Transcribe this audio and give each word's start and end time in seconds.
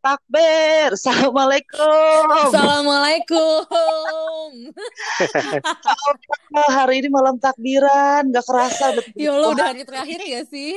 Takbir. 0.00 0.88
Assalamualaikum. 0.96 2.24
Assalamualaikum. 2.48 4.48
Hari 6.56 7.04
ini 7.04 7.08
malam 7.12 7.36
takbiran, 7.36 8.32
nggak 8.32 8.44
kerasa. 8.48 8.96
Ya 9.12 9.36
Allah, 9.36 9.52
udah 9.52 9.66
hari 9.76 9.84
terakhir 9.84 10.24
ya 10.24 10.40
sih? 10.48 10.72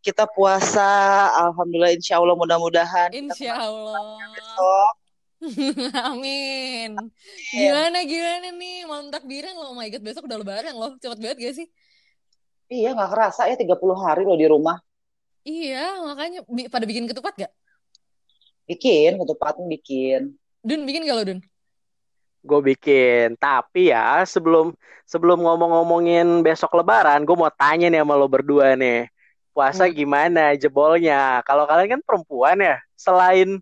Kita 0.00 0.24
puasa, 0.24 1.28
Alhamdulillah, 1.44 1.92
Insya 1.92 2.16
Allah 2.16 2.36
mudah-mudahan. 2.40 3.12
Insya 3.12 3.52
Allah. 3.52 4.16
Besok. 4.32 4.92
Amin. 6.08 6.96
Gimana 7.52 8.00
gimana 8.08 8.48
nih 8.48 8.88
malam 8.88 9.12
takbiran 9.12 9.52
loh? 9.60 9.70
Oh 9.70 9.76
my 9.76 9.92
god, 9.92 10.00
besok 10.00 10.24
udah 10.24 10.40
lebaran 10.40 10.72
loh. 10.72 10.96
Cepet 10.96 11.20
banget 11.20 11.36
gak 11.36 11.54
sih? 11.60 11.68
Iya, 12.72 12.96
nggak 12.96 13.12
kerasa 13.12 13.44
ya 13.44 13.60
30 13.60 13.76
hari 14.00 14.24
loh 14.24 14.40
di 14.40 14.48
rumah. 14.48 14.80
Iya, 15.44 16.00
makanya 16.00 16.48
pada 16.72 16.88
bikin 16.88 17.04
ketupat 17.04 17.36
gak? 17.36 17.52
Bikin, 18.68 19.16
ketupatnya 19.16 19.64
bikin. 19.66 20.36
Dun 20.60 20.84
bikin 20.84 21.08
gak 21.08 21.16
lo 21.16 21.24
Dun? 21.24 21.40
gue 22.38 22.60
bikin. 22.72 23.34
Tapi 23.36 23.92
ya 23.92 24.22
sebelum 24.24 24.72
sebelum 25.04 25.42
ngomong-ngomongin 25.42 26.40
besok 26.40 26.76
Lebaran, 26.78 27.26
gue 27.26 27.36
mau 27.36 27.50
tanya 27.52 27.90
nih 27.90 28.00
sama 28.00 28.14
lo 28.14 28.28
berdua 28.30 28.72
nih. 28.78 29.10
Puasa 29.52 29.90
Hmm. 29.90 29.92
gimana 29.92 30.54
jebolnya? 30.54 31.42
Kalau 31.42 31.66
kalian 31.66 31.98
kan 31.98 32.02
perempuan 32.06 32.56
ya, 32.62 32.78
selain 32.94 33.58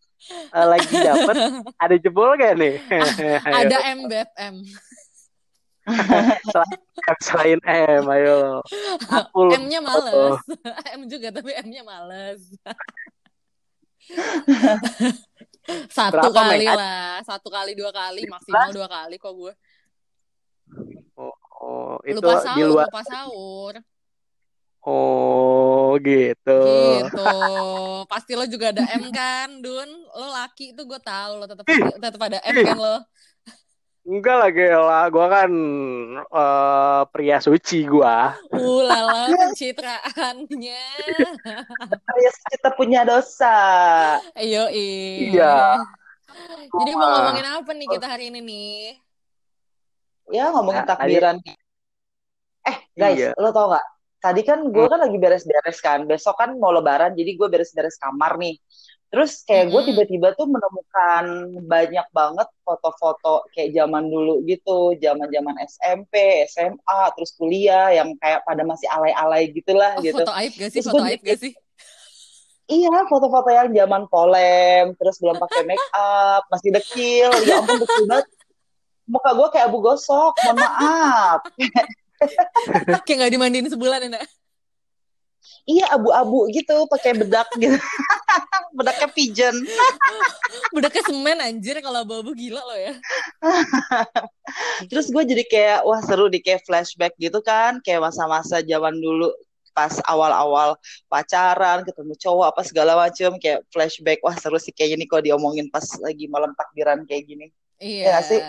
eh, 0.53 0.67
lagi 0.67 0.93
dapet, 0.93 1.35
ada 1.83 1.97
jebol 1.97 2.37
gak 2.37 2.55
nih? 2.59 2.75
Ada 3.65 3.77
MBFM. 3.97 4.55
selain, 6.51 6.79
selain 7.23 7.61
M, 7.63 8.05
ayo. 8.11 8.59
Aku 9.07 9.55
M-nya 9.55 9.79
males. 9.79 10.43
M 10.99 11.07
juga 11.07 11.31
tapi 11.31 11.55
M-nya 11.63 11.87
males. 11.87 12.43
Satu 15.91 16.31
Berapa, 16.31 16.31
kali 16.31 16.67
lah, 16.71 17.19
satu 17.27 17.51
kali 17.51 17.75
dua 17.75 17.91
kali 17.91 18.23
maksimal 18.31 18.71
dua 18.71 18.87
kali 18.87 19.19
kok 19.19 19.35
gue. 19.35 19.53
Oh, 21.57 21.99
itu 22.07 22.23
Lupa 22.23 22.39
di 22.39 22.47
sahur, 22.47 22.69
luar. 22.71 22.87
lupa 22.87 23.03
sahur. 23.03 23.75
Oh, 24.87 25.99
gitu. 25.99 26.63
Gitu. 27.03 27.35
Pasti 28.07 28.39
lo 28.39 28.47
juga 28.47 28.71
ada 28.71 28.87
M 28.95 29.11
kan, 29.11 29.59
Dun? 29.59 29.91
Lo 30.15 30.31
laki 30.31 30.71
itu 30.71 30.83
gue 30.87 31.01
tahu 31.03 31.43
lo 31.43 31.51
tetap 31.51 31.67
tetap 31.99 32.21
ada 32.23 32.39
M 32.47 32.57
kan 32.63 32.79
lo. 32.79 32.97
Enggak 34.07 34.37
lah, 34.39 34.51
gila. 34.55 35.03
Gue 35.11 35.27
kan 35.27 35.51
eh, 36.23 37.03
pria 37.11 37.43
suci 37.43 37.83
gua. 37.91 38.39
Uh 38.55 38.87
lala 38.87 39.27
pencitraannya. 39.57 40.85
Ya, 42.21 42.31
kita 42.53 42.69
punya 42.77 43.09
dosa. 43.09 43.57
Ayo 44.37 44.69
Iya. 44.69 45.81
Jadi 46.69 46.91
mau 46.93 47.09
ngomongin 47.17 47.47
apa 47.49 47.71
nih 47.73 47.89
kita 47.89 48.05
hari 48.05 48.29
ini 48.29 48.41
nih? 48.45 48.81
Ya, 50.29 50.53
ngomongin 50.53 50.85
Nah, 50.85 50.89
takbiran. 50.93 51.37
Eh, 52.67 52.77
guys, 52.93 53.17
Iya. 53.17 53.31
lo 53.41 53.49
tau 53.57 53.73
gak? 53.73 53.87
Tadi 54.21 54.43
kan 54.45 54.59
gue 54.69 54.85
kan 54.91 55.01
lagi 55.01 55.17
beres-beres 55.17 55.79
kan. 55.81 56.05
Besok 56.05 56.37
kan 56.37 56.53
mau 56.61 56.75
lebaran, 56.75 57.17
jadi 57.17 57.33
gue 57.33 57.49
beres-beres 57.49 57.97
kamar 57.97 58.37
nih. 58.37 58.61
Terus 59.17 59.49
kayak 59.49 59.73
gue 59.73 59.81
tiba-tiba 59.89 60.37
tuh 60.37 60.45
menemukan 60.45 61.25
banyak 61.65 62.05
banget 62.13 62.49
foto-foto 62.61 63.49
kayak 63.57 63.73
zaman 63.73 64.13
dulu 64.13 64.45
gitu. 64.45 64.93
Zaman-zaman 65.01 65.57
SMP, 65.65 66.45
SMA, 66.45 67.01
terus 67.17 67.33
kuliah 67.33 67.97
yang 67.97 68.13
kayak 68.21 68.45
pada 68.45 68.61
masih 68.61 68.85
alay-alay 68.93 69.49
gitulah 69.57 69.97
Oh, 69.97 70.05
gitu. 70.05 70.21
foto 70.21 70.37
aib 70.37 70.53
gak 70.61 70.69
sih? 70.69 70.85
Terus 70.85 70.93
Foto 70.93 71.01
gua 71.01 71.09
aib 71.09 71.21
gak 71.25 71.41
sih? 71.41 71.53
Iya, 72.67 73.07
foto-foto 73.07 73.47
yang 73.47 73.71
zaman 73.71 74.11
polem, 74.11 74.91
terus 74.99 75.23
belum 75.23 75.39
pakai 75.39 75.63
make 75.71 75.87
up, 75.95 76.43
masih 76.51 76.75
dekil. 76.75 77.31
Ya 77.47 77.63
ampun, 77.63 77.79
dekil 77.79 78.11
banget. 78.11 78.27
Muka 79.07 79.31
gue 79.39 79.49
kayak 79.55 79.71
abu 79.71 79.79
gosok, 79.79 80.35
mohon 80.43 80.59
maaf. 80.59 81.47
Kayak 83.07 83.17
gak 83.23 83.33
dimandiin 83.39 83.71
sebulan 83.71 84.11
ya, 84.11 84.19
Nak? 84.19 84.27
Iya, 85.67 85.91
abu-abu 85.91 86.47
gitu, 86.55 86.87
pakai 86.87 87.19
bedak 87.19 87.51
gitu. 87.59 87.75
Bedaknya 88.77 89.09
pigeon. 89.11 89.57
Bedaknya 90.75 91.03
semen 91.07 91.39
anjir 91.43 91.81
kalau 91.83 92.07
abu-abu 92.07 92.37
gila 92.37 92.63
lo 92.63 92.77
ya. 92.77 92.95
Terus 94.91 95.11
gue 95.11 95.23
jadi 95.27 95.45
kayak, 95.49 95.79
wah 95.83 96.01
seru 96.05 96.31
di 96.31 96.39
kayak 96.39 96.63
flashback 96.63 97.17
gitu 97.19 97.43
kan, 97.43 97.83
kayak 97.83 98.05
masa-masa 98.05 98.63
zaman 98.63 98.95
dulu 99.01 99.33
pas 99.77 99.93
awal-awal 100.09 100.73
pacaran, 101.05 101.85
ketemu 101.85 102.17
cowok 102.17 102.47
apa 102.49 102.63
segala 102.65 102.97
macem, 102.97 103.37
kayak 103.37 103.61
flashback, 103.69 104.25
wah 104.25 104.33
seru 104.33 104.57
sih 104.57 104.73
kayaknya 104.73 105.05
nih 105.05 105.09
kalau 105.09 105.23
diomongin 105.25 105.69
pas 105.69 105.85
lagi 106.01 106.25
malam 106.33 106.57
takbiran 106.57 107.05
kayak 107.05 107.29
gini. 107.29 107.47
Iya, 107.77 108.05
nggak 108.09 108.25
sih? 108.25 108.41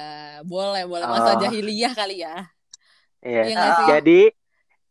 boleh, 0.47 0.88
boleh. 0.88 1.03
Masa 1.03 1.36
Oh. 1.36 1.40
jahiliyah 1.44 1.91
kali 1.91 2.24
ya. 2.24 2.47
Iya. 3.19 3.44
Iya 3.50 3.56
sih? 3.59 3.86
Jadi 3.91 4.19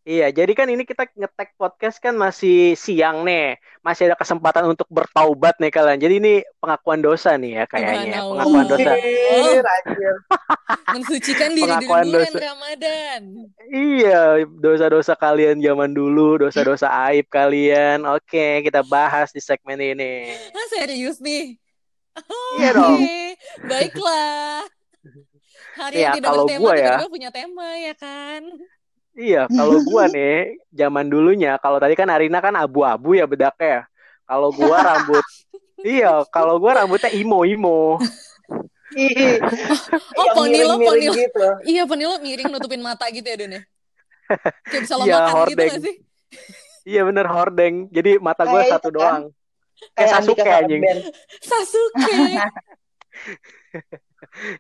Iya, 0.06 0.30
jadi 0.30 0.54
kan 0.54 0.70
ini 0.70 0.86
kita 0.86 1.10
ngetek 1.10 1.58
podcast 1.58 1.98
kan 1.98 2.14
masih 2.14 2.78
siang 2.78 3.26
nih. 3.26 3.58
Masih 3.82 4.06
ada 4.06 4.14
kesempatan 4.14 4.62
untuk 4.70 4.86
bertaubat 4.86 5.58
nih 5.58 5.68
kalian. 5.68 5.98
Jadi 5.98 6.14
ini 6.22 6.34
pengakuan 6.62 7.02
dosa 7.02 7.34
nih 7.34 7.58
ya 7.58 7.64
kayaknya. 7.66 8.22
Pengakuan 8.22 8.64
dosa. 8.70 8.90
Mensucikan 10.94 11.50
diri 11.58 11.66
di 11.66 11.90
Pengakuan 11.90 12.06
bulan 12.06 12.30
dosa. 12.30 12.38
Ramadan. 12.38 13.20
Iya, 13.66 14.20
dosa-dosa 14.46 15.12
kalian 15.18 15.58
zaman 15.58 15.90
dulu, 15.90 16.38
dosa-dosa 16.38 16.86
aib 17.10 17.26
kalian. 17.26 18.06
Oke, 18.06 18.62
kita 18.62 18.86
bahas 18.86 19.34
di 19.34 19.42
segmen 19.42 19.82
ini. 19.82 20.30
Ah, 20.54 20.66
serius 20.70 21.18
nih? 21.18 21.58
Iya 22.62 22.70
Oke, 22.70 22.78
dong. 22.78 22.98
baiklah. 23.66 24.62
Hari 25.76 25.94
Iya, 25.98 26.04
yang 26.08 26.14
tidak 26.16 26.30
kalau 26.30 26.44
bertema 26.46 26.62
gua 26.62 26.72
ya. 26.72 26.78
tiba-tiba 26.78 27.10
punya 27.10 27.30
tema 27.34 27.68
ya 27.74 27.94
kan? 27.98 28.42
Iya, 29.16 29.48
kalau 29.48 29.80
gua 29.80 30.04
nih 30.14 30.60
zaman 30.70 31.08
dulunya, 31.08 31.56
kalau 31.58 31.80
tadi 31.80 31.96
kan 31.96 32.06
Arina 32.12 32.38
kan 32.44 32.52
abu-abu 32.54 33.16
ya 33.16 33.24
bedaknya. 33.24 33.88
Kalau 34.28 34.52
gua 34.52 34.76
rambut 34.84 35.24
Iya, 35.86 36.24
kalau 36.28 36.60
gua 36.60 36.84
rambutnya 36.84 37.10
imo-imo. 37.12 37.96
Ih, 38.96 39.36
Oh, 40.16 40.24
yang 40.24 40.36
poni 40.38 40.56
lo, 40.62 40.78
miring-miring 40.78 40.88
poni 40.88 41.06
lo. 41.08 41.14
gitu. 41.20 41.44
Iya, 41.68 41.82
poni 41.84 42.04
lo 42.08 42.16
miring 42.16 42.48
nutupin 42.48 42.80
mata 42.80 43.04
gitu 43.12 43.26
ya, 43.28 43.36
Don 43.36 43.52
ya? 43.52 43.62
Kayak 44.66 44.82
bisa 44.88 44.94
Iya, 44.94 45.00
makan 45.04 45.20
gitu 45.20 45.34
hordeng. 45.36 45.68
gak 45.68 45.80
sih? 45.84 45.94
Iya 46.86 47.00
bener 47.02 47.26
hordeng. 47.28 47.74
Jadi 47.92 48.10
mata 48.16 48.42
gua 48.46 48.62
Kayak 48.62 48.72
satu 48.78 48.88
kan. 48.88 48.96
doang. 48.96 49.22
Kayak 49.92 49.92
Kayak 49.92 50.10
Sasuke 50.16 50.48
anjing. 50.48 50.82
Sasuke. 51.42 52.14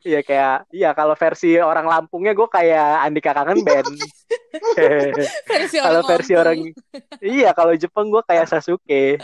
Iya 0.04 0.20
kayak 0.22 0.70
iya 0.70 0.90
kalau 0.92 1.16
versi 1.18 1.56
orang 1.58 1.88
Lampungnya 1.88 2.32
gue 2.36 2.48
kayak 2.48 3.06
Andika 3.08 3.32
Kangen 3.34 3.64
Band. 3.64 3.88
Versi 5.48 5.76
kalau 5.80 6.00
versi 6.04 6.32
orang 6.32 6.72
iya 7.20 7.52
kalau 7.52 7.76
Jepang 7.76 8.08
gue 8.08 8.22
kayak 8.24 8.48
Sasuke. 8.48 9.20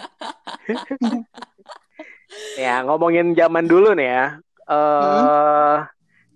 ya 2.57 2.81
ngomongin 2.85 3.33
zaman 3.37 3.65
dulu 3.69 3.97
nih 3.97 4.09
ya. 4.09 4.25
Eh 4.69 5.77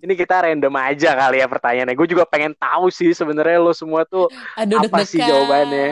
ini 0.07 0.13
kita 0.15 0.45
random 0.45 0.75
aja 0.77 1.19
kali 1.19 1.43
ya 1.43 1.47
pertanyaannya. 1.51 1.97
Gue 1.99 2.07
juga 2.07 2.23
pengen 2.29 2.55
tahu 2.55 2.93
sih 2.95 3.11
sebenarnya 3.11 3.59
lo 3.59 3.73
semua 3.75 4.07
tuh 4.07 4.31
Aduh, 4.55 4.79
apa 4.79 5.03
sih 5.03 5.19
deg-degan. 5.19 5.35
jawabannya? 5.35 5.89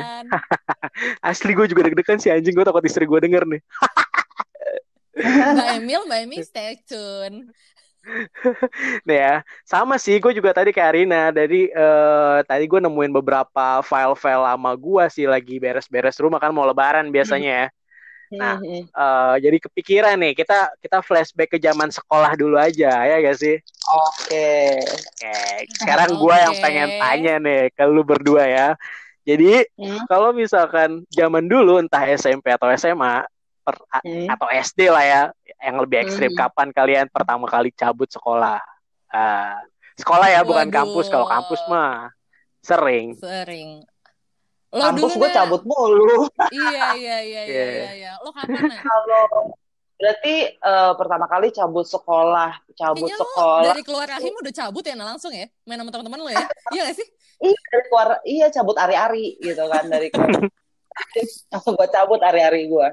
asli 1.35 1.51
gue 1.51 1.67
juga 1.67 1.83
deg-degan 1.91 2.19
sih 2.23 2.31
anjing 2.31 2.55
gue 2.55 2.63
takut 2.63 2.85
istri 2.87 3.09
gue 3.09 3.19
denger 3.19 3.43
nih. 3.49 3.61
Mbak 5.35 5.69
Emil, 5.79 6.01
Mbak 6.07 6.21
Emil 6.25 6.43
stay 6.47 6.73
tune. 6.87 7.37
Nih 9.09 9.19
ya, 9.19 9.35
sama 9.65 9.97
sih 9.97 10.21
gue 10.21 10.33
juga 10.37 10.53
tadi 10.53 10.71
kayak 10.71 10.91
Arina. 10.93 11.23
Dari 11.33 11.73
eh, 11.73 12.39
tadi 12.45 12.65
gue 12.69 12.81
nemuin 12.85 13.13
beberapa 13.17 13.81
file-file 13.81 14.45
lama 14.45 14.71
gue 14.77 15.05
sih 15.09 15.25
lagi 15.25 15.57
beres-beres 15.57 16.21
rumah 16.21 16.37
kan 16.37 16.53
mau 16.53 16.69
lebaran 16.69 17.09
biasanya 17.09 17.51
ya. 17.51 17.67
Nah, 18.35 18.55
Mhm. 18.61 18.87
Eh, 18.95 19.35
jadi 19.43 19.59
kepikiran 19.59 20.15
nih 20.23 20.33
kita 20.39 20.71
kita 20.79 21.03
flashback 21.03 21.51
ke 21.51 21.59
zaman 21.59 21.91
sekolah 21.91 22.31
dulu 22.39 22.55
aja 22.55 22.95
ya 23.03 23.17
gak 23.19 23.39
sih? 23.43 23.59
Oke. 23.91 24.79
Oke, 24.79 25.35
sekarang 25.83 26.15
gue 26.15 26.37
yang 26.39 26.55
pengen 26.63 26.89
tanya 27.03 27.35
nih 27.43 27.63
ke 27.75 27.85
lu 27.91 28.07
berdua 28.07 28.45
ya. 28.47 28.69
Jadi 29.27 29.65
Hmm. 29.75 30.05
kalau 30.07 30.31
misalkan 30.37 31.03
zaman 31.11 31.49
dulu 31.49 31.81
entah 31.83 32.05
SMP 32.07 32.53
atau 32.55 32.69
SMA 32.71 33.25
per- 33.65 33.89
a- 33.89 34.05
Hmm. 34.05 34.29
atau 34.29 34.47
SD 34.47 34.87
lah 34.87 35.03
ya, 35.03 35.23
yang 35.59 35.81
lebih 35.81 35.99
ekstrim 35.99 36.31
Hmm. 36.31 36.41
kapan 36.41 36.69
kalian 36.71 37.07
pertama 37.09 37.49
kali 37.49 37.73
cabut 37.73 38.07
sekolah? 38.07 38.61
Ah, 39.09 39.59
sekolah 39.97 40.29
ya 40.29 40.41
bukan 40.43 40.69
Waduh. 40.69 40.77
kampus. 40.77 41.07
Kalau 41.09 41.25
kampus 41.25 41.61
mah 41.67 42.13
sering. 42.61 43.17
Sering. 43.17 43.81
Lo 44.69 44.83
Kampus 44.85 45.15
gue 45.15 45.31
Nak. 45.31 45.37
cabut 45.37 45.63
mulu. 45.63 46.27
Iya, 46.51 46.99
iya, 46.99 47.19
iya, 47.23 47.41
iya, 47.41 47.43
Iya. 47.47 47.65
iya, 47.65 47.91
iya. 47.95 48.13
Lo 48.19 48.31
kapan? 48.31 48.75
Kalau 48.75 49.55
berarti 49.95 50.35
eh, 50.51 50.93
pertama 50.95 51.25
kali 51.25 51.49
cabut 51.49 51.87
sekolah, 51.87 52.51
cabut 52.75 53.07
Kayaknya 53.07 53.17
lo 53.17 53.27
sekolah. 53.31 53.63
dari 53.71 53.83
keluar 53.83 54.07
rahim 54.11 54.35
udah 54.35 54.51
cabut 54.53 54.83
ya, 54.83 54.93
nah 54.93 55.07
langsung 55.07 55.31
ya? 55.31 55.47
Main 55.63 55.79
sama 55.79 55.89
teman-teman 55.89 56.19
lo 56.19 56.29
ya? 56.29 56.43
Iya 56.75 56.83
gak 56.85 56.97
sih? 56.99 57.07
Iya, 57.39 57.55
dari 57.55 57.83
keluar, 57.87 58.09
iya 58.25 58.47
cabut 58.51 58.75
ari-ari 58.75 59.39
gitu 59.39 59.63
kan 59.65 59.85
dari 59.87 60.11
keluar. 60.11 60.43
Langsung 61.49 61.75
gue 61.75 61.89
cabut 61.89 62.21
ari-ari 62.21 62.67
gue. 62.67 62.89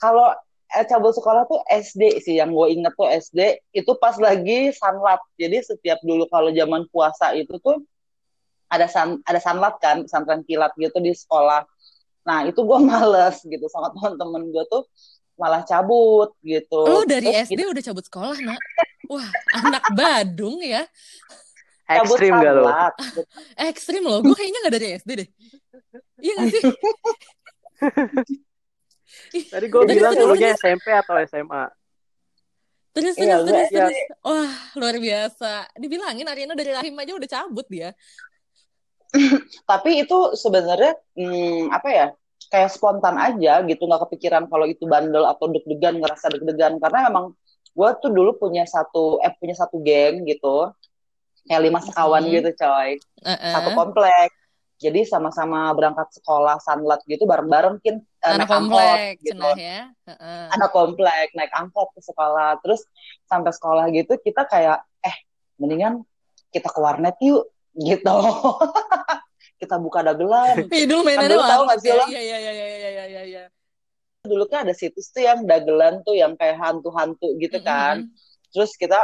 Kalau 0.00 0.32
eh, 0.70 0.86
cabut 0.86 1.12
sekolah 1.12 1.44
tuh 1.50 1.60
SD 1.66 2.22
sih 2.22 2.38
yang 2.38 2.54
gue 2.54 2.66
inget 2.70 2.94
tuh 2.94 3.10
SD 3.10 3.58
itu 3.74 3.92
pas 3.98 4.14
lagi 4.16 4.70
sunlat 4.70 5.18
jadi 5.34 5.62
setiap 5.66 5.98
dulu 6.06 6.30
kalau 6.30 6.54
zaman 6.54 6.86
puasa 6.94 7.34
itu 7.34 7.58
tuh 7.58 7.82
ada 8.70 8.86
san 8.86 9.18
ada 9.26 9.42
sunlat 9.42 9.82
kan 9.82 10.06
pesantren 10.06 10.46
kilat 10.46 10.70
gitu 10.78 10.94
di 11.02 11.10
sekolah 11.10 11.66
nah 12.22 12.46
itu 12.46 12.62
gue 12.62 12.78
males 12.90 13.42
gitu 13.42 13.66
sama 13.66 13.90
teman-teman 13.90 14.46
gue 14.46 14.64
tuh 14.70 14.86
malah 15.34 15.64
cabut 15.66 16.30
gitu 16.44 16.84
Lu 16.84 17.02
dari 17.08 17.32
Terus 17.32 17.48
SD 17.48 17.64
gitu, 17.64 17.72
udah 17.72 17.84
cabut 17.88 18.04
sekolah, 18.04 18.36
Nak? 18.44 18.60
Wah, 19.08 19.24
anak 19.56 19.84
Badung 19.96 20.60
ya. 20.60 20.84
cabut 21.88 22.20
Ekstrim 22.20 22.32
gak 22.44 22.54
lo? 22.60 22.68
Ekstrim 23.56 24.04
loh. 24.04 24.20
Gue 24.20 24.36
kayaknya 24.36 24.68
gak 24.68 24.74
dari 24.76 24.88
SD 25.00 25.10
deh. 25.16 25.28
Iya 26.20 26.32
gak 26.36 26.48
sih? 26.52 26.62
Tadi 29.30 29.66
gue 29.66 29.82
bilang 29.84 30.12
dulunya. 30.12 30.52
SMP 30.52 30.90
atau 30.90 31.14
SMA. 31.20 31.64
Terus, 32.90 33.14
Iya, 33.14 33.38
terus, 33.38 33.40
gue- 33.40 33.50
terus, 33.52 33.68
iya. 33.70 33.78
terus. 33.86 33.98
Wah, 34.20 34.52
luar 34.74 34.96
biasa. 34.96 35.52
Dibilangin 35.74 36.26
Ariana 36.26 36.52
dari 36.52 36.70
rahim 36.70 36.94
aja 36.96 37.12
udah 37.12 37.30
cabut 37.30 37.66
dia. 37.66 37.94
tapi 39.66 40.00
itu 40.00 40.14
sebenarnya 40.34 40.94
hmm, 41.12 41.70
apa 41.70 41.88
ya 41.88 42.06
kayak 42.46 42.70
spontan 42.70 43.18
aja 43.18 43.58
gitu 43.60 43.82
nggak 43.84 44.06
kepikiran 44.06 44.46
kalau 44.46 44.62
itu 44.64 44.86
bandel 44.86 45.22
atau 45.24 45.46
deg-degan 45.46 45.98
ngerasa 45.98 46.30
deg-degan 46.30 46.78
karena 46.78 47.10
emang 47.10 47.34
gue 47.68 47.90
tuh 47.98 48.06
dulu 48.06 48.34
punya 48.36 48.62
satu 48.64 49.18
eh 49.18 49.30
punya 49.32 49.54
satu 49.56 49.78
geng 49.78 50.22
gitu 50.24 50.70
kayak 51.42 51.58
lima 51.60 51.78
sekawan 51.80 52.22
Mhm. 52.22 52.32
gitu 52.32 52.50
coy 52.56 53.02
Uh-uh. 53.20 53.50
satu 53.50 53.70
komplek 53.72 54.30
jadi 54.80 55.04
sama-sama 55.04 55.68
berangkat 55.76 56.08
sekolah 56.16 56.56
sunlat 56.64 57.04
gitu 57.04 57.28
bareng-bareng 57.28 57.76
mungkin 57.76 58.00
eh, 58.00 58.32
Anak 58.32 58.48
naik 58.48 58.56
angkot 58.56 58.80
komplek, 58.80 59.12
gitu 59.20 59.30
cenah 59.36 59.56
ya. 59.60 59.80
Heeh. 60.08 60.44
anak 60.56 60.70
komplek 60.72 61.26
naik 61.36 61.52
angkot 61.52 61.88
ke 61.92 62.00
sekolah 62.00 62.56
terus 62.64 62.80
sampai 63.28 63.52
sekolah 63.52 63.84
gitu 63.92 64.16
kita 64.16 64.48
kayak 64.48 64.80
eh 65.04 65.16
mendingan 65.60 66.00
kita 66.48 66.72
ke 66.72 66.80
warnet 66.80 67.14
yuk 67.20 67.52
gitu 67.76 68.16
kita 69.60 69.76
buka 69.76 70.00
dagelan 70.00 70.64
Ih, 70.74 70.88
dulu 70.88 71.04
mainannya 71.04 71.36
dulu 71.36 71.42
tahu 71.44 71.62
nggak 71.68 71.78
sih 71.84 71.90
ya. 71.92 71.96
lo? 72.00 72.04
Iya, 72.08 72.20
iya, 72.24 72.38
iya, 72.40 72.52
iya, 72.56 72.66
iya, 72.66 72.76
iya, 72.80 73.04
iya, 73.04 73.22
iya. 73.28 73.42
dulu 74.24 74.48
kan 74.48 74.64
ada 74.64 74.72
situs 74.72 75.12
tuh 75.12 75.20
yang 75.20 75.44
dagelan 75.44 76.00
tuh 76.00 76.16
yang 76.16 76.32
kayak 76.40 76.56
hantu-hantu 76.56 77.36
gitu 77.36 77.60
kan 77.60 78.08
Mm-mm. 78.08 78.52
terus 78.56 78.72
kita 78.80 78.96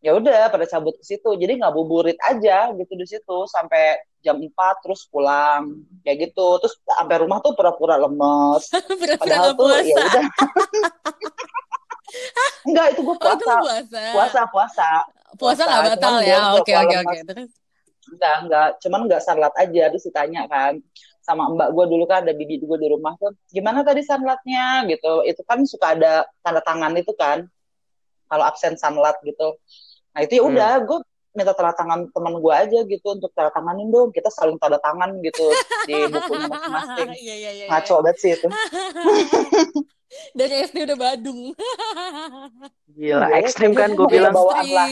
ya 0.00 0.16
udah 0.16 0.48
pada 0.48 0.64
cabut 0.64 0.96
ke 0.96 1.04
situ. 1.04 1.28
Jadi 1.36 1.60
ngabuburit 1.60 2.16
aja 2.24 2.72
gitu 2.72 2.92
di 2.96 3.06
situ. 3.06 3.36
Sampai 3.46 4.00
jam 4.20 4.36
4 4.36 4.84
terus 4.84 5.04
pulang. 5.08 5.84
Kayak 6.02 6.32
gitu. 6.32 6.46
Terus 6.60 6.74
sampai 6.84 7.16
rumah 7.20 7.38
tuh 7.40 7.52
pura-pura 7.52 8.00
lemes. 8.00 8.64
Pura-pura 8.88 9.14
padahal 9.20 9.50
tuh 9.54 9.68
ya 9.68 9.84
puasa. 9.84 10.00
udah. 10.00 10.24
Enggak 12.66 12.86
itu 12.92 13.00
gue 13.00 13.14
Oh, 13.14 13.16
puasa. 13.16 13.38
lu 13.38 13.54
puasa. 13.62 14.02
puasa 14.12 14.40
puasa. 14.50 14.88
Puasa 15.38 15.62
nggak 15.64 15.82
batal 15.96 16.14
ya? 16.20 16.38
Oke, 16.58 16.72
oke, 16.74 16.96
oke. 17.00 17.18
Terus, 17.24 17.48
enggak 18.10 18.34
enggak 18.44 18.68
cuman 18.82 19.00
enggak 19.06 19.22
sanlat 19.22 19.52
aja 19.56 19.82
terus 19.94 20.04
ditanya 20.04 20.42
kan. 20.50 20.82
Sama 21.22 21.46
mbak 21.52 21.70
gue 21.76 21.84
dulu 21.86 22.04
kan 22.10 22.26
ada 22.26 22.34
bibi 22.34 22.60
gue 22.60 22.78
di 22.80 22.88
rumah 22.90 23.14
tuh. 23.16 23.32
Gimana 23.48 23.86
tadi 23.86 24.02
sanlatnya 24.02 24.84
gitu. 24.90 25.22
Itu 25.24 25.40
kan 25.46 25.62
suka 25.64 25.94
ada 25.96 26.26
tanda 26.42 26.60
tangan 26.60 26.92
itu 26.98 27.14
kan. 27.14 27.46
Kalau 28.26 28.44
absen 28.46 28.74
sanlat 28.78 29.18
gitu 29.26 29.58
nah 30.10 30.20
itu 30.20 30.32
ya 30.32 30.42
Hmm. 30.42 30.50
udah 30.50 30.72
gue 30.82 30.98
minta 31.30 31.54
tanda 31.54 31.70
tangan 31.72 32.10
teman 32.10 32.34
gue 32.36 32.50
aja 32.52 32.78
gitu 32.82 33.06
untuk 33.08 33.30
tanda 33.30 33.50
tanganin 33.50 33.86
dong 33.88 34.10
kita 34.10 34.26
saling 34.28 34.58
tanda 34.58 34.78
tangan 34.78 35.14
gitu 35.20 35.46
di 35.84 35.94
bukunya 36.04 36.46
masing-masing 36.52 37.08
Iya, 37.14 37.34
iya, 37.36 37.50
iya. 37.54 37.64
ngaco 37.68 37.94
banget 38.00 38.16
sih 38.18 38.30
itu 38.32 38.48
Dari 40.34 40.66
SD 40.66 40.90
udah 40.90 40.98
Badung. 40.98 41.54
Gila, 42.98 43.30
ekstrim 43.30 43.70
kan 43.70 43.94
gue 43.94 44.10
bilang. 44.10 44.34
bawaan 44.34 44.66
lah. 44.66 44.90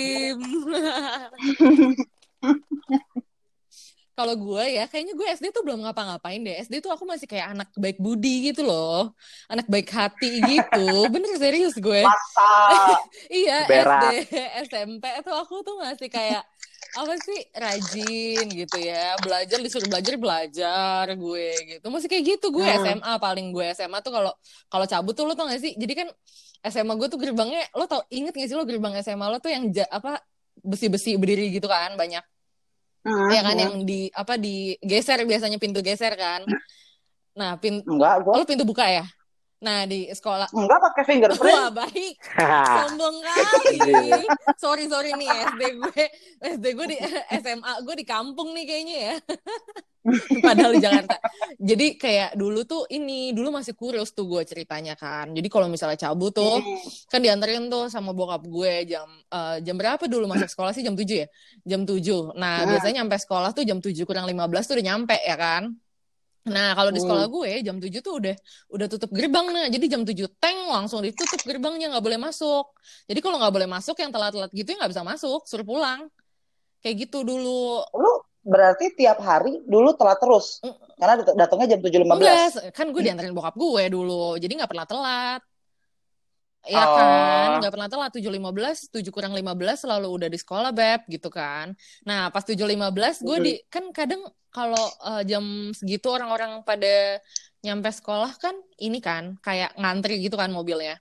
Kalau 4.19 4.35
gue 4.35 4.65
ya, 4.67 4.85
kayaknya 4.91 5.15
gue 5.15 5.27
SD 5.31 5.55
tuh 5.55 5.63
belum 5.63 5.87
ngapa-ngapain 5.87 6.43
deh. 6.43 6.59
SD 6.59 6.83
tuh 6.83 6.91
aku 6.91 7.07
masih 7.07 7.31
kayak 7.31 7.55
anak 7.55 7.71
baik 7.79 8.03
budi 8.03 8.51
gitu 8.51 8.67
loh. 8.67 9.15
Anak 9.47 9.71
baik 9.71 9.87
hati 9.95 10.43
gitu. 10.43 11.07
Bener 11.07 11.31
serius 11.39 11.79
gue. 11.79 12.03
masa 12.03 12.51
Iya, 13.31 13.71
Berak. 13.71 14.03
SD, 14.03 14.05
SMP 14.67 15.05
tuh 15.23 15.39
aku 15.39 15.63
tuh 15.63 15.79
masih 15.79 16.11
kayak 16.11 16.43
apa 16.99 17.15
sih 17.23 17.39
rajin 17.55 18.47
gitu 18.51 18.77
ya. 18.83 19.15
Belajar 19.23 19.63
disuruh 19.63 19.87
belajar 19.87 20.19
belajar 20.19 21.05
gue 21.15 21.49
gitu. 21.79 21.87
Masih 21.87 22.11
kayak 22.11 22.25
gitu 22.27 22.51
gue 22.51 22.67
Hmm. 22.67 22.75
SMA 22.83 23.13
paling 23.23 23.55
gue 23.55 23.67
SMA 23.71 24.03
tuh 24.03 24.11
kalau 24.11 24.35
kalau 24.67 24.87
cabut 24.91 25.15
tuh 25.15 25.31
lo 25.31 25.39
tau 25.39 25.47
gak 25.47 25.63
sih? 25.63 25.79
Jadi 25.79 25.95
kan 25.95 26.09
SMA 26.67 26.99
gue 26.99 27.07
tuh 27.07 27.23
gerbangnya 27.23 27.71
lo 27.71 27.87
tau 27.87 28.03
inget 28.11 28.35
gak 28.35 28.51
sih 28.51 28.59
lo 28.59 28.67
gerbang 28.67 28.99
SMA 28.99 29.31
lo 29.31 29.39
tuh 29.39 29.55
yang 29.55 29.71
ja- 29.71 29.87
apa 29.89 30.19
besi-besi 30.59 31.15
berdiri 31.15 31.55
gitu 31.55 31.71
kan 31.71 31.95
banyak 31.95 32.19
Hmm, 33.07 33.31
ya 33.31 33.41
kan 33.47 33.57
yang 33.57 33.75
di 33.87 34.11
apa 34.11 34.35
digeser 34.35 35.23
biasanya 35.23 35.59
pintu 35.61 35.81
geser 35.81 36.15
kan. 36.19 36.43
Nah, 37.39 37.55
pin 37.63 37.79
enggak 37.87 38.27
gue 38.27 38.35
lo 38.35 38.45
pintu 38.45 38.67
buka 38.67 38.87
ya? 38.91 39.07
Nah, 39.59 39.85
di 39.85 40.07
sekolah 40.07 40.47
enggak 40.49 40.81
pakai 40.81 41.03
fingerprint 41.03 41.51
Wah 41.51 41.71
baik, 41.75 42.15
sombong 42.79 43.17
kali. 43.19 43.79
sorry 44.55 44.87
sorry 44.87 45.11
nih 45.13 45.27
SD 45.27 45.63
gue, 45.77 46.05
SD 46.55 46.65
gue 46.73 46.87
di 46.89 46.99
SMA 47.37 47.73
gue 47.83 47.95
di 47.95 48.07
kampung 48.07 48.55
nih 48.55 48.65
kayaknya 48.65 48.97
ya. 48.97 49.15
Padahal 50.47 50.73
di 50.73 50.81
Jakarta. 50.81 51.19
Jadi 51.59 51.87
kayak 51.95 52.31
dulu 52.33 52.63
tuh 52.63 52.87
ini 52.89 53.35
dulu 53.35 53.51
masih 53.51 53.75
kurus 53.75 54.15
tuh 54.15 54.25
gue 54.25 54.41
ceritanya 54.43 54.95
kan. 54.95 55.35
Jadi 55.35 55.49
kalau 55.51 55.67
misalnya 55.67 55.99
cabut 56.01 56.33
tuh 56.33 56.63
Hmm. 56.63 56.79
kan 57.11 57.21
dianterin 57.21 57.67
tuh 57.67 57.91
sama 57.91 58.15
bokap 58.15 58.47
gue 58.47 58.89
jam 58.89 59.05
eh, 59.29 59.59
jam 59.61 59.75
berapa 59.75 60.01
dulu 60.07 60.25
masuk 60.25 60.49
sekolah 60.49 60.71
sih 60.71 60.81
jam 60.81 60.95
7 60.95 61.05
ya? 61.19 61.29
Jam 61.67 61.83
7. 61.83 62.31
Nah, 62.35 62.63
Hmm. 62.63 62.69
biasanya 62.73 63.03
nyampe 63.03 63.19
sekolah 63.19 63.51
tuh 63.53 63.67
jam 63.67 63.83
7 63.83 64.07
kurang 64.07 64.25
15 64.25 64.65
tuh 64.65 64.79
udah 64.79 64.87
nyampe 64.87 65.17
ya 65.19 65.37
kan? 65.37 65.75
Nah, 66.47 66.73
kalau 66.79 66.95
di 66.95 67.03
sekolah 67.03 67.27
gue 67.27 67.51
jam 67.67 67.77
7 67.77 67.99
tuh 67.99 68.15
udah 68.23 68.35
udah 68.71 68.87
tutup 68.87 69.11
gerbang 69.11 69.47
nah. 69.51 69.67
Jadi 69.67 69.85
jam 69.91 70.03
7 70.07 70.15
teng 70.39 70.71
langsung 70.71 71.03
ditutup 71.03 71.43
gerbangnya 71.43 71.91
nggak 71.91 72.05
boleh 72.05 72.21
masuk. 72.21 72.73
Jadi 73.11 73.19
kalau 73.19 73.37
nggak 73.43 73.53
boleh 73.53 73.69
masuk 73.69 73.97
yang 73.99 74.15
telat-telat 74.15 74.51
gitu 74.55 74.69
ya 74.71 74.77
nggak 74.81 74.93
bisa 74.95 75.05
masuk, 75.05 75.45
suruh 75.45 75.67
pulang. 75.67 76.07
Kayak 76.79 77.11
gitu 77.11 77.27
dulu. 77.27 77.83
lu 77.83 78.13
berarti 78.49 78.95
tiap 78.97 79.21
hari 79.21 79.61
dulu 79.67 79.93
telat 79.99 80.17
terus 80.23 80.63
Mm. 80.65 80.75
karena 80.97 81.15
dat- 81.21 81.37
datangnya 81.37 81.67
jam 81.77 81.81
7.15 81.85 82.17
Enggak, 82.17 82.73
kan 82.73 82.87
gue 82.95 83.03
diantarin 83.03 83.35
bokap 83.37 83.55
gue 83.59 83.83
dulu. 83.93 84.39
Jadi 84.41 84.53
nggak 84.57 84.71
pernah 84.71 84.87
telat. 84.89 85.43
Iya 86.67 86.85
Oh. 86.85 86.97
kan, 86.99 87.49
nggak 87.63 87.73
pernah 87.73 87.89
telat 87.89 88.11
7.15, 88.13 88.91
7 88.93 89.09
kurang 89.15 89.33
15 89.33 89.79
selalu 89.87 90.07
udah 90.11 90.29
di 90.29 90.39
sekolah 90.43 90.71
beb 90.75 91.01
gitu 91.09 91.29
kan. 91.31 91.73
Nah 92.05 92.29
pas 92.35 92.45
7.15 92.45 93.23
gue 93.25 93.37
di 93.41 93.53
kan 93.71 93.89
kadang 93.95 94.21
kalau 94.51 94.85
eh, 95.07 95.23
jam 95.31 95.45
segitu 95.73 96.11
orang-orang 96.13 96.61
pada 96.69 97.23
nyampe 97.65 97.89
sekolah 97.91 98.33
kan 98.43 98.55
ini 98.83 98.99
kan 99.01 99.39
kayak 99.41 99.71
ngantri 99.81 100.19
gitu 100.25 100.37
kan 100.37 100.51
mobilnya. 100.53 100.99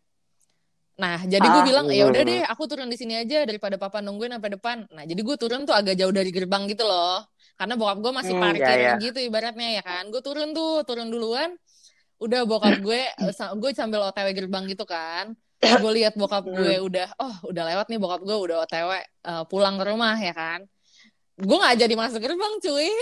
Nah 0.98 1.22
jadi 1.30 1.46
gue 1.54 1.62
Ah, 1.62 1.66
bilang 1.68 1.86
ya 1.94 2.10
udah 2.10 2.22
hmm. 2.22 2.30
deh 2.30 2.42
aku 2.50 2.64
turun 2.66 2.90
di 2.90 2.98
sini 2.98 3.14
aja 3.22 3.46
daripada 3.46 3.78
papa 3.78 4.02
nungguin 4.02 4.34
sampai 4.38 4.52
depan. 4.58 4.78
Nah 4.90 5.04
jadi 5.06 5.22
gue 5.22 5.36
turun 5.38 5.62
tuh 5.68 5.76
agak 5.78 5.94
jauh 6.00 6.14
dari 6.14 6.30
gerbang 6.34 6.66
gitu 6.72 6.84
loh. 6.90 7.22
Karena 7.58 7.74
bokap 7.78 7.98
gue 8.02 8.12
masih 8.14 8.34
Hmm, 8.34 8.42
parkir 8.42 8.78
ya, 8.82 8.94
ya. 8.94 8.94
gitu 8.98 9.20
ibaratnya 9.22 9.68
ya 9.78 9.82
kan. 9.86 10.10
Gue 10.14 10.22
turun 10.26 10.54
tuh, 10.58 10.82
turun 10.90 11.10
duluan. 11.14 11.54
Udah 12.22 12.46
bokap 12.50 12.78
gue, 12.88 13.02
eh, 13.14 13.34
gue 13.62 13.72
sambil 13.78 14.02
OTW 14.10 14.30
gerbang 14.38 14.66
gitu 14.70 14.86
kan. 14.90 15.34
Gue 15.58 15.92
lihat 15.98 16.14
bokap 16.14 16.46
gue 16.46 16.78
udah, 16.80 17.08
oh 17.18 17.36
udah 17.50 17.64
lewat 17.66 17.90
nih 17.90 17.98
bokap 17.98 18.22
gue 18.22 18.38
udah 18.38 18.64
OTW 18.64 18.90
eh, 18.94 19.44
pulang 19.50 19.76
ke 19.76 19.84
rumah 19.86 20.14
ya 20.14 20.32
kan. 20.32 20.62
Gue 21.34 21.58
nggak 21.58 21.78
jadi 21.82 21.94
masuk 21.94 22.22
gerbang 22.22 22.54
cuy. 22.62 22.90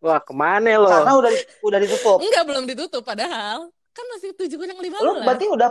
Wah, 0.00 0.16
ke 0.16 0.32
mana 0.32 0.80
lo? 0.80 0.88
karena 0.88 1.12
udah 1.12 1.32
udah 1.60 1.78
ditutup 1.78 2.16
Enggak 2.18 2.44
belum 2.48 2.64
ditutup 2.64 3.02
padahal. 3.04 3.68
Kan 3.92 4.04
masih 4.16 4.32
tujuh 4.32 4.56
kurang 4.56 4.80
lima 4.80 4.96
lu 4.98 5.20
berarti 5.20 5.46
udah 5.50 5.70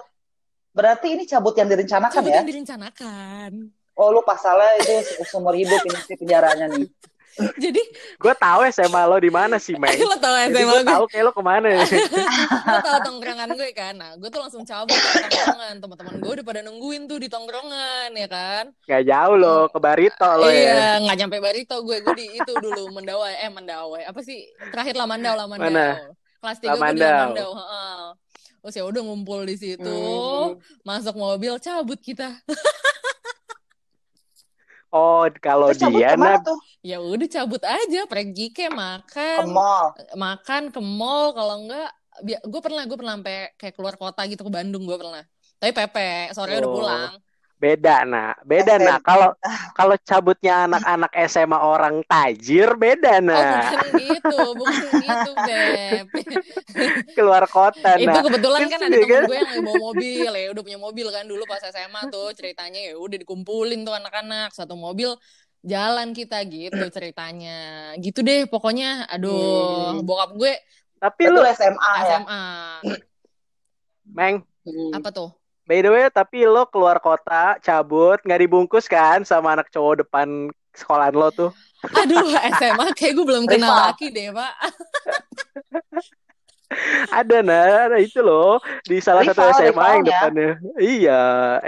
berarti 0.69 1.07
ini 1.17 1.23
cabut 1.25 1.55
yang 1.57 1.65
direncanakan 1.65 2.13
Cabut 2.13 2.29
ya 2.29 2.43
yang 2.43 2.47
direncanakan. 2.47 3.51
oh 3.95 4.07
lu 4.13 4.21
pasalnya 4.21 4.69
itu 4.77 4.95
se- 5.01 5.23
seumur 5.25 5.55
hidup 5.57 5.81
ini 5.81 5.97
sih 6.03 6.13
penjaranya 6.13 6.67
nih 6.69 6.85
Jadi 7.63 7.81
Gue 8.19 8.33
tahu 8.35 8.67
SMA 8.73 9.01
lo 9.07 9.17
di 9.21 9.31
mana 9.31 9.55
sih, 9.61 9.77
Meng. 9.77 9.95
lo 10.09 10.17
Jadi 10.17 10.51
SMA 10.51 10.65
gue 10.65 10.81
gue, 10.81 10.91
tahu 10.91 11.03
kayak 11.07 11.23
lo 11.29 11.31
ke 11.31 11.43
mana. 11.43 11.69
lo 12.73 12.79
tau 12.83 12.99
tongkrongan 13.05 13.49
gue 13.55 13.69
kan. 13.71 13.93
Nah 13.95 14.11
gue 14.17 14.29
tuh 14.29 14.41
langsung 14.41 14.63
cabut 14.67 14.95
ke 14.95 15.09
tongkrongan. 15.23 15.75
Teman-teman 15.79 16.15
gue 16.19 16.31
udah 16.39 16.45
pada 16.45 16.61
nungguin 16.65 17.07
tuh 17.07 17.17
di 17.21 17.27
tongkrongan 17.31 18.09
ya 18.15 18.27
kan. 18.27 18.63
Gak 18.83 19.03
jauh 19.07 19.35
lo, 19.37 19.69
ke 19.71 19.79
Barito 19.79 20.29
lo 20.35 20.47
ya. 20.49 20.57
Iya, 20.57 20.89
nggak 21.05 21.17
nyampe 21.25 21.37
Barito 21.39 21.75
gue. 21.85 21.97
Gue 22.03 22.15
di 22.17 22.27
itu 22.35 22.51
dulu 22.57 22.91
Mendawai. 22.91 23.33
Eh, 23.45 23.51
Mendawai. 23.51 24.03
Apa 24.09 24.19
sih? 24.25 24.49
Terakhir 24.73 24.97
Lamandau, 24.97 25.33
Lamandau. 25.37 25.69
Mana? 25.69 25.87
Kelas 26.39 26.57
3 26.59 26.75
gue 26.75 26.87
di 26.95 27.01
Lamandau. 27.03 27.51
Heeh. 27.55 28.03
Terus 28.59 28.75
ya 28.75 28.83
udah 28.83 29.01
ngumpul 29.07 29.47
di 29.47 29.55
situ. 29.55 29.87
Hmm. 29.87 30.59
Masuk 30.83 31.15
mobil, 31.15 31.55
cabut 31.63 31.99
kita. 32.03 32.27
Oh, 34.89 35.29
kalau 35.37 35.69
terus 35.69 35.85
dia 35.85 36.17
nah, 36.17 36.41
Ya 36.81 36.97
udah 36.97 37.29
cabut 37.29 37.61
aja, 37.61 38.09
pergi 38.09 38.49
ke 38.49 38.65
ke 38.65 38.73
makan, 38.73 39.53
mall. 39.53 39.93
Makan 40.17 40.73
ke 40.73 40.81
mall 40.81 41.37
kalau 41.37 41.61
enggak 41.61 41.89
gue 42.25 42.61
pernah 42.61 42.83
gue 42.83 42.97
pernah 42.97 43.15
sampai 43.15 43.53
kayak 43.55 43.73
keluar 43.77 43.95
kota 43.95 44.25
gitu 44.25 44.41
ke 44.41 44.51
Bandung 44.51 44.89
gue 44.89 44.97
pernah. 44.97 45.23
Tapi 45.61 45.71
Pepe 45.75 46.33
sore 46.33 46.57
oh. 46.57 46.59
udah 46.65 46.71
pulang 46.71 47.13
beda 47.59 48.07
nak. 48.07 48.41
Beda 48.47 48.79
nak. 48.79 49.03
Kalau 49.03 49.35
kalau 49.75 49.95
cabutnya 50.01 50.65
anak-anak 50.65 51.11
SMA 51.27 51.59
orang 51.59 52.01
tajir 52.07 52.73
beda 52.79 53.19
nak. 53.19 53.43
oh, 53.43 53.53
bukan 53.59 53.87
gitu. 53.99 54.39
Bukan 54.55 54.75
gitu 55.03 55.31
beb. 55.43 56.07
Keluar 57.19 57.43
kota 57.51 57.99
itu 57.99 58.17
kebetulan 58.17 58.59
kan 58.71 58.79
ada 58.87 58.97
temen 58.97 59.27
gue 59.27 59.37
yang 59.37 59.63
bawa 59.67 59.77
mobil 59.91 60.31
ya 60.31 60.47
udah 60.55 60.63
punya 60.63 60.79
mobil 60.79 61.07
kan 61.11 61.23
dulu 61.27 61.43
pas 61.43 61.59
SMA 61.59 62.01
tuh 62.07 62.31
ceritanya 62.31 62.79
ya 62.79 62.93
udah 62.95 63.17
dikumpulin 63.19 63.83
tuh 63.83 63.93
anak-anak. 63.93 64.55
Satu 64.55 64.79
mobil 64.79 65.11
jalan 65.61 66.15
kita 66.15 66.39
gitu 66.47 66.87
ceritanya. 66.95 67.91
Gitu 67.99 68.23
deh 68.23 68.47
pokoknya. 68.47 69.05
Aduh 69.11 69.99
hmm. 69.99 70.07
bokap 70.07 70.33
gue 70.39 70.55
tapi 70.99 71.31
lu 71.31 71.39
SMA 71.55 71.91
SMA 72.03 72.43
ya? 72.83 72.95
Meng. 74.09 74.43
Hmm. 74.59 74.91
apa 74.91 75.09
tuh 75.09 75.38
By 75.69 75.85
the 75.85 75.93
way, 75.93 76.09
tapi 76.09 76.49
lo 76.49 76.65
keluar 76.65 76.97
kota, 76.97 77.61
cabut, 77.61 78.17
nggak 78.25 78.41
dibungkus 78.41 78.89
kan 78.89 79.21
sama 79.21 79.53
anak 79.53 79.69
cowok 79.69 80.01
depan 80.01 80.49
sekolahan 80.73 81.13
lo 81.13 81.29
tuh? 81.29 81.53
Aduh, 81.93 82.25
SMA 82.57 82.85
kayak 82.97 83.13
gue 83.13 83.25
belum 83.29 83.45
kenal 83.45 83.93
laki 83.93 84.09
deh, 84.09 84.33
Pak. 84.33 84.53
ada 87.09 87.37
nah, 87.41 87.97
itu 87.97 88.21
loh 88.21 88.61
di 88.85 89.01
salah 89.01 89.25
rival, 89.25 89.33
satu 89.33 89.61
SMA 89.61 89.85
yang 89.93 90.03
depannya. 90.05 90.51
Iya, 90.77 91.21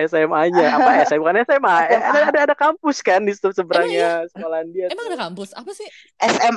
SMA-nya 0.09 0.65
apa 0.77 0.89
SMA 1.09 1.29
kan 1.29 1.37
SMA. 1.45 1.45
SMA. 1.45 1.75
Ada, 2.09 2.19
ada 2.29 2.39
ada 2.49 2.55
kampus 2.57 3.01
kan 3.01 3.21
di 3.21 3.33
seberangnya 3.33 4.25
iya? 4.25 4.29
sekolahan 4.29 4.67
dia. 4.69 4.85
Emang 4.93 5.05
tuh. 5.05 5.11
ada 5.13 5.19
kampus? 5.29 5.49
Apa 5.57 5.71
sih? 5.73 5.89
SM 6.21 6.55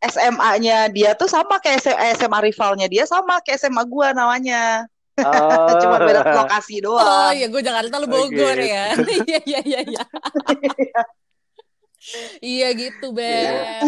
SMA-nya 0.00 0.90
dia 0.90 1.14
tuh 1.14 1.30
sama 1.30 1.62
kayak 1.62 1.86
SMA 2.18 2.38
rivalnya 2.50 2.86
dia 2.90 3.06
sama 3.06 3.38
kayak 3.42 3.62
SMA 3.62 3.82
gua 3.86 4.10
namanya. 4.10 4.90
Oh. 5.30 5.78
Cuma 5.80 5.96
beda 6.00 6.22
lokasi 6.26 6.80
doang. 6.82 7.04
Oh 7.04 7.30
iya, 7.32 7.46
gue 7.46 7.62
Jakarta 7.62 8.00
lu 8.00 8.08
Bogor 8.08 8.56
okay. 8.56 8.72
ya. 8.72 8.84
Iya 9.30 9.60
iya 9.62 9.80
iya 9.84 10.02
iya. 12.00 12.26
iya 12.40 12.68
gitu, 12.74 13.12
Beb. 13.12 13.22
Yeah. 13.22 13.82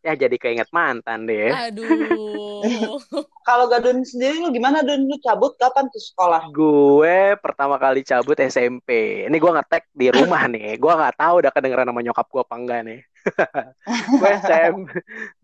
ya 0.00 0.12
jadi 0.16 0.36
keinget 0.40 0.68
mantan 0.72 1.28
deh. 1.28 1.52
Aduh. 1.52 2.98
Kalau 3.44 3.68
Gadun 3.68 4.00
sendiri 4.02 4.40
lu 4.40 4.48
gimana 4.50 4.80
Dun? 4.80 5.06
Lu 5.06 5.16
cabut 5.20 5.54
kapan 5.60 5.86
tuh 5.92 6.02
sekolah? 6.02 6.48
Gue 6.50 7.36
pertama 7.38 7.76
kali 7.76 8.00
cabut 8.02 8.36
SMP. 8.40 9.22
Ini 9.28 9.36
gue 9.36 9.52
ngetek 9.52 9.84
di 9.92 10.08
rumah 10.08 10.48
nih. 10.48 10.80
Gue 10.80 10.92
nggak 10.92 11.20
tahu 11.20 11.34
udah 11.44 11.52
kedengeran 11.52 11.88
sama 11.92 12.00
nyokap 12.00 12.26
gue 12.26 12.42
apa 12.42 12.56
enggak 12.56 12.80
nih. 12.88 13.00
gue 14.20 14.30
SMP, 14.40 14.88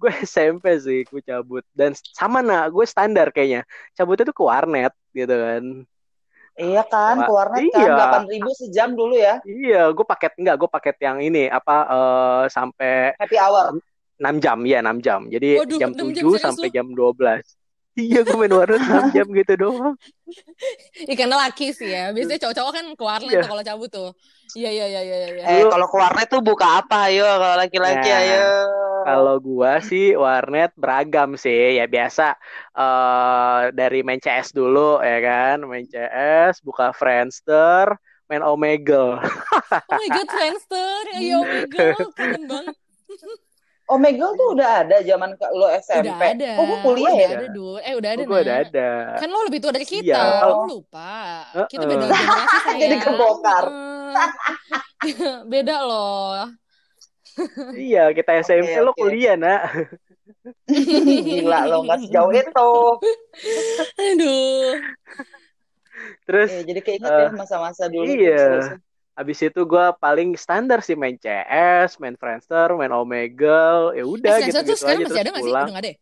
gue 0.00 0.12
SMP 0.24 0.64
sih 0.80 1.04
gue 1.04 1.20
cabut 1.20 1.64
dan 1.76 1.92
sama 2.16 2.40
nah 2.40 2.64
gue 2.72 2.86
standar 2.88 3.28
kayaknya 3.28 3.68
cabutnya 3.92 4.32
tuh 4.32 4.36
ke 4.36 4.44
warnet 4.48 4.92
gitu 5.12 5.34
kan 5.36 5.84
Iya 6.56 6.82
kan, 6.88 7.20
ke 7.20 7.32
warnet 7.32 7.68
kan, 7.68 7.68
iya. 7.68 7.84
kan 7.84 7.96
delapan 8.00 8.24
ribu 8.32 8.50
sejam 8.56 8.88
dulu 8.96 9.12
ya. 9.12 9.44
Iya, 9.44 9.92
gue 9.92 10.06
paket 10.08 10.32
enggak, 10.40 10.56
gue 10.56 10.70
paket 10.72 10.96
yang 11.04 11.20
ini 11.20 11.52
apa 11.52 11.76
uh, 11.84 12.42
sampai 12.48 13.12
happy 13.20 13.36
hour. 13.36 13.76
6 14.16 14.40
jam 14.40 14.58
ya 14.64 14.80
6 14.80 15.04
jam. 15.04 15.20
Jadi 15.28 15.60
Waduh, 15.60 15.76
jam 15.76 15.92
7 15.92 16.16
jam 16.16 16.24
sampai 16.40 16.72
jam 16.72 16.88
12. 16.88 17.44
Iya 17.96 18.28
gue 18.28 18.36
main 18.36 18.52
warnet 18.52 18.80
6 18.80 18.88
jam 19.16 19.26
gitu 19.32 19.52
doang. 19.56 19.96
Ikan 21.08 21.32
laki 21.32 21.72
sih 21.72 21.88
ya. 21.92 22.12
Biasanya 22.12 22.40
cowok-cowok 22.44 22.72
kan 22.72 22.86
ke 22.92 23.04
warnet 23.04 23.32
iya. 23.32 23.44
kalau 23.44 23.62
cabut 23.64 23.88
tuh. 23.88 24.10
Iya 24.52 24.68
iya 24.72 24.86
iya 24.88 25.00
iya. 25.00 25.16
iya. 25.32 25.44
Eh 25.60 25.64
kalau 25.64 25.88
ke 25.88 25.96
warnet 25.96 26.28
tuh 26.28 26.44
buka 26.44 26.84
apa 26.84 27.08
ayo 27.08 27.24
kalau 27.24 27.56
laki-laki 27.56 28.08
nah, 28.08 28.20
ayo. 28.20 28.44
Kalau 29.06 29.36
gua 29.38 29.78
sih 29.78 30.18
warnet 30.18 30.74
beragam 30.74 31.38
sih 31.38 31.78
ya 31.78 31.86
biasa 31.86 32.34
uh, 32.74 33.70
dari 33.70 34.02
main 34.02 34.18
CS 34.18 34.50
dulu 34.50 34.98
ya 34.98 35.18
kan 35.22 35.62
main 35.62 35.86
CS 35.86 36.58
buka 36.66 36.90
Friendster 36.90 37.94
main 38.26 38.42
Omegle. 38.42 39.22
oh 39.22 39.94
my 39.94 40.08
god 40.10 40.28
Friendster 40.28 41.02
ya 41.22 41.38
Omegle 41.38 41.94
keren 42.18 42.42
banget. 42.50 42.76
Omegle 43.86 44.34
tuh 44.34 44.48
udah 44.58 44.82
ada 44.82 44.98
zaman 45.06 45.38
lo 45.54 45.70
SMP. 45.78 46.10
Udah 46.10 46.18
ada. 46.18 46.50
Oh, 46.58 46.64
gue 46.66 46.78
kuliah 46.82 47.06
udah 47.06 47.22
ya? 47.22 47.28
Ada 47.38 47.48
dulu. 47.54 47.74
Eh, 47.78 47.94
udah 47.94 48.10
ada. 48.10 48.22
Oh, 48.22 48.26
gue 48.26 48.40
udah 48.42 48.56
ada. 48.66 48.90
Kan 49.22 49.28
lo 49.30 49.40
lebih 49.46 49.62
tua 49.62 49.70
dari 49.70 49.86
kita. 49.86 50.10
Iya. 50.10 50.42
Kamu 50.42 50.64
lupa. 50.66 51.14
Uh 51.54 51.58
-uh. 51.62 51.66
Kita 51.70 51.84
beda 51.86 52.04
generasi. 52.10 52.78
Jadi 52.82 52.96
kebongkar. 52.98 53.64
beda 55.54 55.76
loh. 55.86 56.65
Iya, 57.76 58.10
kita 58.16 58.40
SMP 58.40 58.72
okay, 58.72 58.84
lo 58.84 58.92
okay. 58.92 59.00
kuliah, 59.04 59.36
Nak. 59.36 59.62
Gila 60.66 61.60
lo 61.68 61.84
nggak 61.84 61.98
sejauh 62.06 62.32
itu. 62.32 62.72
Aduh. 64.00 64.70
Terus. 66.26 66.50
Ya, 66.50 66.62
jadi 66.66 66.80
keinget 66.82 67.10
uh, 67.10 67.20
ya 67.26 67.30
masa-masa 67.34 67.86
dulu. 67.86 68.06
Iya. 68.06 68.78
Habis 69.16 69.38
itu 69.48 69.60
gue 69.64 69.86
paling 69.96 70.36
standar 70.36 70.84
sih 70.84 70.92
main 70.92 71.16
CS, 71.16 71.96
main 71.96 72.20
Friendster, 72.20 72.68
main 72.76 72.92
Omegle, 72.92 73.96
ya 73.96 74.04
udah 74.04 74.34
eh, 74.44 74.52
gitu 74.52 74.60
gitu 74.60 74.84
aja 74.84 75.00
terus 75.00 75.16
ada 75.16 75.32
pulang. 75.40 75.72
Udah 75.72 75.72
nggak 75.72 75.84
ada? 75.88 75.92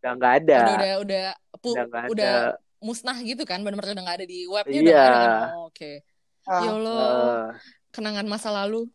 Udah 0.00 0.12
nggak 0.16 0.32
ada. 0.40 0.56
Udah 0.56 0.72
udah 0.72 0.96
udah 1.04 1.26
pu- 1.60 1.74
udah, 1.76 1.84
gak 1.92 2.04
udah 2.08 2.32
ada. 2.32 2.80
musnah 2.80 3.18
gitu 3.20 3.44
kan, 3.44 3.60
benar-benar 3.60 3.92
udah 3.92 4.04
nggak 4.08 4.18
ada 4.24 4.26
di 4.26 4.48
webnya 4.48 4.80
iya. 4.80 4.88
udah 4.88 4.96
ada. 4.96 5.20
Kan? 5.20 5.28
Oh, 5.28 5.68
Oke. 5.68 5.76
Okay. 5.76 5.94
Uh, 6.42 6.62
ya 6.64 6.70
Allah, 6.72 6.96
uh, 6.96 7.44
kenangan 7.92 8.26
masa 8.26 8.48
lalu. 8.48 8.88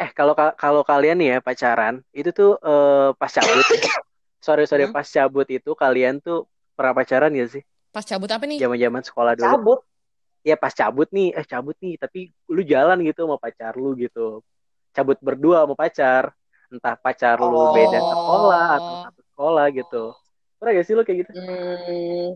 Eh 0.00 0.10
kalau 0.16 0.32
kalau 0.56 0.80
kalian 0.80 1.20
nih 1.20 1.28
ya 1.28 1.38
pacaran, 1.44 2.00
itu 2.16 2.32
tuh 2.32 2.56
uh, 2.64 3.12
pas 3.16 3.28
cabut. 3.28 3.64
sorry 4.44 4.64
sorry, 4.68 4.84
hmm? 4.88 4.94
pas 4.96 5.04
cabut 5.04 5.48
itu 5.48 5.70
kalian 5.72 6.20
tuh 6.20 6.48
pernah 6.72 6.92
pacaran 6.96 7.32
ya 7.32 7.44
sih? 7.48 7.62
Pas 7.92 8.04
cabut 8.04 8.28
apa 8.28 8.44
nih? 8.48 8.60
Zaman-zaman 8.60 9.02
sekolah 9.04 9.32
dulu. 9.36 9.44
Cabut 9.44 9.80
ya 10.44 10.60
pas 10.60 10.70
cabut 10.76 11.08
nih 11.08 11.32
eh 11.32 11.46
cabut 11.48 11.72
nih 11.80 11.96
tapi 11.96 12.28
lu 12.52 12.60
jalan 12.60 13.00
gitu 13.00 13.24
sama 13.24 13.40
pacar 13.40 13.72
lu 13.80 13.96
gitu 13.96 14.44
cabut 14.92 15.16
berdua 15.24 15.64
sama 15.64 15.74
pacar 15.74 16.36
entah 16.68 16.94
pacar 17.00 17.40
oh. 17.40 17.48
lu 17.48 17.60
beda 17.72 17.98
sekolah 17.98 18.66
atau 18.76 18.94
satu 19.08 19.22
sekolah 19.32 19.66
gitu 19.72 20.04
pernah 20.60 20.72
gak 20.76 20.84
sih 20.84 20.92
lu 20.92 21.02
kayak 21.02 21.18
gitu 21.24 21.30
hmm, 21.32 22.28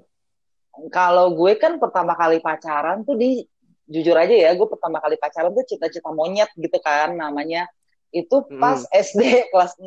kalau 0.89 1.37
gue 1.37 1.53
kan 1.61 1.77
pertama 1.77 2.17
kali 2.17 2.41
pacaran 2.41 3.05
tuh 3.05 3.15
di 3.21 3.45
jujur 3.89 4.15
aja 4.15 4.37
ya 4.37 4.51
gue 4.53 4.69
pertama 4.69 5.01
kali 5.01 5.17
pacaran 5.17 5.51
tuh 5.57 5.65
cita-cita 5.65 6.13
monyet 6.13 6.53
gitu 6.55 6.79
kan 6.85 7.17
namanya 7.17 7.65
itu 8.13 8.37
pas 8.57 8.81
hmm. 8.81 8.93
SD 9.05 9.23
kelas 9.53 9.77
6 9.77 9.85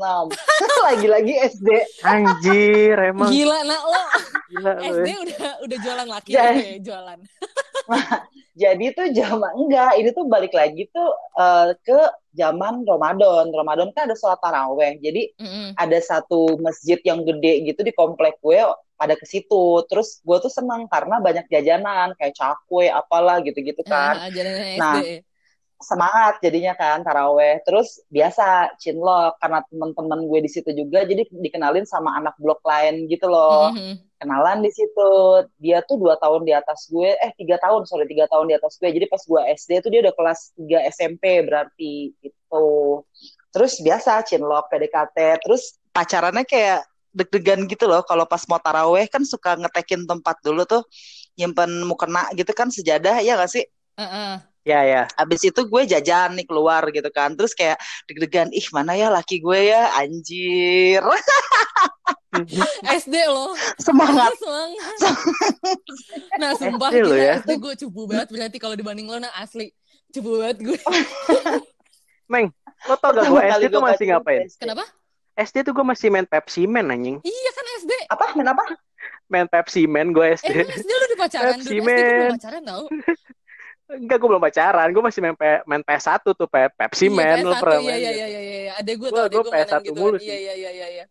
lagi-lagi 0.88 1.34
SD 1.42 1.70
anjir 2.06 2.98
emang. 3.01 3.34
Gila 3.34 3.60
nak 3.66 3.82
lo. 3.82 4.04
Gila, 4.54 4.72
SD 4.78 5.10
lo. 5.10 5.22
udah 5.25 5.51
udah 5.66 5.78
jualan 5.82 6.08
laki 6.08 6.30
jadi, 6.34 6.62
ya, 6.62 6.80
jualan. 6.82 7.20
Jadi 8.51 8.86
tuh 8.94 9.08
zaman 9.16 9.51
enggak. 9.58 9.92
Ini 9.96 10.10
tuh 10.12 10.25
balik 10.28 10.54
lagi 10.54 10.86
tuh 10.92 11.10
uh, 11.40 11.72
ke 11.82 12.00
zaman 12.36 12.84
Ramadan. 12.84 13.50
Ramadan 13.50 13.90
kan 13.96 14.12
ada 14.12 14.16
sholat 14.20 14.38
taraweh. 14.44 15.00
Jadi 15.00 15.34
mm 15.40 15.48
-hmm. 15.48 15.68
ada 15.80 15.98
satu 16.04 16.60
masjid 16.60 17.00
yang 17.01 17.24
gede 17.24 17.63
gitu 17.63 17.82
di 17.82 17.96
komplek 17.96 18.38
gue 18.44 18.60
pada 19.00 19.16
ke 19.16 19.24
situ. 19.24 19.82
Terus 19.88 20.20
gue 20.22 20.38
tuh 20.44 20.51
senang 20.51 20.86
karena 20.92 21.24
banyak 21.24 21.48
jajanan 21.48 22.13
kayak 22.20 22.36
cakwe 22.36 22.92
apalah 22.92 23.40
gitu-gitu 23.42 23.82
kan. 23.88 24.30
Uh, 24.30 24.75
nah 24.78 25.00
semangat 25.82 26.38
jadinya 26.40 26.78
kan 26.78 27.02
taraweh. 27.02 27.60
Terus 27.66 28.02
biasa 28.08 28.78
cinlok 28.78 29.38
karena 29.42 29.60
teman-teman 29.68 30.30
gue 30.30 30.40
di 30.46 30.50
situ 30.50 30.70
juga 30.72 31.04
jadi 31.04 31.26
dikenalin 31.28 31.86
sama 31.86 32.18
anak 32.18 32.38
blok 32.38 32.62
lain 32.64 33.10
gitu 33.10 33.28
loh. 33.28 33.74
Mm-hmm. 33.74 34.10
kenalan 34.22 34.62
di 34.62 34.70
situ. 34.70 35.12
Dia 35.58 35.82
tuh 35.82 35.98
dua 35.98 36.14
tahun 36.22 36.46
di 36.46 36.54
atas 36.54 36.86
gue 36.94 37.18
eh 37.18 37.34
tiga 37.34 37.58
tahun 37.58 37.90
sorry 37.90 38.06
tiga 38.06 38.30
tahun 38.30 38.54
di 38.54 38.56
atas 38.56 38.78
gue. 38.78 38.90
Jadi 38.94 39.06
pas 39.10 39.22
gue 39.26 39.42
SD 39.58 39.82
tuh 39.82 39.90
dia 39.90 40.02
udah 40.06 40.14
kelas 40.14 40.40
3 40.56 40.94
SMP 40.94 41.24
berarti 41.42 42.14
itu 42.22 42.66
terus 43.52 43.74
biasa 43.84 44.24
cinlok 44.24 44.72
PDKT 44.72 45.44
terus 45.44 45.82
pacarannya 45.92 46.46
kayak 46.46 46.86
deg-degan 47.18 47.66
gitu 47.66 47.90
loh. 47.90 48.06
Kalau 48.06 48.30
pas 48.30 48.46
mau 48.46 48.62
taraweh 48.62 49.10
kan 49.10 49.26
suka 49.26 49.58
ngetekin 49.58 50.06
tempat 50.06 50.38
dulu 50.46 50.70
tuh 50.70 50.86
nyimpen 51.36 51.82
mukena 51.90 52.30
gitu 52.38 52.54
kan 52.54 52.70
sejadah 52.70 53.26
ya 53.26 53.36
gak 53.42 53.50
sih? 53.50 53.66
Uh-uh 53.98 54.50
Ya 54.62 54.86
ya. 54.86 55.01
Abis 55.18 55.41
itu 55.50 55.62
gue 55.65 55.82
jajan 55.89 56.38
nih 56.38 56.46
keluar 56.46 56.86
gitu 56.94 57.10
kan. 57.10 57.34
Terus 57.34 57.58
kayak 57.58 57.82
deg-degan, 58.06 58.53
ih 58.53 58.65
mana 58.70 58.94
ya 58.94 59.10
laki 59.10 59.41
gue 59.41 59.74
ya, 59.74 59.89
anjir. 59.98 61.01
SD 63.01 63.15
loh. 63.27 63.51
Semangat. 63.82 64.32
Semangat. 64.39 64.98
nah 66.39 66.51
sumpah 66.56 66.89
SD 66.94 66.98
gila, 67.03 67.15
ya. 67.18 67.36
SD 67.44 67.51
gue 67.60 67.74
cupu 67.86 68.01
banget 68.08 68.27
berarti 68.32 68.58
kalau 68.62 68.75
dibanding 68.77 69.10
lo 69.10 69.20
nah 69.20 69.34
asli. 69.36 69.74
Cupu 70.13 70.39
banget 70.39 70.63
gue. 70.63 70.80
Meng, 72.32 72.48
lo 72.88 72.96
tau 72.96 73.12
gak 73.12 73.27
gue 73.27 73.44
SD 73.44 73.63
tuh 73.68 73.84
masih 73.84 74.06
ngapain? 74.13 74.48
Kenapa? 74.56 74.88
SD 75.36 75.68
tuh 75.68 75.74
gue 75.75 75.86
masih 75.86 76.08
main 76.08 76.27
Pepsi 76.27 76.63
Man 76.70 76.88
anjing. 76.91 77.20
Iya 77.24 77.50
kan 77.51 77.65
SD. 77.84 77.91
Apa? 78.08 78.25
Main 78.39 78.50
apa? 78.51 78.63
Main 79.27 79.48
Pepsi 79.51 79.84
Man 79.89 80.15
gue 80.15 80.39
SD. 80.39 80.53
Eh, 80.53 80.68
SD 80.70 80.88
lu 80.88 81.03
udah 81.12 81.20
pacaran 81.20 81.51
Pepsi 81.60 81.75
dulu. 81.75 81.88
Man. 81.88 81.98
SD 81.98 82.12
gue 82.15 82.36
pacaran 82.39 82.62
tau. 82.63 82.84
Enggak, 83.92 84.18
gue 84.24 84.30
belum 84.32 84.40
pacaran. 84.40 84.88
Gue 84.96 85.04
masih 85.04 85.20
main, 85.20 85.36
pe 85.36 85.60
main 85.68 85.84
PS1 85.84 86.24
tuh, 86.24 86.48
pe 86.48 86.72
Pepsi 86.72 87.12
iya, 87.12 87.16
Man. 87.16 87.38
PS1, 87.44 87.48
lo 87.48 87.54
pernah 87.60 87.80
iya, 87.80 87.88
main 87.88 88.00
iya, 88.00 88.12
iya, 88.12 88.28
iya, 88.28 88.42
iya. 88.42 88.72
Ada 88.80 88.92
gue 88.96 89.10
tau, 89.12 89.28
gue 89.28 89.44
PS1 89.52 89.82
gitu. 89.84 90.00
mulu 90.00 90.18
Iya, 90.18 90.38
iya, 90.38 90.54
iya, 90.56 90.72
iya. 90.72 90.88
iya. 90.88 91.06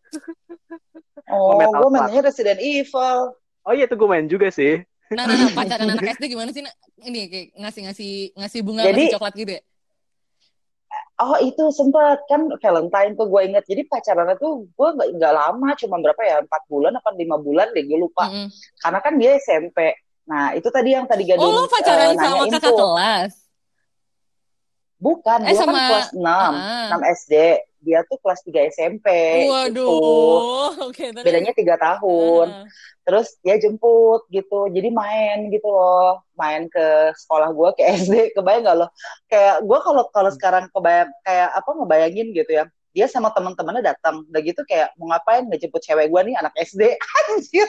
Oh, 1.29 1.61
gue 1.61 1.91
mainnya 1.93 2.21
Resident 2.25 2.59
Evil. 2.59 3.19
Oh 3.69 3.73
iya, 3.77 3.85
itu 3.85 3.95
gue 3.95 4.09
main 4.09 4.27
juga 4.27 4.49
sih. 4.49 4.81
Nah, 5.11 5.27
nah, 5.27 5.35
nah, 5.35 5.51
pacaran 5.51 5.91
anak 5.91 6.17
SD 6.17 6.25
gimana 6.31 6.51
sih? 6.55 6.63
Nak? 6.63 6.75
Ini 7.03 7.21
kayak 7.27 7.47
ngasih-ngasih 7.59 8.13
ngasih 8.39 8.61
bunga, 8.63 8.83
Jadi- 8.87 9.11
ngasih 9.11 9.17
coklat 9.19 9.35
gitu 9.37 9.53
ya? 9.59 9.63
Oh 11.21 11.37
itu 11.37 11.65
sempet 11.77 12.19
kan 12.33 12.49
Valentine 12.65 13.13
tuh 13.13 13.29
gue 13.29 13.41
inget. 13.45 13.65
Jadi 13.69 13.85
pacarannya 13.85 14.41
tuh 14.41 14.65
gue 14.73 14.89
nggak 14.89 15.09
nggak 15.21 15.35
lama, 15.37 15.69
cuma 15.77 16.01
berapa 16.01 16.23
ya 16.25 16.37
empat 16.41 16.63
bulan 16.65 16.97
apa 16.97 17.13
lima 17.13 17.37
bulan 17.37 17.69
deh 17.77 17.85
gue 17.85 17.99
lupa. 18.01 18.25
Mm-mm. 18.33 18.49
Karena 18.81 18.99
kan 19.05 19.15
dia 19.21 19.37
SMP. 19.37 19.93
Nah 20.25 20.53
itu 20.53 20.69
tadi 20.69 20.91
yang 20.93 21.05
tadi 21.05 21.25
Gadun 21.25 21.41
Oh, 21.41 21.51
lo 21.55 21.65
pacaran 21.67 22.13
eh, 22.13 22.17
sama 22.17 22.45
kakak 22.47 22.73
kelas? 22.73 23.33
Bukan, 25.01 25.39
Eh, 25.43 25.53
gue 25.53 25.57
sama- 25.57 25.73
kan 25.73 25.89
kelas 25.89 26.09
6, 26.13 26.53
Ah. 26.53 26.89
6 26.93 27.01
SD. 27.09 27.35
Dia 27.81 28.05
tuh 28.05 28.21
kelas 28.21 28.45
3 28.45 28.61
SMP. 28.69 29.09
gitu. 29.09 29.49
Waduh, 29.49 30.69
oke. 30.93 31.05
terus? 31.11 31.25
Bedanya 31.25 31.53
tiga 31.57 31.81
tahun. 31.81 32.49
Ah. 32.53 32.65
Terus 33.01 33.33
dia 33.41 33.57
jemput 33.57 34.29
gitu. 34.29 34.69
Jadi 34.69 34.93
main 34.93 35.49
gitu 35.49 35.65
loh. 35.65 36.21
Main 36.35 36.69
ke 36.69 36.87
sekolah 37.17 37.49
gue 37.51 37.69
ke 37.73 37.83
SD. 37.97 38.37
Kebayang 38.37 38.63
gak 38.63 38.77
lo? 38.77 38.87
Kayak 39.27 39.65
gue 39.65 39.79
kalau 39.81 40.05
kalau 40.11 40.31
sekarang 40.31 40.69
kebayang 40.69 41.09
kayak 41.23 41.49
apa 41.51 41.71
ngebayangin 41.73 42.29
gitu 42.31 42.53
ya. 42.53 42.65
Dia 42.91 43.07
sama 43.07 43.33
teman-temannya 43.33 43.81
datang. 43.83 44.29
Udah 44.29 44.41
gitu 44.43 44.61
kayak 44.63 44.93
mau 44.95 45.09
ngapain 45.09 45.49
ngejemput 45.49 45.81
cewek 45.81 46.13
gue 46.13 46.21
nih 46.23 46.37
anak 46.37 46.53
SD. 46.61 47.01
Anjir. 47.25 47.69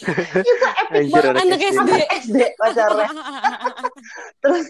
Itu 0.00 0.66
epic 0.66 0.96
Anjir, 0.96 1.24
banget. 1.24 1.42
anak 1.44 1.60
SD. 1.60 1.68
SD. 1.70 1.78
Anak 1.78 2.10
SD 2.24 2.36
pacarnya. 2.56 3.08
Terus 4.40 4.66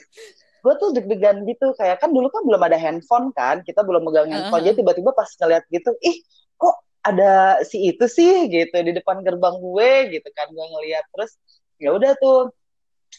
gue 0.61 0.75
tuh 0.77 0.89
deg-degan 0.93 1.37
gitu 1.49 1.73
kayak 1.73 2.05
kan 2.05 2.13
dulu 2.13 2.29
kan 2.29 2.45
belum 2.45 2.61
ada 2.61 2.77
handphone 2.77 3.33
kan 3.33 3.65
kita 3.65 3.81
belum 3.81 4.05
megang 4.05 4.29
handphone 4.29 4.61
Uh-huh. 4.61 4.69
jadi 4.69 4.77
tiba-tiba 4.77 5.17
pas 5.17 5.25
ngeliat 5.41 5.65
gitu 5.73 5.89
ih 6.05 6.21
kok 6.61 6.77
ada 7.01 7.65
si 7.65 7.81
itu 7.89 8.05
sih 8.05 8.45
gitu 8.53 8.77
di 8.85 8.93
depan 8.93 9.25
gerbang 9.25 9.57
gue 9.57 9.91
gitu 10.13 10.29
kan 10.37 10.53
gue 10.53 10.61
ngeliat 10.61 11.09
terus 11.17 11.41
ya 11.81 11.97
udah 11.97 12.13
tuh 12.21 12.53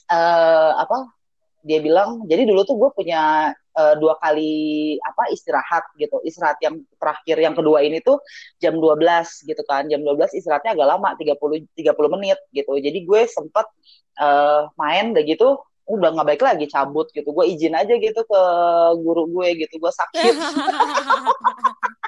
eh 0.05 0.71
apa 0.77 1.09
dia 1.61 1.79
bilang 1.79 2.25
jadi 2.25 2.43
dulu 2.49 2.61
tuh 2.65 2.75
gue 2.77 2.89
punya 2.93 3.53
eh, 3.53 3.95
dua 4.01 4.17
kali 4.19 4.97
apa 5.01 5.29
istirahat 5.33 5.83
gitu. 5.97 6.19
Istirahat 6.25 6.57
yang 6.63 6.81
terakhir 6.97 7.37
yang 7.39 7.55
kedua 7.57 7.81
ini 7.85 8.01
tuh 8.03 8.19
jam 8.61 8.77
12 8.77 9.47
gitu 9.47 9.63
kan. 9.65 9.87
Jam 9.87 10.01
12 10.03 10.37
istirahatnya 10.37 10.75
agak 10.77 10.87
lama 10.97 11.09
30 11.15 11.67
30 11.77 12.13
menit 12.17 12.39
gitu. 12.51 12.73
Jadi 12.77 12.99
gue 13.05 13.21
sempet 13.29 13.65
eh, 14.19 14.61
main 14.77 15.13
udah 15.13 15.23
gitu 15.25 15.47
udah 15.91 16.09
nggak 16.15 16.27
baik 16.35 16.43
lagi 16.43 16.65
cabut 16.71 17.07
gitu. 17.13 17.29
Gue 17.35 17.45
izin 17.51 17.75
aja 17.75 17.93
gitu 17.95 18.21
ke 18.23 18.41
guru 19.01 19.27
gue 19.29 19.65
gitu. 19.65 19.75
Gue 19.81 19.91
sakit 19.93 20.33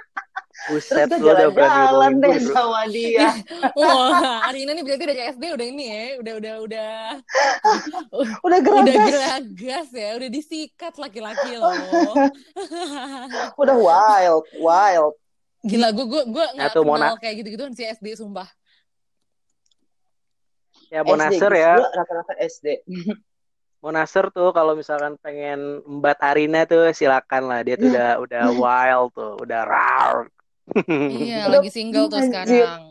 terus 0.63 0.85
Buset, 0.87 1.07
gue 1.11 1.19
lu 1.19 1.27
udah 1.27 1.49
berani 1.51 1.73
jalan-jalan 1.75 2.11
deh 2.19 2.35
guru. 2.39 2.53
sama 2.55 2.81
dia 2.95 3.29
Wah, 3.75 4.47
Arina 4.47 4.71
nih 4.71 4.83
berarti 4.83 5.05
dari 5.07 5.21
SD 5.35 5.43
udah 5.53 5.67
ini 5.67 5.85
ya, 5.85 6.03
udah 6.23 6.33
udah 6.39 6.53
udah 6.63 6.91
udah 8.15 8.29
udah 8.47 8.59
geragas 8.63 9.11
geragas 9.11 9.87
ya, 9.91 10.09
udah 10.15 10.29
disikat 10.31 10.93
laki-laki 10.95 11.51
loh. 11.59 11.73
udah 13.61 13.75
wild 13.75 14.45
wild 14.59 15.15
Gila, 15.63 15.95
gue 15.95 16.05
gue 16.11 16.23
gue 16.27 16.45
nggak 16.59 16.71
kenal 16.75 16.83
Mona. 16.83 17.07
kayak 17.23 17.35
gitu-gituan 17.39 17.71
si 17.71 17.87
SD 17.87 18.19
sumpah. 18.19 18.51
Ya 20.91 21.01
gitu. 21.07 21.47
ya, 21.55 21.79
Gue 21.79 21.89
rata-rata 21.95 22.33
SD 22.37 22.83
mau 23.83 23.91
Nasr 23.91 24.31
tuh 24.31 24.55
kalau 24.55 24.79
misalkan 24.79 25.19
pengen 25.19 25.83
Mbak 25.83 26.19
Arina 26.23 26.63
tuh 26.63 26.87
silakan 26.95 27.51
lah. 27.51 27.59
Dia 27.67 27.75
tuh 27.75 27.91
udah 27.91 28.09
udah 28.23 28.43
wild 28.55 29.11
tuh, 29.11 29.35
udah 29.43 29.61
rar. 29.67 30.31
Iya, 30.87 31.51
Udah, 31.51 31.59
lagi 31.59 31.69
single 31.69 32.07
tuh 32.07 32.19
anjir. 32.23 32.31
sekarang. 32.31 32.81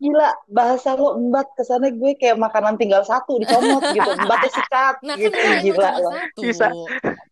gila 0.00 0.32
bahasa 0.48 0.96
lo 0.96 1.20
embat 1.20 1.44
ke 1.52 1.60
sana 1.60 1.92
gue 1.92 2.16
kayak 2.16 2.40
makanan 2.40 2.80
tinggal 2.80 3.04
satu 3.04 3.36
dicomot 3.36 3.84
gitu 3.92 4.00
embatnya 4.24 4.48
sikat 4.48 4.96
Nah, 5.04 5.12
kan 5.12 5.20
gitu 5.20 5.36
emang 5.36 5.60
gila 5.60 5.90
lo 6.00 6.08
satu. 6.08 6.40
Bisa. 6.40 6.66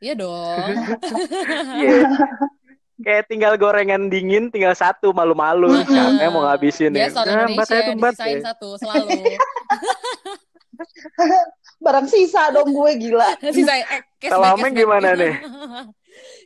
Iya 0.05 0.15
dong. 0.15 0.69
Iya. 1.81 2.09
Kayak 2.99 3.25
tinggal 3.31 3.55
gorengan 3.57 4.11
dingin, 4.11 4.51
tinggal 4.51 4.75
satu 4.75 5.15
malu-malu. 5.15 5.71
Yang 5.87 6.29
mau 6.35 6.43
ngabisin 6.45 6.93
ya? 6.93 7.07
Biasa 7.09 7.19
orang 7.25 7.33
Nah, 7.33 7.47
Mbak 7.47 7.65
Indonesia 7.65 7.71
saya 7.71 7.81
tuh 7.81 8.37
ya. 8.37 8.43
satu 8.45 8.69
selalu. 8.77 9.11
barang 11.79 12.07
sisa 12.11 12.51
dong 12.51 12.71
gue 12.75 12.91
gila 12.99 13.39
Sisain 13.55 13.87
eh, 13.87 14.03
Kalau 14.27 14.55
gimana 14.71 15.15
nih? 15.15 15.35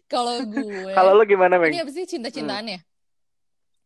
Kalau 0.09 0.45
gue 0.45 0.93
Kalau 0.93 1.11
lu 1.17 1.25
gimana, 1.25 1.57
Meng? 1.57 1.73
Ini 1.73 1.83
apa 1.83 1.91
sih 1.93 2.05
cinta-cintaannya? 2.05 2.92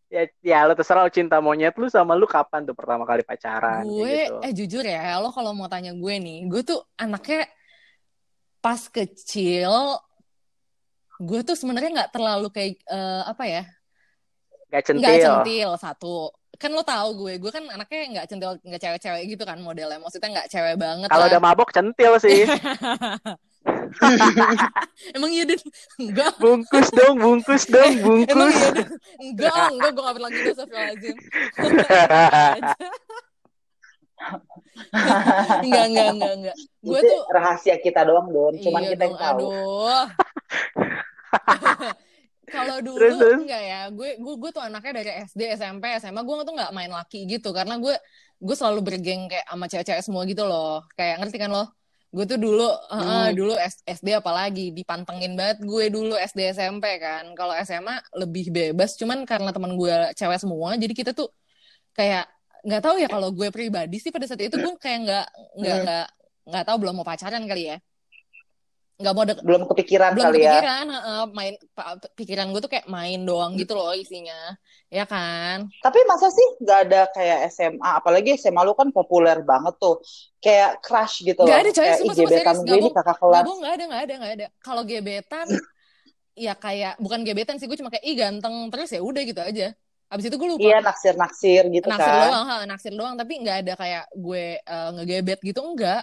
Ya, 0.07 0.23
ya 0.39 0.59
lu 0.71 0.79
terserah 0.79 1.03
lu 1.03 1.11
cinta 1.11 1.43
monyet 1.43 1.75
lu 1.75 1.91
sama 1.91 2.15
lu 2.15 2.31
kapan 2.31 2.63
tuh 2.63 2.79
pertama 2.79 3.03
kali 3.03 3.27
pacaran 3.27 3.83
gue 3.83 4.31
gitu. 4.31 4.39
eh 4.39 4.53
jujur 4.55 4.85
ya 4.87 5.19
lo 5.19 5.35
kalau 5.35 5.51
mau 5.51 5.67
tanya 5.67 5.91
gue 5.99 6.15
nih 6.23 6.47
gue 6.47 6.63
tuh 6.63 6.79
anaknya 6.95 7.51
pas 8.63 8.79
kecil 8.87 9.99
gue 11.19 11.41
tuh 11.43 11.59
sebenarnya 11.59 11.91
nggak 11.91 12.13
terlalu 12.15 12.49
kayak 12.55 12.79
eh, 12.87 13.23
apa 13.27 13.45
ya 13.51 13.65
Gak 14.71 14.95
nggak 14.95 15.11
centil. 15.19 15.27
centil 15.43 15.71
satu 15.75 16.17
kan 16.55 16.71
lo 16.71 16.87
tahu 16.87 17.09
gue 17.27 17.33
gue 17.43 17.51
kan 17.51 17.65
anaknya 17.67 18.01
nggak 18.15 18.27
centil 18.31 18.51
nggak 18.63 18.81
cewek-cewek 18.81 19.23
gitu 19.27 19.43
kan 19.43 19.59
modelnya 19.59 19.99
maksudnya 19.99 20.39
nggak 20.39 20.49
cewek 20.55 20.75
banget 20.79 21.09
Kalau 21.11 21.27
udah 21.29 21.43
mabok 21.43 21.71
centil 21.75 22.13
sih. 22.23 22.47
emang 25.17 25.31
iya 25.33 25.45
deh 25.49 25.59
enggak 25.99 26.33
bungkus 26.37 26.89
dong, 26.93 27.17
bungkus 27.19 27.65
dong, 27.67 27.93
emang 28.01 28.27
bungkus. 28.27 28.55
iya 28.55 28.71
deh 28.77 28.87
enggak 29.23 29.55
enggak 29.73 29.91
gue 29.97 30.05
pernah 30.17 30.31
gitu 30.31 30.51
Astagfirullahaladzim 30.53 31.17
enggak 35.67 35.85
enggak 35.89 36.09
enggak 36.17 36.33
enggak 36.41 36.57
gue 36.83 36.99
itu 37.01 37.09
tuh 37.09 37.21
rahasia 37.33 37.77
kita 37.81 38.01
doang 38.05 38.29
don 38.31 38.55
cuman 38.61 38.81
Iya 38.85 38.91
kita 38.95 39.03
yang 39.05 39.15
dong, 39.17 39.23
tahu 39.23 39.39
aduh. 39.39 40.05
Kalau 42.47 42.79
dulu 42.79 42.95
Terus, 43.03 43.19
terus? 43.19 43.39
enggak 43.43 43.59
ya, 43.59 43.81
gue 43.91 44.11
gue 44.23 44.35
gue 44.39 44.51
tuh 44.55 44.63
anaknya 44.63 45.03
dari 45.03 45.11
SD, 45.27 45.59
SMP, 45.59 45.85
SMA 45.99 46.23
gue 46.23 46.35
tuh 46.47 46.55
nggak 46.55 46.71
main 46.71 46.93
laki 46.95 47.27
gitu 47.27 47.51
karena 47.51 47.75
gue 47.75 47.91
gue 48.39 48.55
selalu 48.55 48.87
bergeng 48.87 49.27
kayak 49.27 49.47
sama 49.51 49.67
cewek-cewek 49.67 50.03
semua 50.07 50.23
gitu 50.31 50.47
loh. 50.47 50.87
Kayak 50.95 51.27
ngerti 51.27 51.43
kan 51.43 51.51
lo? 51.51 51.76
Gue 52.15 52.25
tuh 52.31 52.39
dulu 52.41 52.63
Hmm. 52.91 53.29
dulu 53.39 53.53
S- 53.61 53.83
SD 53.87 54.09
apalagi 54.17 54.73
dipantengin 54.73 55.33
banget 55.39 55.59
gue 55.71 55.85
dulu 55.93 56.15
SD 56.17 56.41
SMP 56.57 56.85
kan. 57.03 57.25
Kalau 57.39 57.53
SMA 57.55 58.01
lebih 58.17 58.45
bebas, 58.57 58.97
cuman 59.01 59.19
karena 59.31 59.51
teman 59.55 59.73
gue 59.81 59.95
cewek 60.19 60.39
semua, 60.43 60.71
jadi 60.81 60.95
kita 60.97 61.11
tuh 61.19 61.29
kayak 61.99 62.25
nggak 62.67 62.83
tahu 62.85 62.97
ya 63.03 63.09
kalau 63.15 63.29
gue 63.39 63.49
pribadi 63.55 63.97
sih 64.03 64.11
pada 64.15 64.27
saat 64.29 64.43
itu 64.43 64.57
gue 64.59 64.73
kayak 64.85 64.99
nggak 65.07 65.25
nggak 65.61 65.77
Hmm. 65.77 65.83
nggak 65.85 66.05
nggak 66.51 66.65
tahu 66.67 66.77
belum 66.83 66.95
mau 66.99 67.07
pacaran 67.07 67.43
kali 67.51 67.63
ya 67.73 67.77
nggak 68.97 69.13
mau 69.13 69.25
dek 69.29 69.39
belum 69.45 69.63
kepikiran 69.69 70.13
belum 70.17 70.27
kali 70.27 70.39
ya. 70.41 70.57
kepikiran 70.57 70.85
heeh, 70.89 71.23
main 71.37 71.55
pa- 71.77 72.01
pikiran 72.17 72.47
gue 72.53 72.61
tuh 72.65 72.71
kayak 72.73 72.87
main 72.89 73.19
doang 73.29 73.53
gitu 73.61 73.73
loh 73.77 73.93
isinya. 73.93 74.57
Ya 74.89 75.05
kan? 75.05 75.69
Tapi 75.85 75.99
masa 76.09 76.33
sih 76.33 76.49
nggak 76.65 76.79
ada 76.89 77.01
kayak 77.13 77.39
SMA 77.53 77.91
apalagi 78.01 78.31
SMA 78.41 78.63
lu 78.65 78.73
kan 78.73 78.89
populer 78.97 79.37
banget 79.45 79.75
tuh. 79.77 80.01
Kayak 80.41 80.81
crush 80.81 81.21
gitu 81.29 81.45
loh. 81.45 81.53
ada, 81.53 81.71
coy. 81.77 81.85
kayak 81.85 81.99
Sumpah, 82.01 82.15
"Ih, 82.15 82.17
sumpah, 82.17 82.31
gebetan 82.33 82.57
gue 82.65 82.77
ini 82.81 82.89
kakak 82.97 83.17
kelas. 83.21 83.45
nggak 83.61 83.73
ada 83.77 83.85
nggak 83.91 84.03
ada 84.07 84.15
nggak 84.21 84.33
ada. 84.41 84.47
Kalau 84.65 84.83
gebetan 84.89 85.47
ya 86.37 86.53
kayak 86.57 86.93
bukan 87.01 87.21
gebetan 87.25 87.57
sih 87.57 87.67
gue 87.69 87.79
cuma 87.81 87.89
kayak 87.93 88.05
ih 88.05 88.17
ganteng 88.17 88.55
terus 88.73 88.89
ya 88.93 89.01
udah 89.01 89.23
gitu 89.25 89.41
aja. 89.41 89.67
Abis 90.13 90.25
itu 90.31 90.37
gue 90.39 90.49
lupa. 90.49 90.65
Iya 90.65 90.77
naksir 90.87 91.15
naksir 91.19 91.63
gitu 91.75 91.89
naksir 91.91 92.13
kan. 92.15 92.29
doang 92.31 92.47
ha, 92.49 92.57
naksir 92.65 92.93
doang. 92.97 93.15
Tapi 93.21 93.33
nggak 93.43 93.57
ada 93.67 93.73
kayak 93.77 94.05
gue 94.17 94.45
eh, 94.61 94.89
ngegebet 94.97 95.39
gitu 95.45 95.61
enggak 95.61 96.01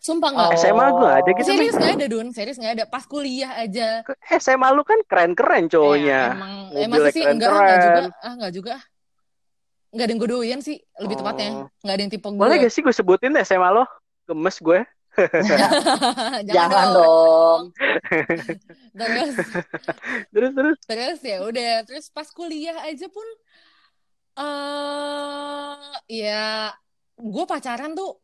sumpah 0.00 0.30
nggak 0.30 0.48
Oh. 0.48 0.56
SMA 0.56 0.86
gue 0.90 1.10
ada 1.12 1.30
gitu. 1.30 1.46
serius 1.46 1.74
nggak 1.74 1.94
ada 1.94 2.06
dun 2.08 2.26
serius 2.30 2.56
nggak 2.56 2.74
ada 2.74 2.84
pas 2.86 3.04
kuliah 3.04 3.52
aja 3.54 4.00
SMA 4.34 4.68
lu 4.70 4.80
kan 4.80 4.96
keren-keren 5.04 5.64
Ya, 5.64 5.70
cowoknya. 5.70 6.20
emang 6.32 6.52
eh, 6.72 6.80
Mobilnya 6.82 6.88
masa 6.88 7.08
sih 7.10 7.22
enggak 7.22 7.48
enggak 7.48 7.52
keren-keren. 7.52 7.84
juga 7.84 8.02
ah 8.18 8.32
enggak 8.32 8.52
juga 8.52 8.74
enggak 9.90 10.00
ada 10.00 10.10
yang 10.10 10.18
gue 10.18 10.30
doyan 10.30 10.60
sih 10.60 10.76
lebih 10.96 11.14
Oh. 11.14 11.20
tepatnya 11.20 11.48
enggak 11.76 11.94
ada 11.94 12.02
yang 12.02 12.10
tipe 12.10 12.26
gue 12.26 12.38
Boleh 12.38 12.56
gak 12.58 12.70
sih 12.70 12.80
gue 12.80 12.90
sebutin 12.90 13.30
deh 13.30 13.42
SMA 13.42 13.68
lo? 13.68 13.84
Gemes 14.24 14.56
gue. 14.58 14.80
jangan, 15.50 16.46
jangan 16.46 16.86
dong 16.94 17.60
terus 18.96 19.34
Terus 20.32 20.50
terus. 20.54 20.76
terus 20.80 21.18
ya 21.20 21.42
udah 21.42 21.72
terus 21.82 22.06
pas 22.08 22.30
kuliah 22.30 22.78
aja 22.80 23.04
pun 23.06 23.26
eh 24.40 25.74
ya 26.08 26.70
gue 27.12 27.44
pacaran 27.44 27.92
tuh 27.92 28.16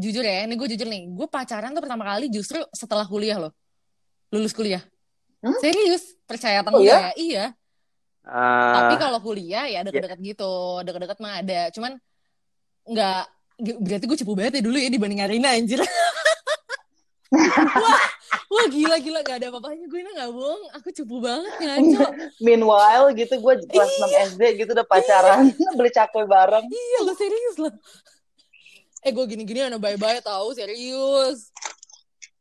jujur 0.00 0.24
ya 0.24 0.42
ini 0.42 0.56
gue 0.56 0.68
jujur 0.72 0.88
nih. 0.88 1.06
Gue 1.08 1.28
pacaran 1.28 1.70
tuh 1.70 1.82
pertama 1.84 2.08
kali 2.08 2.26
justru 2.26 2.58
setelah 2.72 3.04
kuliah 3.04 3.36
loh. 3.38 3.52
Lulus 4.32 4.50
kuliah. 4.50 4.80
Hmm? 5.40 5.56
serius? 5.56 6.16
Percaya 6.24 6.60
atau 6.60 6.72
Oh, 6.72 6.80
enggak 6.80 7.12
ya? 7.12 7.12
Iya. 7.16 7.44
Tapi 8.20 8.94
Ah, 8.94 9.00
kalau 9.00 9.18
kuliah 9.20 9.64
ya 9.66 9.80
deket-deket 9.80 10.20
gitu, 10.20 10.52
deket-deket 10.80 11.18
mah 11.18 11.40
ada. 11.40 11.60
Cuman 11.72 11.96
nggak 12.84 13.22
berarti 13.60 14.04
gue 14.04 14.18
cepu 14.18 14.32
banget 14.32 14.60
ya 14.60 14.62
dulu 14.62 14.76
ya 14.76 14.88
dibanding 14.88 15.20
Arina 15.20 15.52
anjir. 15.52 15.80
Wah, 17.30 18.02
wah 18.50 18.66
gila 18.66 18.98
gila. 18.98 19.22
Gak 19.22 19.38
ada 19.38 19.46
apa-apanya. 19.48 19.86
Gue 19.86 20.02
ini 20.02 20.10
gak 20.12 20.30
bohong. 20.30 20.62
Aku 20.74 20.90
cupu 20.90 21.22
banget 21.22 21.52
ngaco 21.62 22.02
Meanwhile 22.44 23.14
gitu 23.14 23.38
gue 23.38 23.54
kelas 23.64 23.86
Iya. 23.88 24.26
6 24.26 24.34
SD 24.34 24.42
gitu 24.58 24.70
udah 24.74 24.82
pacaran, 24.84 25.46
beli 25.72 25.90
cakwe 25.90 26.26
bareng. 26.26 26.66
iya 26.66 26.98
lo 27.00 27.12
serius 27.14 27.56
lo 27.56 27.70
eh 29.00 29.10
gue 29.10 29.24
gini-gini 29.24 29.64
anak 29.64 29.80
bye-bye 29.80 30.20
tahu 30.20 30.52
serius 30.52 31.48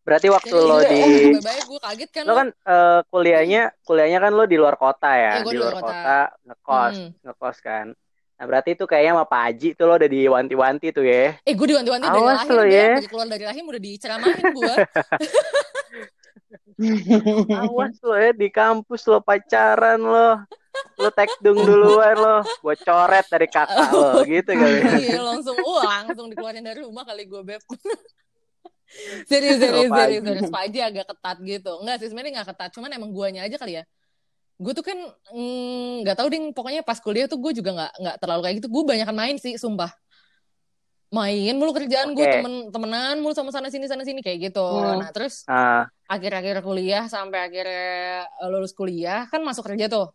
Berarti 0.04 0.28
waktu 0.32 0.56
lo 0.58 0.82
di 0.82 1.02
bye-bye 1.38 1.62
gue 1.70 1.80
kaget 1.80 2.10
kan 2.10 2.24
lo 2.26 2.34
kan 2.34 2.48
eh, 2.50 3.00
kuliahnya 3.14 3.62
kuliahnya 3.86 4.20
kan 4.20 4.32
lo 4.34 4.44
di 4.50 4.58
luar 4.58 4.74
kota 4.74 5.12
ya, 5.14 5.46
gua 5.46 5.54
di 5.54 5.60
luar 5.60 5.76
kota, 5.78 5.86
kota. 5.86 6.20
ngekos, 6.50 6.96
Hmm. 6.98 7.10
ngekos 7.22 7.58
kan. 7.62 7.86
Nah, 8.40 8.46
berarti 8.48 8.72
itu 8.72 8.88
kayaknya 8.88 9.20
sama 9.20 9.26
Pak 9.28 9.42
Haji 9.52 9.70
tuh 9.76 9.86
lo 9.86 10.00
udah 10.00 10.10
diwanti-wanti 10.10 10.88
tuh 10.96 11.04
ya. 11.04 11.36
Eh 11.44 11.54
gue 11.54 11.68
diwanti-wanti 11.76 12.08
dari 12.08 12.24
lahir 12.24 12.50
lo 12.56 12.64
ya. 12.64 12.90
Dari 12.96 13.10
keluar 13.12 13.28
dari 13.28 13.44
rahim 13.46 13.66
udah 13.68 13.82
diceramahin 13.84 14.46
gue 14.56 14.74
Awas 17.66 17.96
lo 18.02 18.16
ya 18.16 18.32
di 18.34 18.50
kampus 18.50 19.06
lo 19.10 19.20
pacaran 19.22 20.00
lo. 20.02 20.42
Lo 21.00 21.10
tekdung 21.12 21.60
duluan 21.66 22.16
lo. 22.18 22.38
Gue 22.62 22.76
coret 22.80 23.26
dari 23.28 23.48
kakak 23.50 23.90
lo 23.92 24.22
gitu 24.32 24.52
kali. 24.54 24.80
Iya 25.06 25.20
langsung 25.22 25.56
Wah 25.62 26.06
langsung 26.06 26.28
dikeluarin 26.32 26.64
dari 26.66 26.82
rumah 26.84 27.04
kali 27.06 27.28
gue 27.28 27.42
Beb. 27.44 27.62
Serius 29.30 29.62
serius 29.62 29.94
serius 29.94 30.24
serius. 30.26 30.50
Pak 30.50 30.62
Haji 30.66 30.80
agak 30.82 31.06
ketat 31.14 31.38
gitu. 31.46 31.72
Enggak 31.78 32.02
sih 32.02 32.10
sebenarnya 32.10 32.42
gak 32.42 32.58
ketat 32.58 32.70
Cuman 32.74 32.90
emang 32.90 33.14
guanya 33.14 33.46
aja 33.46 33.62
kali 33.62 33.78
ya. 33.78 33.84
Gue 34.58 34.74
tuh 34.74 34.82
kan 34.82 34.98
mm, 35.30 36.04
nggak 36.04 36.18
tahu 36.18 36.28
deh 36.34 36.42
pokoknya 36.58 36.82
pas 36.82 36.98
kuliah 36.98 37.30
tuh 37.30 37.38
gue 37.38 37.54
juga 37.54 37.70
nggak 37.70 37.94
nggak 38.02 38.16
terlalu 38.18 38.42
kayak 38.42 38.56
gitu. 38.66 38.68
Gue 38.74 38.84
banyakan 38.90 39.14
main 39.16 39.38
sih 39.38 39.62
sumpah 39.62 39.94
main 41.10 41.54
mulu 41.58 41.74
kerjaan 41.74 42.14
gue 42.14 42.22
Oke. 42.22 42.34
temen 42.38 42.54
temenan 42.70 43.18
mulu 43.18 43.34
sama 43.34 43.50
sana 43.50 43.74
sini 43.74 43.90
sana 43.90 44.06
sini 44.06 44.22
kayak 44.22 44.54
gitu 44.54 44.62
Hmm. 44.62 45.02
nah 45.02 45.10
terus 45.10 45.42
Ah, 45.50 45.90
akhir-akhir 46.06 46.62
kuliah 46.62 47.06
sampai 47.10 47.50
akhirnya 47.50 48.26
lulus 48.50 48.74
kuliah 48.74 49.26
kan 49.30 49.42
masuk 49.46 49.66
kerja 49.70 49.90
tuh. 49.90 50.10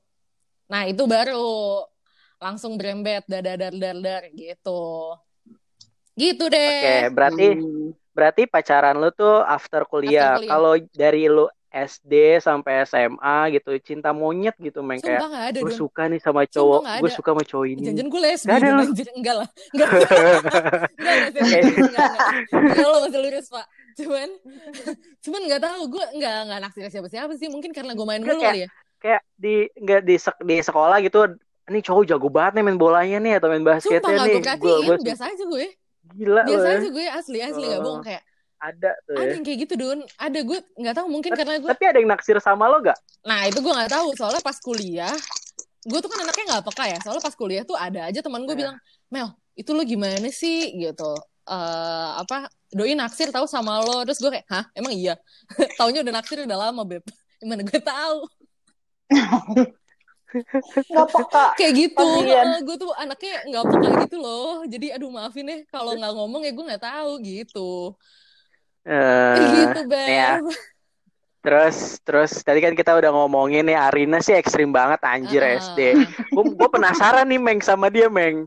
Nah 0.70 0.87
itu 0.90 1.02
baru 1.07 1.83
langsung 2.42 2.74
berembet 2.78 3.22
dadar 3.30 3.59
dar 3.59 3.74
dar 3.74 3.96
dar 3.98 4.22
gitu. 4.35 5.14
Gitu 6.14 6.44
Oke, 6.46 6.54
deh. 6.54 7.11
berarti 7.11 7.46
Hmm. 7.59 7.90
berarti 8.14 8.42
pacaran 8.46 8.94
lo 8.98 9.11
tuh 9.11 9.42
after 9.42 9.83
kuliah. 9.90 10.38
After 10.38 10.46
kuliah. 10.46 10.50
Kalau 10.50 10.74
dari 10.94 11.22
lo 11.26 11.50
SD 11.74 12.12
sampai 12.38 12.87
SMA 12.87 13.37
gitu, 13.50 13.74
cinta 13.82 14.10
monyet 14.10 14.54
gitu, 14.56 14.78
meng 14.78 14.96
kayak 14.96 15.18
gak 15.20 15.46
ada 15.50 15.58
gue 15.58 15.74
suka 15.74 16.06
nih 16.06 16.18
sama 16.18 16.46
cowok, 16.46 16.87
gue 17.02 17.10
suka 17.10 17.30
sama 17.30 17.42
cowok 17.42 17.66
ini. 17.68 17.82
Jangan 17.90 18.06
gue 18.06 18.20
lesbi 18.20 18.46
Nggak 18.46 18.56
ada 18.56 18.68
lu. 18.70 18.84
Enggak 19.12 19.34
lah. 19.34 19.48
Enggak. 19.68 19.88
Enggak, 22.52 22.87
lo 22.87 22.96
masih 23.02 23.20
lurus 23.20 23.46
pak. 23.48 23.66
Cuman, 23.94 24.28
cuman 25.24 25.40
nggak 25.44 25.62
tahu 25.62 25.82
gue 25.88 26.04
nggak 26.14 26.37
nggak 26.46 26.60
naksir 26.60 26.87
siapa-siapa 26.88 27.32
sih. 27.34 27.48
Mungkin 27.48 27.70
karena 27.70 27.92
gue 27.92 28.06
main 28.06 28.22
mulu 28.22 28.38
kali 28.38 28.66
ya. 28.66 28.68
kayak 28.98 29.20
di 29.34 29.54
nggak 29.76 30.00
di 30.00 30.16
sek- 30.16 30.40
di 30.40 30.56
sekolah 30.58 30.96
gitu 30.98 31.28
ini 31.64 31.80
cowok 31.80 32.04
jago 32.06 32.28
banget 32.28 32.56
nih 32.56 32.64
main 32.64 32.78
bolanya 32.78 33.18
nih 33.18 33.32
atau 33.37 33.48
main 33.48 33.60
basketnya 33.60 34.16
nih 34.22 34.40
gue 34.40 34.96
Biasa 35.02 35.24
aja 35.28 35.44
gue. 35.44 35.66
gila 36.14 36.42
Biasa 36.42 36.68
aja 36.72 36.88
gue 36.88 37.06
asli 37.08 37.38
asli 37.40 37.64
nggak 37.64 37.80
Oh. 37.80 37.84
bohong 37.84 38.04
kayak. 38.04 38.22
Ada 38.64 38.90
tuh 39.05 39.12
Ada 39.12 39.29
ya. 39.29 39.35
yang 39.37 39.44
kayak 39.44 39.59
gitu 39.68 39.74
Don. 39.77 40.00
Ada. 40.16 40.38
Gue 40.40 40.59
nggak 40.81 40.94
tahu 40.96 41.07
mungkin 41.12 41.31
karena 41.37 41.61
gue 41.61 41.68
tapi 41.68 41.85
ada 41.85 41.98
yang 42.00 42.09
naksir 42.09 42.37
sama 42.40 42.64
lo 42.66 42.81
gak 42.81 42.96
Nah 43.22 43.44
itu 43.44 43.61
gue 43.61 43.72
nggak 43.72 43.92
tahu. 43.92 44.09
Soalnya 44.16 44.40
pas 44.40 44.57
kuliah 44.57 45.12
gue 45.85 45.98
tuh 46.00 46.09
kan 46.09 46.24
anaknya 46.24 46.44
nggak 46.57 46.64
peka 46.64 46.85
ya. 46.88 46.98
Soalnya 47.05 47.20
pas 47.20 47.37
kuliah 47.37 47.62
tuh 47.62 47.77
ada 47.77 48.09
aja 48.09 48.24
teman 48.24 48.48
gue 48.48 48.57
Nah. 48.57 48.61
bilang 48.72 48.77
Mel 49.12 49.29
itu 49.53 49.70
lo 49.70 49.85
gimana 49.85 50.16
sih? 50.33 50.72
Gitu. 50.74 51.11
Eh 51.44 52.11
apa 52.16 52.48
doi 52.72 52.96
naksir 52.96 53.29
tahu 53.29 53.44
sama 53.44 53.85
lo. 53.85 54.00
Terus 54.09 54.18
gue 54.18 54.31
kayak 54.33 54.46
hah? 54.48 54.64
Emang 54.72 54.96
iya? 54.96 55.20
Taunya 55.79 56.00
udah 56.00 56.14
naksir 56.16 56.40
udah 56.40 56.59
lama 56.59 56.83
beb. 56.88 57.05
Gimana 57.37 57.61
gue 57.61 57.81
tahu? 57.85 58.18
Nggak 60.33 61.09
peka. 61.12 61.44
kayak 61.61 61.72
gitu. 61.77 62.00
Kasian. 62.24 62.48
gue 62.64 62.77
tuh 62.81 62.90
anaknya 62.96 63.35
nggak 63.44 63.64
peka 63.68 63.88
gitu 64.09 64.16
loh. 64.18 64.64
Jadi 64.64 64.87
aduh 64.90 65.12
maafin 65.12 65.46
ya. 65.46 65.59
Kalau 65.68 65.92
nggak 65.94 66.12
ngomong 66.16 66.42
ya 66.42 66.53
gue 66.57 66.64
nggak 66.64 66.83
tahu. 66.83 67.12
Gitu 67.20 67.70
Eh, 68.84 69.36
gitu 69.40 69.80
beb 69.84 70.06
ya. 70.06 70.32
terus 71.40 71.76
terus 72.00 72.32
tadi 72.40 72.60
kan 72.60 72.72
kita 72.72 72.92
udah 72.92 73.10
ngomongin 73.10 73.64
nih 73.64 73.76
Arina 73.76 74.16
sih 74.18 74.32
ekstrim 74.32 74.68
banget 74.70 75.00
anjir 75.00 75.40
ah, 75.40 75.52
SD 75.54 75.78
gue 76.30 76.68
penasaran 76.68 77.24
nih 77.24 77.36
meng 77.36 77.60
sama 77.60 77.88
dia 77.88 78.08
meng 78.08 78.44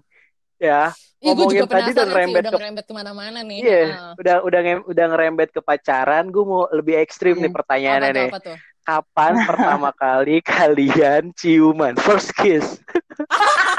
ya 0.58 0.93
Iya 1.17 1.34
gue 1.34 1.45
juga 1.47 1.65
ngomongin 1.65 1.65
tadi 1.67 1.89
penasaran 1.89 1.95
dan 1.95 2.06
sih 2.06 2.15
rembet 2.15 2.43
udah 2.43 2.52
ke- 2.54 2.86
ke 2.86 2.93
mana-mana 2.93 3.39
nih 3.41 3.58
Iya, 3.60 3.82
Ah. 3.88 4.13
udah 4.15 4.36
udah 4.43 4.60
nge- 4.62 4.86
udah 4.86 5.06
ngerembet 5.08 5.50
ke 5.50 5.62
pacaran. 5.62 6.30
Gue 6.30 6.43
mau 6.43 6.69
lebih 6.69 6.95
ekstrim 6.95 7.34
nih 7.36 7.50
Hmm. 7.50 7.58
pertanyaannya 7.58 8.06
apa 8.06 8.13
tuh 8.13 8.21
nih. 8.21 8.30
apa 8.30 8.39
tuh 8.39 8.58
Kapan 8.80 9.34
pertama 9.50 9.89
kali 9.91 10.38
kalian 10.39 11.34
ciuman? 11.34 11.97
First 11.97 12.32
kiss. 12.34 12.78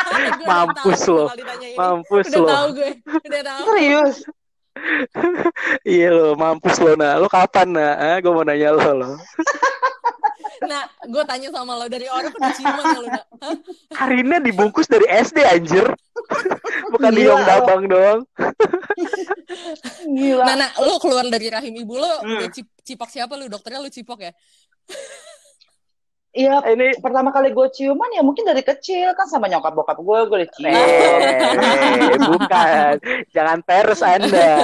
Udah 0.08 0.34
Mampus 0.42 1.02
lo. 1.06 1.30
Mampus 1.72 2.26
Udah 2.28 2.40
lo. 2.40 2.48
tahu 2.48 2.68
gue, 2.74 2.90
udah 3.22 3.40
tahu. 3.40 3.62
Serius. 3.64 4.16
Iya 5.88 6.08
lo, 6.12 6.34
mampus 6.34 6.78
lo 6.78 6.94
nah. 6.94 7.16
Lo 7.16 7.26
kapan 7.26 7.68
nah? 7.72 7.92
Ah, 7.96 8.16
gue 8.18 8.30
mau 8.30 8.44
nanya 8.44 8.74
lo 8.74 8.90
lo. 8.94 9.10
Nah, 10.58 10.84
gue 11.06 11.22
tanya 11.22 11.54
sama 11.54 11.78
lo 11.78 11.86
dari 11.86 12.10
orang 12.10 12.34
udah 12.34 12.50
ciuman 12.50 12.82
ya 12.82 12.98
lo. 12.98 13.08
Nak? 13.08 13.24
Hah? 13.40 13.56
Harina 13.94 14.42
dibungkus 14.42 14.90
dari 14.90 15.06
SD 15.06 15.46
anjir. 15.46 15.86
Bukan 16.92 17.14
di 17.14 17.30
Yong. 17.30 17.46
Dabang 17.46 17.86
doang. 17.86 18.20
Gila. 20.02 20.42
Nah, 20.42 20.54
nah, 20.58 20.70
lo 20.82 20.98
keluar 20.98 21.30
dari 21.30 21.46
rahim 21.46 21.78
ibu 21.78 21.94
lo, 21.94 22.10
Hmm. 22.26 22.42
udah 22.42 22.50
cip- 22.50 22.74
cipak 22.82 23.06
siapa 23.06 23.38
lo? 23.38 23.46
Dokternya 23.46 23.78
lo 23.78 23.86
cipok 23.86 24.18
ya? 24.18 24.32
Iya, 26.38 26.62
Ini 26.70 27.02
pertama 27.02 27.34
kali 27.34 27.50
gue 27.50 27.66
ciuman 27.74 28.14
ya 28.14 28.22
mungkin 28.22 28.46
dari 28.46 28.62
kecil 28.62 29.10
kan 29.18 29.26
sama 29.26 29.50
nyokap 29.50 29.74
bokap 29.74 29.98
gue 29.98 30.18
gue 30.30 30.46
cium. 30.54 30.70
Eh, 30.70 32.14
bukan. 32.14 32.94
Jangan 33.34 33.58
pers 33.66 33.98
Anda. 34.06 34.54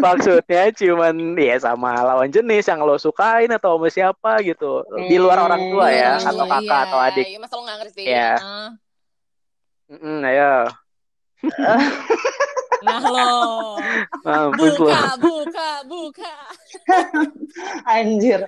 Maksudnya 0.00 0.72
cuman 0.72 1.36
ya 1.36 1.60
sama 1.60 1.92
lawan 2.00 2.32
jenis 2.32 2.64
yang 2.64 2.80
lo 2.80 2.96
sukain 2.96 3.52
atau 3.52 3.76
sama 3.76 3.92
siapa 3.92 4.40
gitu. 4.40 4.80
Di 5.04 5.20
luar 5.20 5.44
orang 5.44 5.68
tua 5.68 5.92
ya, 5.92 6.16
Hmm, 6.16 6.28
atau 6.32 6.44
kakak 6.48 6.64
iya, 6.64 6.86
atau 6.88 6.98
adik. 7.04 7.26
Iya, 7.28 7.38
masa 7.38 7.52
lo 7.52 7.62
gak 7.68 7.78
ngerti? 7.84 8.02
Iya. 8.08 8.32
Ah. 8.40 8.70
Mm, 9.88 10.20
ayo, 10.24 10.52
Nah 12.84 13.02
lo, 13.02 13.28
mampus 14.22 14.74
lo. 14.78 14.86
buka, 14.88 15.02
buka, 15.18 15.70
buka. 15.84 16.32
Anjir. 17.92 18.40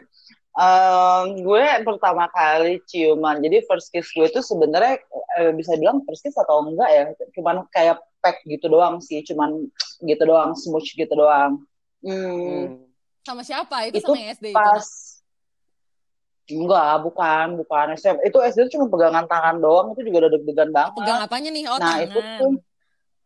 Em, 0.60 1.40
gue 1.40 1.64
pertama 1.88 2.28
kali 2.28 2.84
ciuman. 2.84 3.40
Jadi 3.40 3.64
first 3.64 3.88
kiss 3.88 4.12
gue 4.12 4.28
itu 4.28 4.44
sebenarnya 4.44 5.00
eh, 5.40 5.56
bisa 5.56 5.72
bilang 5.80 6.04
first 6.04 6.20
kiss 6.20 6.36
atau 6.36 6.68
enggak 6.68 6.90
ya. 6.92 7.04
Cuman 7.32 7.64
kayak 7.72 7.96
peck 8.20 8.44
gitu 8.44 8.68
doang 8.68 9.00
sih. 9.00 9.24
Cuman 9.24 9.56
gitu 10.04 10.22
doang, 10.28 10.52
smooch 10.52 10.92
gitu 10.92 11.12
doang. 11.16 11.64
Hmm, 12.04 12.76
Hmm. 12.76 12.84
Sama 13.20 13.40
siapa? 13.40 13.88
Itu, 13.88 14.00
Itu 14.04 14.12
sama 14.12 14.32
SD 14.32 14.46
itu. 14.48 14.56
pas 14.56 14.86
enggak, 16.50 16.94
bukan, 17.06 17.46
bukan 17.62 17.86
SM. 17.94 18.16
Itu 18.26 18.38
SD 18.42 18.58
itu 18.66 18.70
cuma 18.76 18.90
pegangan 18.90 19.24
tangan 19.24 19.56
doang. 19.60 19.96
Itu 19.96 20.04
juga 20.04 20.26
udah 20.26 20.30
deg-degan 20.36 20.70
banget. 20.72 20.92
Pegang 20.98 21.20
apanya 21.24 21.48
nih? 21.52 21.64
Oh, 21.68 21.76
nah, 21.78 21.96
tangan. 21.96 22.04
itu 22.04 22.18
tuh 22.20 22.52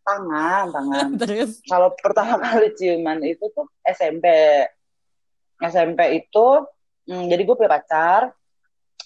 tangan, 0.05 0.65
tangan. 0.71 1.07
Terus, 1.23 1.51
kalau 1.65 1.89
pertama 1.99 2.37
kali 2.45 2.69
ciuman 2.77 3.19
itu 3.27 3.43
tuh 3.51 3.67
SMP. 3.83 4.27
SMP 5.63 6.01
itu, 6.21 6.47
hmm, 7.09 7.25
jadi 7.31 7.43
gue 7.45 7.55
punya 7.57 7.71
pacar, 7.71 8.33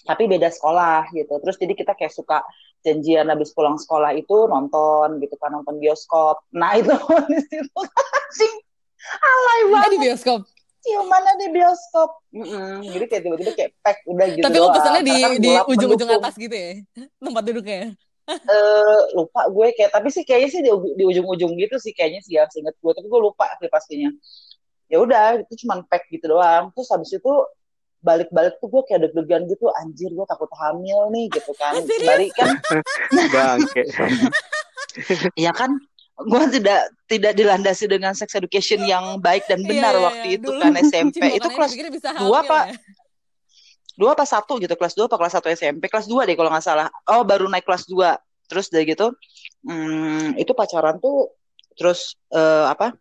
tapi 0.03 0.23
beda 0.25 0.49
sekolah 0.49 1.11
gitu. 1.11 1.33
Terus 1.39 1.55
jadi 1.59 1.73
kita 1.75 1.93
kayak 1.95 2.13
suka 2.13 2.43
janjian 2.83 3.27
habis 3.27 3.51
pulang 3.51 3.75
sekolah 3.75 4.15
itu 4.15 4.47
nonton 4.47 5.19
gitu 5.19 5.35
kan, 5.37 5.51
nonton 5.51 5.77
bioskop. 5.77 6.39
Nah 6.55 6.79
itu 6.79 6.91
di 7.31 7.39
situ 7.47 7.79
anjing 7.79 8.55
alay 8.99 9.59
banget 9.71 9.91
di 9.95 9.99
bioskop. 10.03 10.41
ciumannya 10.79 11.33
di 11.43 11.47
bioskop. 11.51 12.09
Mm-mm. 12.31 12.87
Jadi 12.87 13.05
kayak 13.11 13.21
tiba-tiba 13.27 13.51
kayak 13.51 13.71
pack 13.83 13.99
udah 14.07 14.27
gitu 14.31 14.45
Tapi 14.47 14.57
lo 14.63 14.67
pesannya 14.71 15.03
di, 15.03 15.15
kan 15.19 15.31
di 15.35 15.51
ujung-ujung 15.75 16.09
atas 16.15 16.35
gitu 16.39 16.55
ya? 16.55 16.71
Tempat 17.27 17.43
duduknya. 17.51 17.99
Eh, 18.29 18.99
lupa 19.17 19.49
gue 19.49 19.73
kayak 19.73 19.89
tapi 19.89 20.13
sih 20.13 20.21
kayaknya 20.21 20.49
sih 20.53 20.61
di, 20.61 20.69
di 20.69 21.03
ujung-ujung 21.03 21.57
gitu 21.57 21.81
sih 21.81 21.97
kayaknya 21.97 22.21
sih 22.21 22.37
ya 22.37 22.45
seinget 22.45 22.77
gue 22.77 22.91
tapi 22.93 23.09
gue 23.09 23.21
lupa 23.25 23.49
sih 23.57 23.65
pastinya 23.73 24.13
ya 24.85 25.01
udah 25.01 25.41
itu 25.41 25.65
cuman 25.65 25.81
pack 25.89 26.05
gitu 26.13 26.37
doang 26.37 26.69
terus 26.77 26.93
habis 26.93 27.09
itu 27.09 27.33
balik-balik 27.99 28.55
tuh 28.63 28.71
gue 28.71 28.81
kayak 28.87 29.11
deg-degan 29.11 29.43
gitu 29.51 29.67
anjir 29.75 30.07
gue 30.11 30.25
takut 30.27 30.47
hamil 30.55 31.11
nih 31.11 31.27
gitu 31.35 31.51
kan 31.59 31.75
balik 32.09 32.31
kan 32.35 32.55
Bangke. 33.35 33.83
ya 35.35 35.51
kan 35.51 35.75
gue 36.19 36.43
tidak 36.59 36.91
tidak 37.07 37.33
dilandasi 37.35 37.87
dengan 37.87 38.11
sex 38.11 38.35
education 38.35 38.83
yang 38.83 39.19
baik 39.23 39.47
dan 39.47 39.63
benar 39.63 39.95
Iya, 39.95 39.99
iya, 39.99 40.07
waktu 40.07 40.27
iya. 40.27 40.37
itu 40.39 40.49
Dulu 40.51 40.59
kan 40.59 40.73
SMP 40.83 41.15
cipokannya 41.15 41.37
itu 41.39 41.47
kelas 41.55 41.71
dua, 42.19 42.39
Pak. 42.43 42.63
ya. 42.67 42.75
dua 43.99 44.09
apa 44.15 44.25
satu 44.27 44.53
gitu 44.59 44.73
kelas 44.79 44.93
dua 44.95 45.05
apa 45.11 45.15
kelas 45.19 45.33
satu 45.39 45.47
SMP 45.51 45.83
kelas 45.87 46.07
dua 46.07 46.23
deh 46.27 46.35
kalau 46.35 46.51
nggak 46.51 46.63
salah 46.63 46.87
oh 47.11 47.23
baru 47.23 47.47
naik 47.51 47.67
kelas 47.67 47.87
dua 47.87 48.15
terus 48.47 48.71
dari 48.71 48.87
gitu 48.87 49.11
hmm, 49.67 50.39
itu 50.39 50.51
pacaran 50.55 50.99
tuh 51.03 51.35
terus 51.75 52.15
eh, 52.31 52.65
apa 52.67 52.95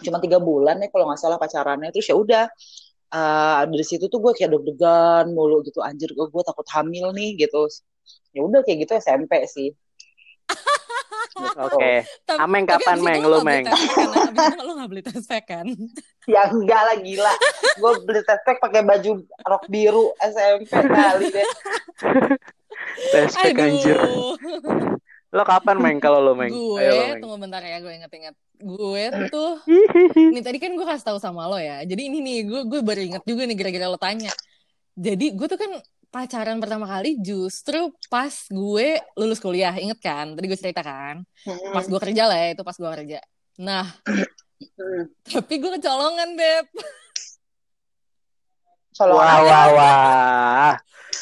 cuma 0.00 0.16
tiga 0.20 0.40
bulan 0.40 0.80
ya 0.80 0.88
kalau 0.88 1.08
nggak 1.08 1.20
salah 1.20 1.36
pacarannya 1.36 1.92
terus 1.92 2.08
ya 2.08 2.16
udah 2.16 2.44
uh, 3.14 3.62
dari 3.66 3.84
situ 3.86 4.06
tuh 4.06 4.18
gue 4.18 4.32
kayak 4.34 4.50
deg-degan 4.54 5.30
mulu 5.34 5.62
gitu 5.66 5.82
anjir 5.82 6.10
gue 6.10 6.26
gue 6.26 6.42
takut 6.46 6.66
hamil 6.74 7.10
nih 7.14 7.36
gitu 7.38 7.66
ya 8.34 8.40
udah 8.46 8.62
kayak 8.62 8.86
gitu 8.86 8.92
SMP 8.98 9.42
sih 9.46 9.70
Oke. 11.40 11.78
Okay. 11.78 11.96
Ameng 12.36 12.66
kapan 12.66 12.98
Meng 13.00 13.22
lu 13.24 13.40
Meng? 13.40 13.64
Kan? 13.64 14.58
lu 14.66 14.72
gak 14.76 14.88
beli 14.90 15.02
tes 15.02 15.24
pack 15.24 15.46
kan? 15.46 15.66
ya 16.28 16.42
enggak 16.50 16.82
lah 16.84 16.96
gila. 17.00 17.32
Gue 17.78 17.92
beli 18.04 18.20
tes 18.26 18.40
pack 18.44 18.58
pakai 18.60 18.82
baju 18.84 19.24
rok 19.46 19.64
biru 19.70 20.12
SMP 20.20 20.68
kali 20.68 21.26
deh. 21.32 21.48
tes 23.14 23.32
pack 23.32 23.56
anjir. 23.56 23.98
Lo 25.30 25.42
kapan 25.46 25.78
Meng 25.78 25.98
kalau 26.02 26.18
lo 26.18 26.34
Meng? 26.34 26.50
Gue, 26.50 26.82
Ayo, 26.82 27.22
tunggu 27.22 27.36
bentar 27.38 27.62
ya 27.62 27.78
gue 27.78 27.92
inget-inget. 27.94 28.34
Gue 28.60 29.04
tuh, 29.32 29.56
nih 30.32 30.42
tadi 30.44 30.60
kan 30.60 30.76
gue 30.76 30.84
kasih 30.84 31.06
tahu 31.10 31.18
sama 31.18 31.48
lo 31.48 31.56
ya. 31.56 31.80
Jadi 31.88 32.12
ini 32.12 32.18
nih, 32.20 32.38
gue 32.44 32.60
gue 32.68 32.80
baru 32.84 33.00
inget 33.00 33.24
juga 33.24 33.48
nih 33.48 33.56
kira-kira 33.56 33.88
lo 33.88 33.96
tanya. 33.96 34.30
Jadi 34.94 35.32
gue 35.32 35.46
tuh 35.48 35.56
kan 35.56 35.72
pacaran 36.10 36.58
pertama 36.58 36.90
kali 36.90 37.22
justru 37.22 37.94
pas 38.10 38.34
gue 38.50 38.98
lulus 39.16 39.40
kuliah, 39.40 39.72
inget 39.80 39.96
kan? 40.02 40.36
Tadi 40.36 40.44
gue 40.44 40.58
cerita 40.58 40.82
kan? 40.84 41.24
Pas 41.72 41.86
gue 41.88 42.00
kerja 42.02 42.22
lah 42.28 42.36
ya, 42.36 42.48
itu 42.52 42.62
pas 42.66 42.76
gue 42.76 42.90
kerja. 43.00 43.18
Nah, 43.60 43.86
tapi 45.24 45.54
gue 45.56 45.70
kecolongan, 45.80 46.36
Beb. 46.36 46.66
Wah, 49.00 49.40
wah, 49.40 49.66
wah. 49.72 50.72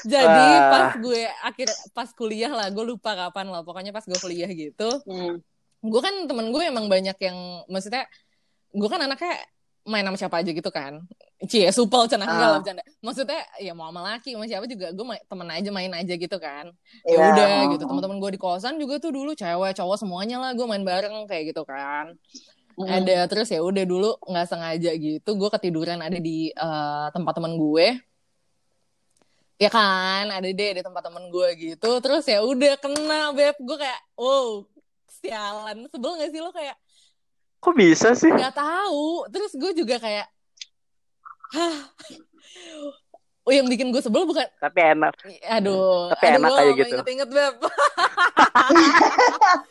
Jadi 0.02 0.46
pas 0.70 0.88
gue 0.98 1.22
akhir 1.42 1.68
pas 1.94 2.08
kuliah 2.10 2.50
lah, 2.50 2.66
gue 2.70 2.82
lupa 2.82 3.14
kapan 3.14 3.46
lah. 3.50 3.62
Pokoknya 3.62 3.94
pas 3.94 4.02
gue 4.02 4.18
kuliah 4.18 4.50
gitu, 4.50 4.88
hmm. 5.06 5.38
Gue 5.82 6.00
kan 6.02 6.14
temen 6.26 6.50
gue 6.50 6.62
emang 6.66 6.86
banyak 6.90 7.18
yang, 7.18 7.38
maksudnya 7.70 8.04
gue 8.74 8.88
kan 8.90 9.00
anaknya 9.02 9.38
main 9.88 10.04
sama 10.04 10.18
siapa 10.20 10.36
aja 10.44 10.50
gitu 10.52 10.68
kan. 10.68 11.00
Cie, 11.48 11.70
supel 11.70 12.10
cenah 12.10 12.26
uh. 12.26 12.32
enggak 12.34 12.48
lah 12.50 12.58
bercanda. 12.60 12.82
Maksudnya 12.98 13.40
ya 13.62 13.72
mau 13.72 13.88
sama 13.88 14.00
laki 14.04 14.34
sama 14.34 14.44
siapa 14.50 14.66
juga 14.66 14.90
gue 14.90 15.04
temen 15.24 15.48
aja 15.48 15.70
main 15.70 15.92
aja 15.94 16.14
gitu 16.18 16.36
kan. 16.36 16.68
Ya 17.06 17.14
yeah. 17.14 17.30
udah 17.30 17.52
gitu. 17.72 17.84
Teman-teman 17.86 18.18
gue 18.18 18.30
di 18.34 18.40
kosan 18.42 18.76
juga 18.76 18.98
tuh 18.98 19.14
dulu 19.14 19.32
cewek, 19.32 19.72
cowok 19.78 19.96
semuanya 20.02 20.42
lah 20.42 20.50
gue 20.52 20.66
main 20.66 20.82
bareng 20.82 21.30
kayak 21.30 21.54
gitu 21.54 21.62
kan. 21.62 22.18
Mm. 22.78 22.90
Ada 22.90 23.26
terus 23.30 23.48
ya 23.50 23.62
udah 23.62 23.84
dulu 23.86 24.18
nggak 24.22 24.46
sengaja 24.50 24.90
gitu 24.94 25.30
gue 25.34 25.48
ketiduran 25.50 25.98
ada 25.98 26.18
di 26.18 26.50
uh, 26.58 27.08
tempat 27.14 27.32
teman 27.38 27.54
gue. 27.56 27.96
Ya 29.58 29.70
kan, 29.74 30.30
ada 30.30 30.46
deh 30.46 30.70
di 30.78 30.82
tempat 30.86 31.02
temen 31.02 31.34
gue 31.34 31.48
gitu. 31.58 31.90
Terus 31.98 32.22
ya 32.30 32.46
udah 32.46 32.78
kena 32.78 33.34
beb 33.34 33.58
gue 33.58 33.76
kayak, 33.78 34.00
wow, 34.14 34.62
sialan. 35.18 35.86
Sebel 35.90 36.12
gak 36.18 36.30
sih 36.30 36.40
lo 36.42 36.50
kayak 36.54 36.76
Kok 37.58 37.74
bisa 37.74 38.14
sih? 38.14 38.30
Gak 38.30 38.54
tahu. 38.54 39.26
Terus 39.34 39.52
gue 39.58 39.72
juga 39.74 39.98
kayak, 39.98 40.26
hah. 41.58 41.78
Oh 43.48 43.52
yang 43.52 43.64
bikin 43.64 43.88
gue 43.88 44.04
sebel 44.04 44.28
bukan 44.28 44.44
Tapi 44.60 44.80
enak. 44.92 45.16
Aduh 45.48 46.12
Tapi 46.12 46.24
aduh, 46.28 46.36
enak 46.36 46.50
kayak 46.52 46.72
gitu. 46.76 46.94
inget-inget 47.00 47.28
Beb. 47.32 47.56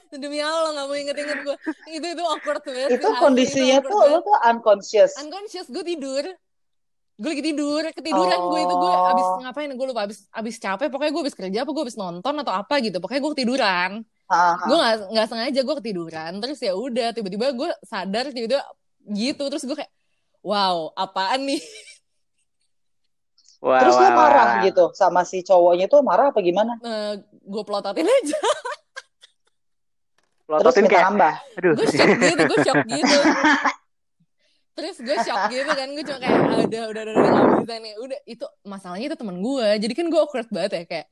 Demi 0.18 0.42
Allah 0.42 0.74
gak 0.74 0.88
mau 0.90 0.98
inget-inget 0.98 1.46
gue 1.46 1.56
Itu 1.94 2.06
itu 2.10 2.24
awkward 2.26 2.66
banget 2.66 2.98
Itu 2.98 3.08
kondisinya 3.22 3.86
itu 3.86 3.90
tuh 3.94 4.02
Lo 4.10 4.26
tuh 4.26 4.34
unconscious. 4.50 5.14
Unconscious 5.22 5.70
gue 5.70 5.84
tidur. 5.86 6.26
Gue 7.22 7.30
lagi 7.38 7.46
tidur. 7.46 7.86
Ketiduran 7.94 8.40
oh. 8.42 8.50
gue 8.50 8.60
itu 8.66 8.76
Gue 8.82 8.94
abis 9.14 9.28
ngapain? 9.46 9.70
Gue 9.78 9.88
lupa 9.94 10.02
abis, 10.10 10.26
abis 10.34 10.56
capek. 10.58 10.90
Pokoknya 10.90 11.12
gue 11.14 11.24
abis 11.30 11.36
kerja 11.38 11.60
apa 11.62 11.70
Gue 11.70 11.84
abis 11.86 11.98
nonton 12.02 12.34
atau 12.34 12.54
apa 12.58 12.82
gitu. 12.82 12.98
Pokoknya 12.98 13.22
gue 13.22 13.32
ketiduran 13.38 13.92
gue 14.68 14.76
nggak 14.76 14.96
nggak 15.16 15.28
sengaja 15.32 15.60
gue 15.64 15.76
ketiduran 15.80 16.32
terus 16.44 16.60
ya 16.60 16.76
udah 16.76 17.16
tiba-tiba 17.16 17.56
gue 17.56 17.70
sadar 17.88 18.28
tiba-tiba 18.36 18.60
gitu 19.08 19.44
terus 19.48 19.64
gue 19.64 19.78
kayak 19.80 19.94
wow 20.44 20.92
apaan 20.96 21.48
nih? 21.48 21.64
Wow, 23.58 23.82
terus 23.82 23.98
wow, 23.98 24.06
lo 24.06 24.10
marah 24.14 24.48
wow. 24.62 24.66
gitu 24.70 24.86
sama 24.94 25.26
si 25.26 25.42
cowoknya 25.42 25.90
tuh 25.90 26.06
marah 26.06 26.30
apa 26.30 26.46
gimana? 26.46 26.78
Uh, 26.78 27.18
gue 27.26 27.64
pelototin 27.66 28.06
aja. 28.06 28.38
Pelototin 30.48 30.88
terus 30.88 30.92
kayak 30.96 31.06
nambah. 31.12 31.34
aduh. 31.60 31.74
Gue 31.76 31.88
shock 31.92 32.16
gitu 32.24 32.42
gue 32.48 32.60
shock 32.64 32.84
gitu. 32.88 33.18
Terus 34.78 34.96
gue 35.02 35.18
shock 35.26 35.42
gitu 35.52 35.72
kan 35.74 35.88
gue 35.92 36.04
cuma 36.06 36.20
kayak 36.22 36.38
ah, 36.38 36.60
udah 36.64 36.84
udah 36.88 37.02
udah 37.02 37.14
udah 37.18 37.32
gak 37.34 37.48
bisa 37.66 37.76
nih. 37.82 37.94
Udah 38.00 38.20
itu 38.24 38.46
masalahnya 38.64 39.06
itu 39.12 39.18
temen 39.18 39.38
gue 39.42 39.68
jadi 39.82 39.94
kan 39.98 40.06
gue 40.08 40.20
awkward 40.22 40.48
banget 40.54 40.72
ya 40.72 40.84
kayak 40.86 41.08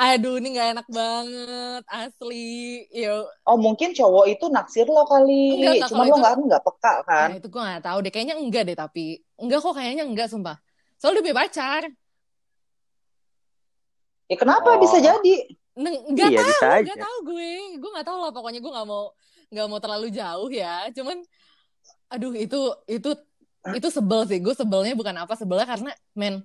aduh 0.00 0.40
ini 0.40 0.56
gak 0.56 0.68
enak 0.80 0.88
banget 0.88 1.84
asli. 1.92 2.88
Yo. 2.88 3.28
Oh 3.44 3.60
mungkin 3.60 3.92
cowok 3.92 4.32
itu 4.32 4.48
naksir 4.48 4.88
lo 4.88 5.04
kali. 5.04 5.60
Enggak, 5.60 5.92
cuma 5.92 6.08
lo 6.08 6.16
nggak 6.16 6.34
nggak 6.40 6.62
peka 6.64 6.94
kan? 7.04 7.28
Nah, 7.28 7.36
itu 7.36 7.48
gue 7.52 7.60
nggak 7.60 7.84
tahu 7.84 7.98
deh. 8.00 8.12
Kayaknya 8.12 8.36
enggak 8.40 8.62
deh 8.64 8.76
tapi. 8.80 9.20
Enggak 9.36 9.60
kok 9.60 9.76
kayaknya 9.76 10.04
enggak 10.08 10.32
sumpah. 10.32 10.56
Soalnya 10.96 11.20
dia 11.20 11.24
punya 11.28 11.36
pacar. 11.44 11.82
Ya 14.32 14.36
kenapa? 14.40 14.68
Oh. 14.72 14.80
bisa 14.80 14.96
jadi 14.96 15.34
nggak 15.80 16.28
iya, 16.28 16.44
tahu 16.44 16.80
nggak 16.88 17.00
tahu 17.04 17.16
gue. 17.28 17.52
Gue 17.76 17.90
nggak 17.92 18.06
tahu 18.08 18.18
lah 18.24 18.32
pokoknya 18.32 18.60
gue 18.64 18.72
nggak 18.72 18.88
mau 18.88 19.12
nggak 19.52 19.66
mau 19.68 19.80
terlalu 19.84 20.08
jauh 20.16 20.48
ya. 20.48 20.88
Cuman 20.96 21.20
aduh 22.08 22.32
itu 22.32 22.60
itu 22.88 23.10
itu 23.68 23.88
sebel 23.92 24.24
sih. 24.24 24.40
Gue 24.40 24.56
sebelnya 24.56 24.96
bukan 24.96 25.12
apa 25.20 25.36
sebelnya 25.36 25.68
karena 25.68 25.92
men 26.16 26.40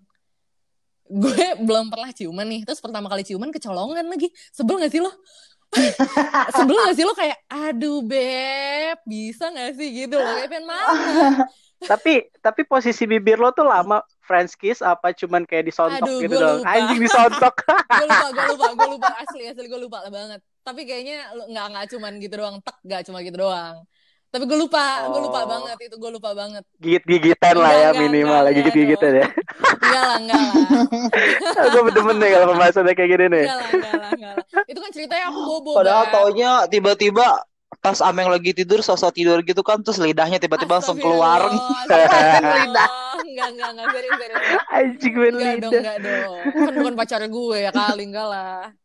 gue 1.06 1.48
belum 1.62 1.94
pernah 1.94 2.10
ciuman 2.12 2.48
nih. 2.50 2.62
Terus 2.65 2.82
pertama 2.82 3.08
kali 3.08 3.22
ciuman 3.22 3.54
kecolongan 3.54 4.06
lagi. 4.06 4.30
Sebel 4.54 4.82
gak 4.82 4.94
sih 4.94 5.02
lo? 5.02 5.12
Sebel 6.58 6.78
gak 6.78 6.96
sih 6.98 7.06
lo 7.06 7.13
kayak 7.13 7.38
aduh 7.50 8.02
beb 8.02 8.98
bisa 9.06 9.54
gak 9.54 9.78
sih? 9.78 10.06
Gitu 10.06 10.18
loh. 10.18 10.36
Kayak 10.41 10.50
pengen 10.50 10.68
tapi 11.91 12.32
tapi 12.41 12.65
posisi 12.65 13.06
bibir 13.06 13.38
lo 13.38 13.54
tuh 13.54 13.68
lama. 13.68 14.02
French 14.26 14.58
kiss 14.58 14.82
apa 14.82 15.13
cuman 15.13 15.46
kayak 15.46 15.70
disontok 15.70 16.02
Aduh, 16.02 16.18
gitu 16.26 16.41
dong 16.41 16.65
lupa. 16.65 16.74
anjing 16.74 16.98
disontok. 16.98 17.56
Gue 17.94 18.08
lupa 18.10 18.28
gue 18.34 18.46
lupa 18.50 18.65
gue 18.74 18.89
lupa. 18.98 19.10
Asli 19.22 19.44
asli 19.46 19.65
gue 19.70 19.78
lupa 19.78 19.98
banget. 20.10 20.41
Tapi 20.65 20.82
kayaknya 20.82 21.30
nggak 21.46 21.65
nggak 21.70 21.86
cuman 21.94 22.13
gitu 22.18 22.36
doang. 22.41 22.58
Tek 22.65 22.78
gak 22.89 23.02
cuma 23.06 23.22
gitu 23.22 23.38
doang 23.38 23.86
tapi 24.36 24.52
gue 24.52 24.60
lupa, 24.60 25.08
oh. 25.08 25.15
gue 25.15 25.21
lupa 25.32 25.41
banget 25.48 25.78
itu 25.88 25.95
gue 25.95 26.12
lupa 26.12 26.30
banget. 26.36 26.63
Gigit-gigitan 26.84 27.56
lah 27.56 27.71
ya 27.71 27.89
minimal 27.95 28.43
lah 28.43 28.52
gigit-gigitan 28.52 29.24
ya. 29.24 29.28
Enggak 29.80 30.04
lah, 30.04 30.17
enggak 30.19 30.41
lah. 30.43 31.67
gue 31.71 31.82
bener 31.88 32.04
nih 32.19 32.30
kalau 32.36 32.45
pembahasannya 32.52 32.93
kayak 33.00 33.10
gini 33.15 33.26
nih. 33.32 33.45
Enggak 33.48 33.56
lah, 33.56 33.69
enggak 33.71 33.93
lah, 33.95 34.10
enggak 34.12 34.34
lah. 34.36 34.65
Itu 34.67 34.80
kan 34.84 34.91
ceritanya 34.91 35.26
aku 35.32 35.39
bobo. 35.56 35.71
Padahal 35.80 36.04
kan? 36.04 36.13
taunya 36.19 36.52
tiba-tiba 36.67 37.28
pas 37.80 38.00
Ameng 38.04 38.28
lagi 38.28 38.52
tidur 38.52 38.84
sosok 38.84 39.15
tidur 39.15 39.39
gitu 39.45 39.63
kan 39.63 39.80
terus 39.80 40.04
lidahnya 40.04 40.36
tiba-tiba 40.36 40.84
langsung 40.84 41.00
keluar. 41.00 41.48
lidah. 41.48 42.89
Enggak, 43.24 43.48
enggak, 43.56 43.69
enggak, 43.71 43.88
serius, 43.95 44.17
serius. 44.19 44.41
Anjing 44.67 45.15
lidah. 45.15 45.32
Enggak 45.39 45.56
dong, 45.63 45.74
enggak 45.80 45.98
dong. 46.04 46.39
Kan 46.52 46.74
bukan 46.76 46.95
pacar 47.00 47.21
gue 47.24 47.58
ya 47.63 47.71
kali, 47.71 48.04
enggak 48.04 48.28
lah. 48.28 48.76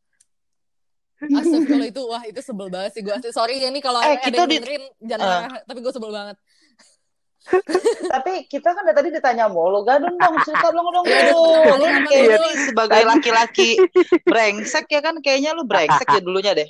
Astagfirullah 1.20 1.88
itu 1.92 2.02
wah 2.08 2.22
itu 2.24 2.40
sebel 2.40 2.72
banget 2.72 2.90
sih 2.96 3.02
gue 3.04 3.12
asli 3.12 3.28
sorry 3.28 3.60
ya 3.60 3.68
nih 3.68 3.82
kalau 3.84 4.00
eh, 4.00 4.16
ada 4.16 4.32
yang 4.32 4.48
di... 4.48 4.56
dengerin 4.56 4.84
jangan 5.04 5.28
uh. 5.52 5.60
tapi 5.68 5.78
gue 5.84 5.92
sebel 5.92 6.12
banget 6.12 6.36
tapi 8.12 8.32
kita 8.48 8.68
kan 8.76 8.82
dari 8.84 8.96
tadi 8.96 9.08
ditanya 9.16 9.48
mulu 9.48 9.80
gadun 9.84 10.12
dong 10.16 10.36
cerita 10.44 10.68
dong 10.72 10.88
dong 10.92 11.04
lu 11.08 11.42
lu 11.80 11.86
kayaknya 12.08 12.38
sebagai 12.68 13.02
laki-laki 13.04 13.80
brengsek 14.28 14.86
ya 14.92 15.00
kan 15.00 15.16
kayaknya 15.24 15.56
lu 15.56 15.64
brengsek 15.64 16.08
ya 16.08 16.20
dulunya 16.20 16.52
deh 16.52 16.68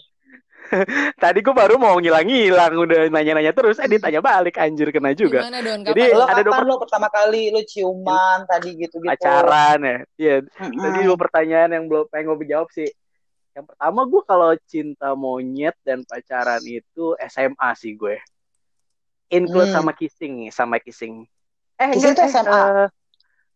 Tadi 1.23 1.39
gue 1.43 1.55
baru 1.55 1.75
mau 1.77 1.99
ngilang-ngilang 1.99 2.73
udah 2.79 3.01
nanya-nanya 3.11 3.53
terus, 3.55 3.83
eh 3.83 3.91
ditanya 3.91 4.23
balik 4.23 4.57
anjir 4.59 4.95
kena 4.95 5.13
juga. 5.15 5.43
Gimana 5.43 5.61
Don? 5.63 5.81
Kapan? 5.83 5.91
Jadi 5.91 6.03
lo 6.15 6.25
ada 6.27 6.43
dua 6.43 6.63
lo 6.63 6.75
pertama 6.79 7.09
kali 7.11 7.51
lo 7.51 7.61
ciuman 7.67 8.47
tadi 8.47 8.79
gitu-gitu. 8.79 9.11
Pacaran 9.11 9.79
ya. 9.83 9.97
Iya. 10.15 10.37
Mm-hmm. 10.47 10.81
Tadi 10.81 10.99
dua 11.07 11.17
pertanyaan 11.19 11.71
yang 11.75 11.85
belum 11.91 12.05
pengen 12.11 12.39
gue 12.39 12.49
jawab 12.49 12.69
sih. 12.71 12.89
Yang 13.55 13.65
pertama 13.75 14.01
gue 14.07 14.23
kalau 14.23 14.51
cinta 14.67 15.09
monyet 15.19 15.75
dan 15.83 16.07
pacaran 16.07 16.63
itu 16.63 17.19
SMA 17.27 17.71
sih 17.75 17.99
gue. 17.99 18.17
Include 19.31 19.71
hmm. 19.71 19.77
sama 19.79 19.93
kissing 19.95 20.33
nih, 20.47 20.51
sama 20.51 20.77
kissing. 20.79 21.27
Eh, 21.79 21.91
kissing 21.95 22.15
itu 22.15 22.23
SMA. 22.31 22.51
Uh, 22.51 22.87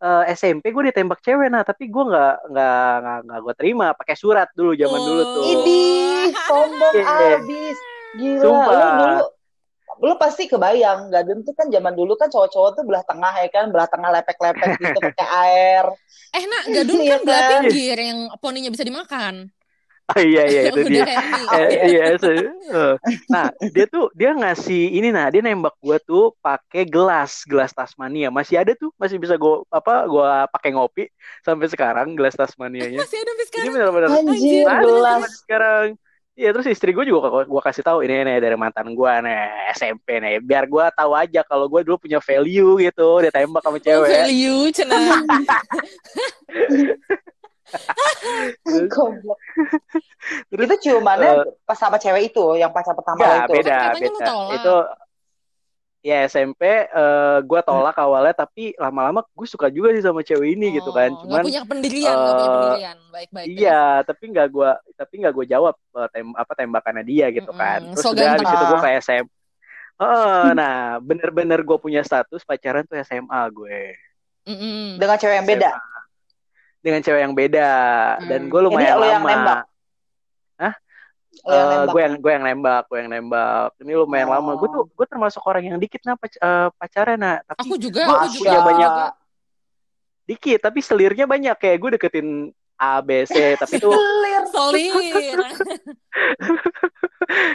uh, 0.03 0.23
eh, 0.27 0.35
SMP 0.35 0.75
gue 0.75 0.91
ditembak 0.91 1.23
cewek 1.23 1.49
nah 1.51 1.63
tapi 1.63 1.91
gue 1.91 2.05
nggak 2.05 2.35
nggak 2.51 3.19
nggak 3.27 3.39
gue 3.41 3.55
terima 3.55 3.87
pakai 3.95 4.17
surat 4.19 4.51
dulu 4.55 4.75
zaman 4.75 5.01
oh. 5.01 5.05
dulu 5.07 5.23
tuh. 5.23 5.43
Ini 5.47 5.83
sombong 6.47 6.95
yeah. 6.99 7.39
abis. 7.39 7.79
Gila, 8.15 8.43
Sumpah. 8.47 8.71
lu 8.79 8.89
dulu 8.95 9.27
lu 10.03 10.15
pasti 10.19 10.51
kebayang 10.51 11.13
Gadun 11.13 11.47
tuh 11.47 11.55
kan 11.55 11.71
zaman 11.71 11.95
dulu 11.95 12.19
kan 12.19 12.27
cowok-cowok 12.27 12.71
tuh 12.75 12.85
belah 12.87 13.05
tengah 13.07 13.31
ya 13.31 13.49
kan 13.53 13.71
belah 13.71 13.87
tengah 13.87 14.11
lepek-lepek 14.11 14.75
gitu 14.83 14.99
pakai 15.15 15.29
air 15.47 15.85
eh 16.35 16.45
nak 16.51 16.65
Gadun 16.67 16.99
iya 16.99 17.11
kan 17.15 17.21
belah 17.23 17.43
kan? 17.43 17.51
pinggir 17.63 17.97
yang 17.99 18.19
poninya 18.43 18.71
bisa 18.75 18.83
dimakan 18.83 19.55
Oh 20.05 20.21
iya 20.21 20.45
iya 20.45 20.61
itu 20.69 20.81
dia. 20.85 21.05
eh, 21.57 21.69
iya, 21.89 22.03
uh. 22.21 22.95
Nah, 23.33 23.49
dia 23.73 23.89
tuh 23.89 24.13
dia 24.13 24.37
ngasih 24.37 25.01
ini 25.01 25.09
nah, 25.09 25.33
dia 25.33 25.41
nembak 25.41 25.73
gua 25.81 25.97
tuh 25.97 26.37
pakai 26.45 26.85
gelas, 26.85 27.41
gelas 27.49 27.73
Tasmania. 27.73 28.29
Masih 28.29 28.61
ada 28.61 28.77
tuh, 28.77 28.93
masih 29.01 29.17
bisa 29.17 29.41
gua 29.41 29.65
apa 29.73 30.05
gua 30.05 30.45
pakai 30.53 30.77
ngopi 30.77 31.09
sampai 31.41 31.73
sekarang 31.73 32.13
gelas 32.13 32.37
Tasmanianya. 32.37 33.01
Masih 33.01 33.17
ada 33.17 33.31
sampai 33.33 33.47
sekarang. 33.49 33.65
Ini 33.65 33.73
benar-benar 33.73 34.09
Anjir, 34.13 34.65
gelas 34.69 35.31
sekarang. 35.41 35.87
Iya 36.35 36.51
terus 36.51 36.67
istri 36.67 36.91
gue 36.91 37.07
juga 37.07 37.47
gue 37.47 37.63
kasih 37.63 37.87
tahu 37.87 38.03
ini 38.03 38.27
nih 38.27 38.43
dari 38.43 38.59
mantan 38.59 38.91
gue 38.91 39.13
nih 39.23 39.71
SMP 39.79 40.19
nih 40.19 40.43
biar 40.43 40.67
gue 40.67 40.83
tahu 40.99 41.15
aja 41.15 41.47
kalau 41.47 41.71
gue 41.71 41.87
dulu 41.87 41.95
punya 41.95 42.19
value 42.19 42.75
gitu 42.83 43.23
dia 43.23 43.31
tembak 43.31 43.63
sama 43.63 43.79
cewek. 43.79 44.03
Oh, 44.03 44.11
value 44.11 44.67
cenah. 44.75 45.23
Goblok. 48.93 49.39
Terus, 50.53 50.65
itu 50.69 50.77
ciumannya 50.89 51.31
uh, 51.43 51.45
pas 51.65 51.79
sama 51.79 51.97
cewek 51.97 52.33
itu 52.33 52.61
yang 52.61 52.71
pacar 52.71 52.93
pertama 52.93 53.25
ya, 53.25 53.49
itu. 53.49 53.53
beda, 53.57 53.77
kan 53.77 53.95
beda. 53.97 54.35
Itu 54.61 54.77
ya 56.05 56.29
SMP 56.29 56.61
uh, 56.69 56.77
eh, 56.85 57.39
gue 57.41 57.61
tolak 57.65 57.97
awalnya 57.97 58.37
tapi 58.37 58.77
lama-lama 58.77 59.25
gue 59.25 59.49
suka 59.49 59.73
juga 59.73 59.89
sih 59.97 60.05
sama 60.05 60.21
cewek 60.21 60.53
ini 60.53 60.69
oh, 60.69 60.73
gitu 60.77 60.91
kan 60.93 61.17
oh, 61.17 61.25
cuman 61.25 61.41
gak 61.41 61.49
punya 61.49 61.63
pendirian 61.65 62.13
uh, 62.13 62.21
gak 62.21 62.29
punya 62.29 62.45
eh, 62.45 62.53
pendirian 62.53 62.97
baik-baik 63.09 63.47
iya 63.49 63.65
ya. 63.65 63.83
tapi 64.05 64.25
nggak 64.37 64.49
gue 64.53 64.71
tapi 65.01 65.15
nggak 65.25 65.33
gue 65.33 65.47
jawab 65.49 65.75
uh, 65.97 66.09
tem 66.13 66.29
apa 66.37 66.53
tembakannya 66.53 67.05
dia 67.09 67.33
gitu 67.33 67.49
mm 67.49 67.57
-hmm. 67.57 67.65
kan 67.65 67.81
terus 67.97 68.05
so 68.05 68.13
udah 68.13 68.37
habis 68.37 68.49
itu 68.53 68.65
gue 68.69 68.81
ke 68.85 68.91
SM 69.01 69.25
uh, 69.97 70.49
nah 70.53 71.01
bener-bener 71.01 71.65
gue 71.65 71.79
punya 71.81 72.05
status 72.05 72.45
pacaran 72.45 72.85
tuh 72.85 73.01
SMA 73.01 73.43
gue 73.49 73.81
mm 74.45 74.57
-hmm. 74.61 74.85
dengan 75.01 75.17
cewek 75.17 75.37
yang 75.41 75.49
beda 75.49 75.73
dengan 76.85 77.01
cewek 77.01 77.21
yang 77.25 77.33
beda 77.33 77.71
hmm. 78.21 78.29
dan 78.29 78.41
gue 78.53 78.61
lumayan 78.61 78.93
Ini 78.93 79.01
lama. 79.01 79.09
Yang 79.09 79.25
nembak. 79.25 79.61
Hah? 80.61 80.75
Uh, 81.45 81.83
gue 81.89 82.01
yang 82.05 82.15
gue 82.21 82.31
yang 82.37 82.45
nembak, 82.45 82.83
gue 82.93 82.99
yang 83.01 83.11
nembak. 83.11 83.69
Ini 83.81 83.93
lumayan 83.97 84.29
oh. 84.29 84.33
lama. 84.37 84.51
Gue 84.61 84.69
tuh 84.69 84.85
gue 84.93 85.07
termasuk 85.09 85.41
orang 85.49 85.65
yang 85.73 85.79
dikit 85.81 86.05
nah 86.05 86.21
pac 86.21 86.37
uh, 86.37 86.69
pacaran 86.77 87.17
nah. 87.17 87.41
Tapi 87.49 87.65
aku 87.65 87.75
juga, 87.81 88.05
gue 88.05 88.17
aku 88.21 88.29
juga 88.37 88.59
banyak. 88.61 88.91
Dikit, 90.25 90.61
tapi 90.61 90.81
selirnya 90.81 91.25
banyak 91.25 91.57
kayak 91.57 91.77
gue 91.81 91.91
deketin 91.97 92.29
A 92.79 93.01
B 93.01 93.25
C 93.27 93.55
tapi 93.61 93.79
tuh 93.79 93.95
selir 93.95 94.45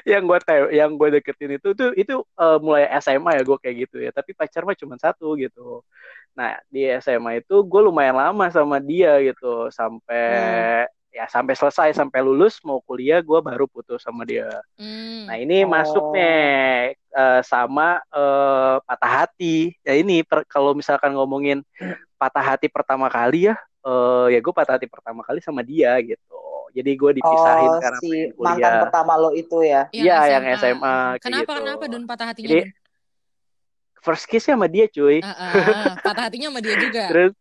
yang 0.11 0.25
gue 0.25 0.39
yang 0.73 0.91
gue 0.97 1.07
deketin 1.19 1.55
itu 1.61 1.71
tuh 1.77 1.93
itu 1.95 2.25
uh, 2.35 2.57
mulai 2.59 2.89
SMA 2.99 3.39
ya 3.39 3.43
gue 3.45 3.57
kayak 3.61 3.75
gitu 3.87 3.97
ya 4.01 4.11
tapi 4.11 4.33
pacar 4.33 4.65
mah 4.65 4.75
cuma 4.75 4.97
satu 4.97 5.37
gitu 5.37 5.85
Nah 6.39 6.55
di 6.71 6.87
SMA 7.03 7.43
itu 7.43 7.55
gue 7.67 7.81
lumayan 7.83 8.15
lama 8.15 8.47
sama 8.47 8.79
dia 8.79 9.19
gitu 9.19 9.67
sampai 9.75 10.23
hmm. 10.87 11.11
ya 11.11 11.25
sampai 11.27 11.51
selesai 11.57 11.91
sampai 11.91 12.23
lulus 12.23 12.63
mau 12.63 12.79
kuliah 12.85 13.19
gue 13.19 13.39
baru 13.43 13.67
putus 13.67 13.99
sama 13.99 14.23
dia. 14.23 14.47
Hmm. 14.79 15.27
Nah 15.27 15.35
ini 15.35 15.65
oh. 15.65 15.69
masuk 15.69 16.15
nih 16.15 16.95
uh, 17.11 17.41
sama 17.43 17.99
uh, 18.15 18.79
patah 18.87 19.27
hati. 19.27 19.75
Ya 19.83 19.99
ini 19.99 20.23
kalau 20.47 20.71
misalkan 20.71 21.11
ngomongin 21.11 21.59
patah 22.15 22.55
hati 22.55 22.71
pertama 22.71 23.11
kali 23.11 23.51
ya, 23.51 23.59
uh, 23.85 24.27
ya 24.31 24.39
gue 24.39 24.53
patah 24.53 24.75
hati 24.79 24.87
pertama 24.87 25.21
kali 25.23 25.39
sama 25.43 25.61
dia 25.63 25.95
gitu. 26.01 26.39
Jadi 26.69 26.91
gue 26.93 27.11
dipisahin 27.17 27.69
oh, 27.69 27.81
karena 27.81 27.99
si 27.99 28.09
kuliah. 28.09 28.33
mantan 28.37 28.73
pertama 28.85 29.13
lo 29.17 29.29
itu 29.33 29.57
ya? 29.65 29.89
Iya 29.89 30.17
yang 30.37 30.43
SMA. 30.61 30.97
Kenapa 31.17 31.51
gitu. 31.51 31.59
kenapa 31.65 31.83
dan 31.89 32.01
patah 32.05 32.27
hatinya? 32.29 32.49
Jadi, 32.49 32.61
first 33.99 34.25
kiss 34.29 34.45
sama 34.45 34.69
dia 34.69 34.85
cuy. 34.85 35.19
Uh, 35.19 35.29
uh, 35.29 35.85
patah 36.05 36.29
hatinya 36.29 36.53
sama 36.53 36.61
dia 36.61 36.75
juga. 36.77 37.03
Terus 37.09 37.33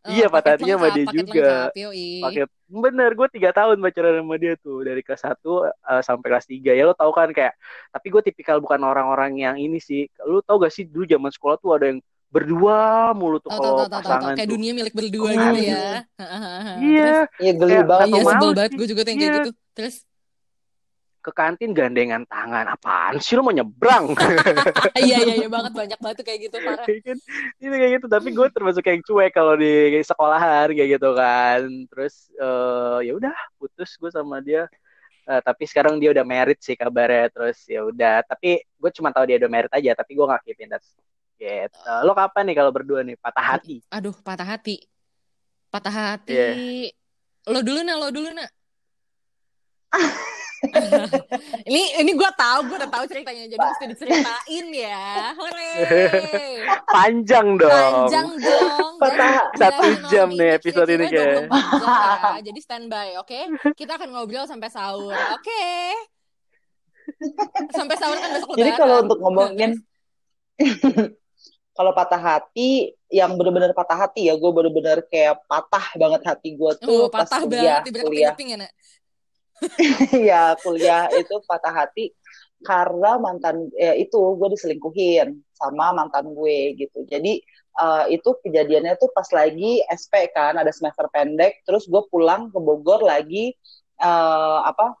Oh, 0.00 0.16
iya 0.16 0.32
patah 0.32 0.56
hatinya 0.56 0.80
sama 0.80 0.88
dia 0.96 1.04
paket 1.04 1.26
juga. 1.28 1.68
paket 2.24 2.48
bener 2.72 3.10
gue 3.12 3.28
tiga 3.36 3.52
tahun 3.52 3.76
pacaran 3.84 4.24
sama 4.24 4.36
dia 4.40 4.56
tuh 4.56 4.80
dari 4.80 5.04
kelas 5.04 5.20
satu 5.28 5.68
uh, 5.68 6.00
sampai 6.00 6.24
kelas 6.32 6.48
tiga 6.48 6.72
ya 6.72 6.88
lo 6.88 6.96
tau 6.96 7.12
kan 7.12 7.28
kayak 7.28 7.52
tapi 7.92 8.08
gue 8.08 8.22
tipikal 8.24 8.64
bukan 8.64 8.80
orang-orang 8.80 9.36
yang 9.36 9.60
ini 9.60 9.76
sih 9.76 10.08
lo 10.24 10.40
tau 10.40 10.56
gak 10.56 10.72
sih 10.72 10.88
dulu 10.88 11.04
zaman 11.04 11.28
sekolah 11.28 11.60
tuh 11.60 11.76
ada 11.76 11.92
yang 11.92 12.00
berdua 12.30 13.10
mulu 13.10 13.42
tuh 13.42 13.50
kalau 13.50 13.90
pasangan 13.90 14.38
kayak 14.38 14.50
dunia 14.54 14.70
milik 14.70 14.94
berdua 14.94 15.28
oh, 15.28 15.34
gitu 15.34 15.60
ya. 15.66 16.06
Iya. 16.78 17.14
Iya 17.42 17.52
geli 17.58 17.76
banget. 17.82 18.06
Iya 18.14 18.22
sebel 18.22 18.50
banget 18.54 18.72
gue 18.78 18.86
juga 18.86 19.02
kayak 19.02 19.18
gitu. 19.18 19.50
Terus? 19.74 19.96
Ke 21.20 21.30
kantin 21.34 21.74
gandengan 21.74 22.22
tangan. 22.30 22.70
Apaan 22.70 23.18
sih 23.18 23.34
lo 23.34 23.42
mau 23.42 23.50
nyebrang? 23.50 24.14
Iya 25.00 25.26
iya 25.26 25.34
iya. 25.42 25.48
Banget 25.50 25.74
banyak 25.74 25.98
banget 25.98 26.16
tuh 26.22 26.26
kayak 26.30 26.40
gitu 26.46 26.56
parah. 26.62 26.86
itu 26.86 27.02
kan, 27.02 27.18
kayak 27.58 27.92
gitu. 27.98 28.06
Tapi 28.06 28.28
gue 28.30 28.46
termasuk 28.54 28.84
yang 28.86 29.00
cuek 29.02 29.32
kalau 29.34 29.54
di 29.58 29.98
sekolahan 30.06 30.70
kayak 30.70 30.88
gitu 31.02 31.10
kan. 31.18 31.66
Terus 31.90 32.14
uh, 32.38 33.02
ya 33.02 33.12
udah 33.18 33.34
putus 33.58 33.90
gue 33.98 34.10
sama 34.14 34.38
dia. 34.38 34.70
Uh, 35.26 35.42
tapi 35.42 35.66
sekarang 35.66 35.98
dia 35.98 36.14
udah 36.14 36.22
merit 36.22 36.62
sih 36.62 36.78
kabarnya. 36.78 37.26
Terus 37.34 37.58
ya 37.66 37.82
udah. 37.82 38.22
Tapi 38.22 38.62
gue 38.62 38.90
cuma 38.94 39.10
tahu 39.10 39.26
dia 39.26 39.42
udah 39.42 39.50
merit 39.50 39.72
aja. 39.74 39.98
Tapi 39.98 40.14
gue 40.14 40.26
gak 40.30 40.46
keepin 40.46 40.70
that 40.70 40.86
gitu. 41.40 41.92
Lo 42.04 42.12
kapan 42.12 42.44
nih 42.52 42.56
kalau 42.60 42.68
berdua 42.68 43.00
nih? 43.00 43.16
Patah 43.16 43.56
hati. 43.56 43.80
aduh 43.88 44.12
patah 44.20 44.44
hati. 44.44 44.84
Patah 45.72 45.94
hati. 45.94 46.36
Yeah. 46.36 46.92
lo 47.48 47.64
dulu 47.64 47.80
nak. 47.80 47.96
Lo 47.96 48.08
dulu 48.12 48.28
nak. 48.30 48.50
Ini 51.64 52.04
ini 52.04 52.12
gue 52.12 52.30
tahu 52.36 52.68
gue 52.68 52.76
udah 52.76 52.92
tahu 52.92 53.08
ceritanya. 53.08 53.48
Jadi 53.48 53.64
mesti 53.64 53.84
diceritain 53.96 54.66
ya. 54.76 55.32
Hore. 55.32 55.72
Panjang 56.84 57.56
dong. 57.56 58.12
Panjang 58.12 58.28
dong. 58.36 58.92
Satu 59.56 59.88
jam 60.12 60.28
nih 60.36 60.60
episode 60.60 60.92
ini 60.92 61.08
kayak 61.08 61.48
ya. 61.48 62.44
jadi 62.44 62.60
standby 62.60 63.16
oke? 63.16 63.32
Okay? 63.32 63.48
kita 63.72 63.96
akan 63.96 64.12
ngobrol 64.12 64.44
sampai 64.44 64.68
sahur 64.68 65.16
oke? 65.16 65.40
Okay? 65.40 65.96
sampai 67.76 67.96
sahur 67.98 68.18
kan 68.18 68.30
besok 68.34 68.54
jadi 68.58 68.70
kalau 68.78 68.96
untuk 69.04 69.18
ngomongin 69.18 69.70
kalau 71.74 71.92
patah 71.94 72.20
hati 72.20 72.92
yang 73.10 73.34
bener-bener 73.38 73.74
patah 73.74 74.06
hati 74.06 74.28
ya 74.30 74.34
gue 74.38 74.50
bener-bener 74.50 75.02
kayak 75.06 75.42
patah 75.46 75.86
banget 75.98 76.22
hati 76.26 76.54
gue 76.54 76.72
tuh 76.78 77.06
oh, 77.06 77.10
patah 77.10 77.40
pas 77.40 77.46
kuliah, 77.46 77.80
banget 77.82 78.04
kuliah. 78.04 78.34
ya 78.34 78.68
ya 80.30 80.44
kuliah 80.60 81.04
itu 81.14 81.34
patah 81.44 81.72
hati 81.72 82.14
karena 82.60 83.16
mantan 83.16 83.72
ya 83.72 83.96
itu 83.96 84.16
gue 84.36 84.48
diselingkuhin 84.52 85.40
sama 85.56 85.96
mantan 85.96 86.32
gue 86.36 86.76
gitu. 86.76 87.08
Jadi 87.08 87.40
uh, 87.80 88.04
itu 88.12 88.36
kejadiannya 88.44 89.00
tuh 89.00 89.08
pas 89.16 89.24
lagi 89.32 89.80
SP 89.88 90.28
kan 90.32 90.56
ada 90.60 90.68
semester 90.72 91.08
pendek 91.08 91.64
terus 91.64 91.88
gue 91.88 92.02
pulang 92.12 92.52
ke 92.52 92.58
Bogor 92.60 93.00
lagi 93.00 93.56
uh, 94.00 94.60
apa 94.64 94.96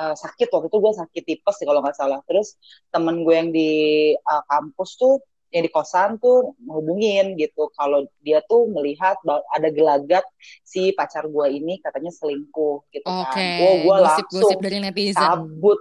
uh, 0.00 0.14
sakit. 0.16 0.48
Waktu 0.48 0.68
itu 0.72 0.78
gue 0.80 0.92
sakit 1.04 1.22
tipes 1.24 1.54
sih 1.60 1.68
kalau 1.68 1.84
nggak 1.84 1.96
salah. 1.96 2.20
Terus 2.24 2.56
temen 2.88 3.24
gue 3.28 3.34
yang 3.36 3.50
di 3.52 3.70
uh, 4.16 4.42
kampus 4.48 4.96
tuh 4.96 5.20
yang 5.52 5.68
di 5.68 5.70
kosan 5.70 6.16
tuh 6.16 6.56
menghubungin 6.64 7.36
gitu 7.36 7.68
kalau 7.76 8.08
dia 8.24 8.40
tuh 8.48 8.72
melihat 8.72 9.20
ada 9.52 9.68
gelagat 9.68 10.24
si 10.64 10.96
pacar 10.96 11.28
gue 11.28 11.46
ini 11.52 11.76
katanya 11.84 12.08
selingkuh 12.08 12.88
gitu 12.88 13.04
okay. 13.04 13.60
kan. 13.60 13.64
Oh, 13.68 13.74
gue 13.84 13.96
langsung 14.00 14.28
gosip 14.32 14.58
dari 14.64 14.80
netizen. 14.80 15.20
cabut 15.20 15.80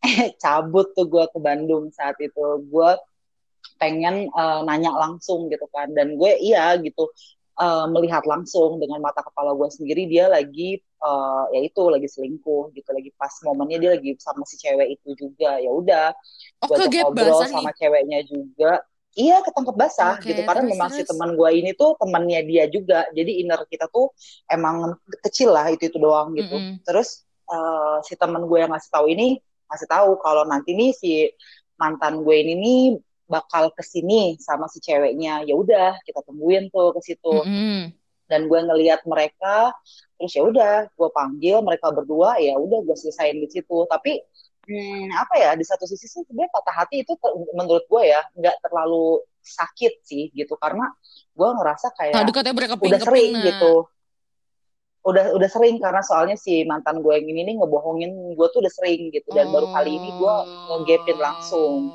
cabut 0.42 0.86
tuh 0.96 1.06
gue 1.06 1.24
ke 1.28 1.38
Bandung 1.38 1.92
saat 1.92 2.16
itu. 2.24 2.40
Gue 2.72 2.90
pengen 3.76 4.32
uh, 4.32 4.64
nanya 4.64 4.96
langsung 4.96 5.52
gitu 5.52 5.68
kan 5.68 5.92
dan 5.92 6.16
gue 6.16 6.32
iya 6.40 6.72
gitu 6.80 7.12
uh, 7.60 7.84
melihat 7.92 8.24
langsung 8.24 8.80
dengan 8.80 9.04
mata 9.04 9.20
kepala 9.20 9.52
gue 9.52 9.68
sendiri 9.68 10.08
dia 10.08 10.32
lagi 10.32 10.80
uh, 11.02 11.44
ya 11.52 11.60
itu 11.64 11.82
lagi 11.88 12.08
selingkuh 12.08 12.72
gitu 12.72 12.90
lagi 12.92 13.10
pas 13.16 13.32
momennya 13.44 13.78
dia 13.82 13.90
lagi 13.96 14.16
sama 14.20 14.44
si 14.48 14.56
cewek 14.60 15.00
itu 15.00 15.08
juga 15.16 15.60
ya 15.60 15.70
udah 15.72 16.12
oh, 16.64 16.68
gue 16.68 16.86
ngobrol 17.02 17.44
sama 17.44 17.72
nih. 17.72 17.76
ceweknya 17.76 18.20
juga 18.24 18.80
iya 19.16 19.40
ketangkep 19.40 19.76
basah 19.76 20.20
okay, 20.20 20.32
gitu 20.32 20.44
karena 20.44 20.62
terus, 20.68 20.72
memang 20.76 20.90
terus. 20.92 20.98
si 21.04 21.08
teman 21.08 21.30
gue 21.34 21.50
ini 21.56 21.70
tuh 21.72 21.90
temannya 21.96 22.40
dia 22.44 22.64
juga 22.68 23.08
jadi 23.16 23.32
inner 23.42 23.60
kita 23.68 23.88
tuh 23.88 24.12
emang 24.48 24.96
kecil 25.24 25.56
lah 25.56 25.72
itu 25.72 25.88
itu 25.88 25.96
doang 25.96 26.36
gitu 26.36 26.52
mm 26.52 26.62
-hmm. 26.62 26.84
terus 26.84 27.24
uh, 27.48 27.98
si 28.04 28.14
teman 28.14 28.44
gue 28.44 28.58
yang 28.60 28.70
ngasih 28.70 28.92
tahu 28.92 29.08
ini 29.08 29.40
ngasih 29.66 29.88
tahu 29.88 30.20
kalau 30.20 30.44
nanti 30.44 30.76
nih 30.76 30.92
si 30.92 31.26
mantan 31.80 32.22
gue 32.22 32.36
ini 32.36 32.54
nih 32.56 32.82
bakal 33.26 33.74
ke 33.74 33.82
sini 33.82 34.38
sama 34.38 34.70
si 34.70 34.78
ceweknya 34.78 35.42
ya 35.42 35.54
udah 35.58 35.98
kita 36.06 36.22
tungguin 36.22 36.70
tuh 36.70 36.94
ke 36.94 37.00
situ 37.02 37.34
mm 37.42 37.48
-hmm. 37.48 37.80
Dan 38.26 38.50
gue 38.50 38.60
ngelihat 38.60 39.02
mereka 39.06 39.70
terus 40.18 40.32
ya 40.34 40.42
udah 40.42 40.74
gue 40.90 41.08
panggil 41.14 41.62
mereka 41.62 41.92
berdua 41.94 42.38
ya 42.42 42.58
udah 42.58 42.82
gue 42.82 42.96
selesain 42.98 43.38
di 43.38 43.48
situ 43.50 43.86
tapi 43.86 44.18
hmm, 44.66 45.08
apa 45.14 45.34
ya 45.38 45.50
di 45.54 45.64
satu 45.64 45.86
sisi 45.86 46.10
sih 46.10 46.22
sebenarnya 46.26 46.50
patah 46.50 46.74
hati 46.84 47.06
itu 47.06 47.12
menurut 47.54 47.86
gue 47.86 48.02
ya 48.02 48.20
nggak 48.34 48.56
terlalu 48.66 49.22
sakit 49.46 50.02
sih 50.02 50.34
gitu 50.34 50.58
karena 50.58 50.90
gue 51.36 51.48
ngerasa 51.48 51.94
kayak 51.94 52.14
nah, 52.18 52.24
udah 52.82 53.00
sering 53.00 53.32
nah. 53.38 53.44
gitu 53.46 53.74
udah 55.06 55.38
udah 55.38 55.46
sering 55.46 55.78
karena 55.78 56.02
soalnya 56.02 56.34
si 56.34 56.66
mantan 56.66 56.98
gue 56.98 57.14
yang 57.14 57.30
ini 57.30 57.46
nih 57.46 57.54
ngebohongin 57.62 58.34
gue 58.34 58.46
tuh 58.50 58.58
udah 58.58 58.72
sering 58.74 59.14
gitu 59.14 59.30
dan 59.30 59.46
oh. 59.46 59.52
baru 59.54 59.66
kali 59.70 59.90
ini 59.94 60.10
gue 60.18 60.34
ngegepin 60.66 61.18
langsung 61.22 61.94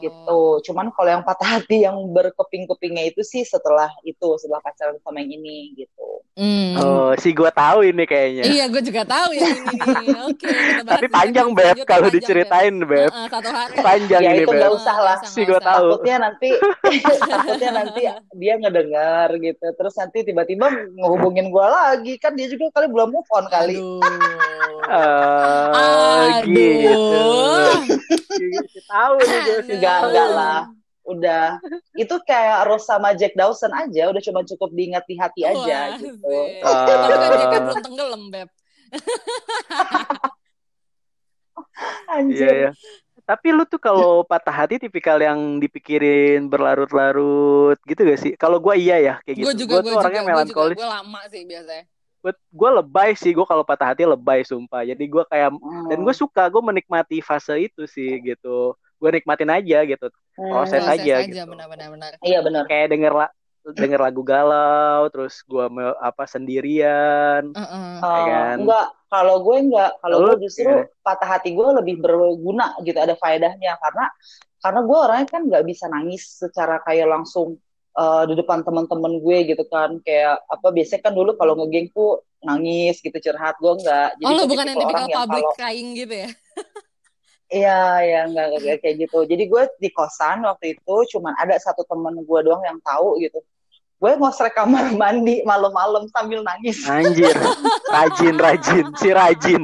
gitu. 0.00 0.60
Cuman 0.66 0.92
kalau 0.94 1.10
yang 1.10 1.24
patah 1.26 1.60
hati 1.60 1.84
yang 1.84 1.96
berkeping-kepingnya 2.12 3.10
itu 3.12 3.20
sih 3.26 3.42
setelah 3.44 3.90
itu 4.04 4.36
setelah 4.40 4.60
pacaran 4.64 4.96
sama 5.02 5.20
yang 5.24 5.40
ini 5.40 5.76
gitu 5.76 6.15
Hmm. 6.36 6.76
Oh, 6.76 7.16
si 7.16 7.32
gue 7.32 7.48
tahu 7.48 7.80
ini 7.80 8.04
kayaknya. 8.04 8.44
Iya, 8.44 8.64
gue 8.68 8.84
juga 8.84 9.02
tahu 9.02 9.32
ya 9.32 9.48
ini 9.48 9.72
nih. 9.72 10.08
Oke, 10.28 10.46
Tapi 10.84 11.06
panjang 11.08 11.48
beb 11.50 11.80
kalau 11.82 12.12
diceritain 12.12 12.76
Beb. 12.76 13.08
beb. 13.08 13.08
Heeh, 13.08 13.28
satu 13.32 13.48
hari. 13.48 13.76
Panjang 13.80 14.20
Ya 14.20 14.30
ini 14.30 14.44
itu 14.44 14.52
beb. 14.52 14.60
nggak 14.60 14.72
usah 14.76 14.96
lah. 14.98 15.16
Si 15.24 15.40
gue 15.42 15.56
tahu. 15.56 15.96
takutnya 15.96 16.16
nanti 16.20 16.50
takutnya 17.32 17.70
nanti 17.74 18.00
dia 18.36 18.54
ngedengar 18.54 19.32
gitu 19.34 19.64
terus 19.72 19.96
nanti 19.96 20.18
tiba-tiba 20.22 20.68
ngehubungin 20.92 21.48
gue 21.48 21.66
lagi 21.66 22.14
kan 22.16 22.36
dia 22.36 22.46
juga 22.46 22.68
kali 22.70 22.86
belum 22.86 23.08
move 23.10 23.30
on 23.32 23.46
kali 23.48 23.80
Aduh. 24.86 26.44
Gitu. 26.44 26.92
Aduh. 26.92 27.80
Gitu, 28.36 28.78
Tahu 28.86 29.14
nih 29.18 29.38
gue 29.40 29.58
sih. 29.64 29.74
enggak 29.74 29.98
lah 30.28 30.68
udah 31.06 31.62
itu 31.94 32.14
kayak 32.26 32.66
Rose 32.66 32.84
sama 32.84 33.14
Jack 33.14 33.38
Dawson 33.38 33.70
aja 33.70 34.10
udah 34.10 34.22
cuma 34.22 34.42
cukup 34.42 34.74
diingat 34.74 35.06
di 35.06 35.14
hati 35.14 35.46
aja 35.46 35.94
Wah, 35.94 35.98
gitu 36.02 36.18
Beb. 36.18 36.66
Ah. 36.66 36.84
Tapi 36.86 37.06
kan 37.06 37.50
kan 37.54 37.62
belum 37.62 37.82
tenggelam, 37.86 38.22
Beb. 38.34 38.48
anjir 42.10 42.36
Iya 42.36 42.50
ya. 42.52 42.70
Tapi 43.26 43.50
lu 43.50 43.66
tuh 43.66 43.82
kalau 43.82 44.22
patah 44.22 44.54
hati 44.54 44.78
tipikal 44.78 45.18
yang 45.18 45.58
dipikirin 45.58 46.46
berlarut-larut 46.46 47.74
gitu 47.82 48.06
gak 48.06 48.20
sih? 48.22 48.32
Kalau 48.38 48.62
gue 48.62 48.74
iya 48.78 49.02
ya 49.02 49.14
kayak 49.26 49.36
gitu. 49.42 49.46
Gue 49.50 49.54
juga, 49.58 49.74
gue 49.82 49.90
tuh 49.90 49.98
orangnya 49.98 50.22
juga, 50.22 50.30
gue 50.30 50.30
juga. 50.30 50.30
melankolis. 50.46 50.76
Gue 50.78 50.88
lama 50.94 51.20
sih 51.26 51.42
biasanya. 51.42 51.84
Gue 52.54 52.70
lebay 52.70 53.10
sih. 53.18 53.32
Gue 53.34 53.46
kalau 53.50 53.66
patah 53.66 53.90
hati 53.90 54.06
lebay 54.06 54.46
sumpah. 54.46 54.86
Jadi 54.86 55.04
gue 55.10 55.24
kayak 55.26 55.50
Hmm. 55.58 55.90
dan 55.90 55.98
gue 56.06 56.14
suka 56.14 56.46
gue 56.46 56.62
menikmati 56.62 57.18
fase 57.18 57.66
itu 57.66 57.82
sih 57.90 58.14
gitu. 58.22 58.78
Gue 58.96 59.10
nikmatin 59.12 59.50
aja 59.52 59.78
gitu. 59.84 60.06
Hmm. 60.36 60.52
proses 60.52 60.84
Proses 60.84 60.94
aja 61.00 61.14
aja, 61.20 61.26
gitu. 61.26 61.48
benar-benar. 61.48 61.88
benar. 61.92 62.10
iya 62.20 62.38
benar 62.44 62.64
Kayak 62.68 62.88
denger 62.92 63.12
la 63.16 63.28
denger 63.66 63.98
lagu 63.98 64.22
galau, 64.22 65.10
terus 65.10 65.42
gue 65.42 65.66
apa 65.98 66.24
sendirian. 66.30 67.50
Heeh. 67.50 67.90
Uh, 67.98 68.24
kan? 68.30 68.56
enggak 68.62 68.86
kalau 69.10 69.36
gue 69.42 69.56
enggak 69.70 69.90
kalau 70.02 70.16
gue 70.22 70.34
justru 70.46 70.70
gimana? 70.70 71.02
patah 71.02 71.28
hati 71.38 71.50
gue 71.54 71.68
lebih 71.82 71.94
berguna 71.98 72.74
gitu 72.82 72.98
ada 72.98 73.14
faedahnya 73.18 73.78
karena 73.78 74.06
karena 74.62 74.80
gue 74.82 74.98
orangnya 74.98 75.28
kan 75.30 75.42
nggak 75.46 75.64
bisa 75.66 75.86
nangis 75.86 76.22
secara 76.26 76.82
kayak 76.82 77.06
langsung 77.06 77.58
uh, 77.94 78.22
di 78.26 78.34
depan 78.34 78.66
teman-teman 78.66 79.22
gue 79.22 79.38
gitu 79.54 79.64
kan 79.70 79.98
kayak 80.02 80.42
apa 80.50 80.68
biasanya 80.74 81.02
kan 81.06 81.12
dulu 81.14 81.38
kalau 81.38 81.54
ngegeng 81.58 81.88
tuh 81.94 82.22
nangis 82.42 82.98
gitu 83.02 83.14
curhat 83.14 83.56
gue 83.58 83.72
enggak 83.82 84.08
Oh, 84.22 84.30
lu 84.34 84.42
gue 84.44 84.48
bukan 84.54 84.66
yang 84.66 84.78
tipikal 84.78 85.06
yang 85.06 85.18
public 85.26 85.42
kalau 85.42 85.58
crying 85.58 85.88
gitu 85.94 86.14
ya? 86.26 86.30
Iya, 87.46 88.02
ya 88.02 88.20
enggak 88.26 88.46
enggak 88.58 88.78
kayak 88.82 88.96
gitu. 89.06 89.18
Jadi 89.22 89.42
gue 89.46 89.62
di 89.78 89.88
kosan 89.94 90.42
waktu 90.42 90.74
itu 90.74 90.94
cuman 91.14 91.34
ada 91.38 91.54
satu 91.62 91.86
temen 91.86 92.26
gue 92.26 92.40
doang 92.42 92.62
yang 92.66 92.78
tahu 92.82 93.22
gitu. 93.22 93.38
Gue 93.96 94.12
ngosrek 94.18 94.52
kamar 94.52 94.92
mandi 95.00 95.46
malam-malam 95.46 96.10
sambil 96.10 96.42
nangis. 96.42 96.82
Anjir, 96.90 97.32
rajin, 97.86 98.34
rajin, 98.36 98.86
si 98.98 99.08
rajin. 99.14 99.62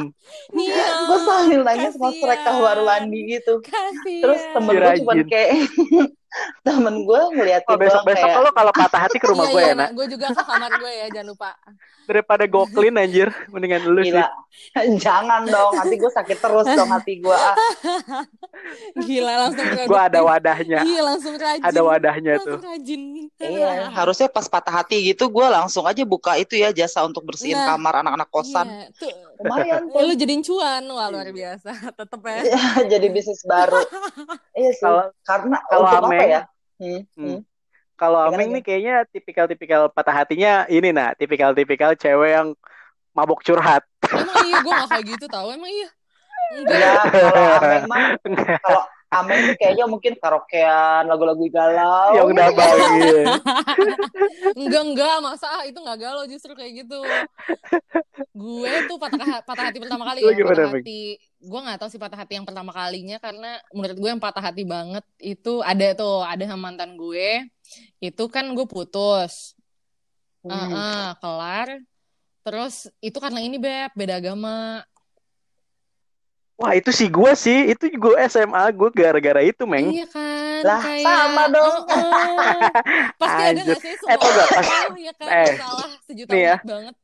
Iya. 0.55 0.87
gue 1.11 1.19
sambil 1.27 1.61
nangis 1.67 1.93
ngosrek 1.99 2.39
kasihan. 2.39 2.47
kamar 2.47 2.79
mandi 2.87 3.19
gitu. 3.35 3.59
Kasihan. 3.67 4.23
Terus 4.23 4.41
temen 4.55 4.73
Si 4.73 4.79
gue 4.79 4.95
cuman 5.03 5.19
kayak 5.27 5.51
temen 6.67 6.95
gue 7.03 7.21
ngeliatin 7.35 7.69
Oh, 7.69 7.77
doang 7.77 7.83
besok-besok 7.83 8.25
kayak 8.25 8.41
lo 8.41 8.51
kalau 8.51 8.73
patah 8.73 9.01
hati 9.05 9.17
ke 9.17 9.27
rumah 9.29 9.47
iya, 9.47 9.53
gue 9.53 9.61
iya, 9.61 9.69
ya, 9.69 9.79
nak. 9.79 9.89
Gue 9.93 10.07
juga 10.09 10.27
ke 10.31 10.43
kamar 10.43 10.71
gue 10.77 10.93
ya, 10.93 11.07
jangan 11.13 11.29
lupa. 11.29 11.51
Daripada 12.03 12.45
go 12.45 12.67
clean 12.67 12.99
anjir, 12.99 13.31
mendingan 13.47 13.87
lu 13.87 14.03
sih. 14.03 14.11
gila. 14.11 14.27
Jangan 15.07 15.47
dong, 15.47 15.71
nanti 15.73 15.95
gue 15.97 16.11
sakit 16.11 16.35
terus 16.37 16.67
dong 16.69 16.91
hati 16.91 17.23
gue. 17.23 17.33
Ah, 17.33 17.57
Gila 18.99 19.33
langsung. 19.47 19.65
Gue 19.87 20.01
ada 20.01 20.21
wadahnya, 20.21 20.83
Iya, 20.83 21.01
langsung 21.01 21.35
rajin. 21.35 21.63
ada 21.63 21.81
wadahnya 21.81 22.33
tuh. 22.39 22.59
Langsung 22.59 22.69
rajin. 22.69 23.03
iya, 23.39 23.89
harusnya 23.89 24.29
pas 24.29 24.47
patah 24.47 24.83
hati 24.83 25.09
gitu 25.09 25.27
gue 25.27 25.47
langsung 25.47 25.87
aja 25.87 26.03
buka 26.03 26.37
itu 26.37 26.55
ya 26.55 26.69
jasa 26.71 27.01
untuk 27.03 27.23
bersihin 27.23 27.55
Nah, 27.55 27.75
kamar 27.75 28.03
anak-anak 28.03 28.29
kosan. 28.29 28.67
Iya, 28.67 28.87
tuh. 28.93 29.13
Lumayan 29.39 29.83
Ya, 29.89 30.01
lu 30.03 30.13
jadiin 30.15 30.43
cuan. 30.43 30.83
Wah, 30.87 31.07
luar 31.09 31.29
biasa. 31.29 31.71
Tetep 31.95 32.21
ya. 32.23 32.41
Jadi 32.93 33.07
bisnis 33.09 33.43
baru. 33.43 33.79
Iya 34.53 34.71
sih. 34.73 34.83
Kalau 34.83 35.03
Karena 35.23 35.57
kalau 35.65 35.87
Ameng, 36.23 36.33
ya? 36.33 36.41
Hmm, 36.79 36.91
Hmm. 36.91 37.03
hmm. 37.19 37.39
kalau 37.99 38.21
Gimana, 38.27 38.35
Ameng 38.39 38.49
nih 38.59 38.63
kayaknya 38.63 38.95
tipikal-tipikal 39.11 39.81
patah 39.93 40.15
hatinya 40.25 40.67
ini 40.67 40.91
nah, 40.91 41.15
tipikal-tipikal 41.15 41.95
cewek 41.95 42.31
yang 42.35 42.49
mabok 43.13 43.45
curhat. 43.45 43.85
Emang 44.09 44.37
iya, 44.49 44.57
gue 44.59 44.73
gak 44.73 44.89
kayak 44.91 45.05
gitu 45.17 45.27
tau. 45.29 45.49
Emang 45.53 45.71
iya. 45.71 45.89
Enggak. 46.59 46.79
Ya, 46.81 46.93
kalau 47.09 47.47
Ameng 47.63 47.85
mah 47.89 48.07
kalau 48.61 48.83
Tuh 49.13 49.57
kayaknya 49.61 49.85
mungkin 49.85 50.17
karaokean 50.17 51.05
lagu-lagu 51.05 51.45
galau. 51.53 52.17
yang 52.17 52.27
udah 52.33 52.49
bagi. 52.57 53.11
Enggak, 54.61 54.83
enggak. 54.89 55.17
Masa 55.21 55.49
itu 55.69 55.79
gak 55.85 55.99
galau 56.01 56.25
justru 56.25 56.57
kayak 56.57 56.85
gitu. 56.85 57.01
Gue 58.33 58.73
tuh 58.89 58.97
patah, 58.97 59.45
patah 59.45 59.65
hati 59.69 59.79
pertama 59.81 60.09
kali 60.09 60.25
ya. 60.25 60.33
Patah 60.33 60.73
hati. 60.73 61.21
Gue 61.45 61.61
gak 61.61 61.79
tahu 61.85 61.89
sih 61.93 62.01
patah 62.01 62.19
hati 62.25 62.41
yang 62.41 62.49
pertama 62.49 62.73
kalinya. 62.73 63.21
Karena 63.21 63.61
menurut 63.77 63.97
gue 64.01 64.09
yang 64.09 64.23
patah 64.23 64.41
hati 64.41 64.65
banget 64.65 65.05
itu 65.21 65.61
ada 65.61 65.93
tuh. 65.93 66.25
Ada 66.25 66.49
sama 66.49 66.73
mantan 66.73 66.97
gue. 66.97 67.45
Itu 68.01 68.33
kan 68.33 68.49
gue 68.57 68.65
putus. 68.65 69.53
Hmm. 70.41 70.57
Heeh, 70.57 71.07
kelar. 71.21 71.69
Terus 72.43 72.91
itu 72.99 73.19
karena 73.23 73.39
ini 73.39 73.61
Beb, 73.61 73.95
beda 73.95 74.19
agama. 74.19 74.83
Wah 76.63 76.79
itu 76.79 76.95
sih 76.95 77.11
gue 77.11 77.33
sih, 77.35 77.75
itu 77.75 77.91
gue 77.91 78.15
SMA 78.31 78.71
gue 78.71 78.89
gara-gara 78.95 79.43
itu 79.43 79.67
meng. 79.67 79.91
Iya 79.91 80.07
kan, 80.07 80.63
Lah, 80.63 80.79
kayak 80.79 81.03
sama 81.03 81.43
dong. 81.51 81.75
Heeh. 81.91 82.71
Pasti 83.21 83.43
ada 83.43 83.51
Anjir. 83.51 83.67
gak 83.75 83.81
sih 83.83 83.91
Eh, 83.91 83.99
semua 83.99 84.15
tau 84.15 84.31
gak, 84.31 84.49
pas- 84.55 84.71
ya 84.95 85.13
kan 85.19 85.29
eh, 85.35 85.53
salah 85.59 85.91
sejuta 86.07 86.31
nih 86.31 86.43
ya. 86.47 86.57
banget. 86.63 86.95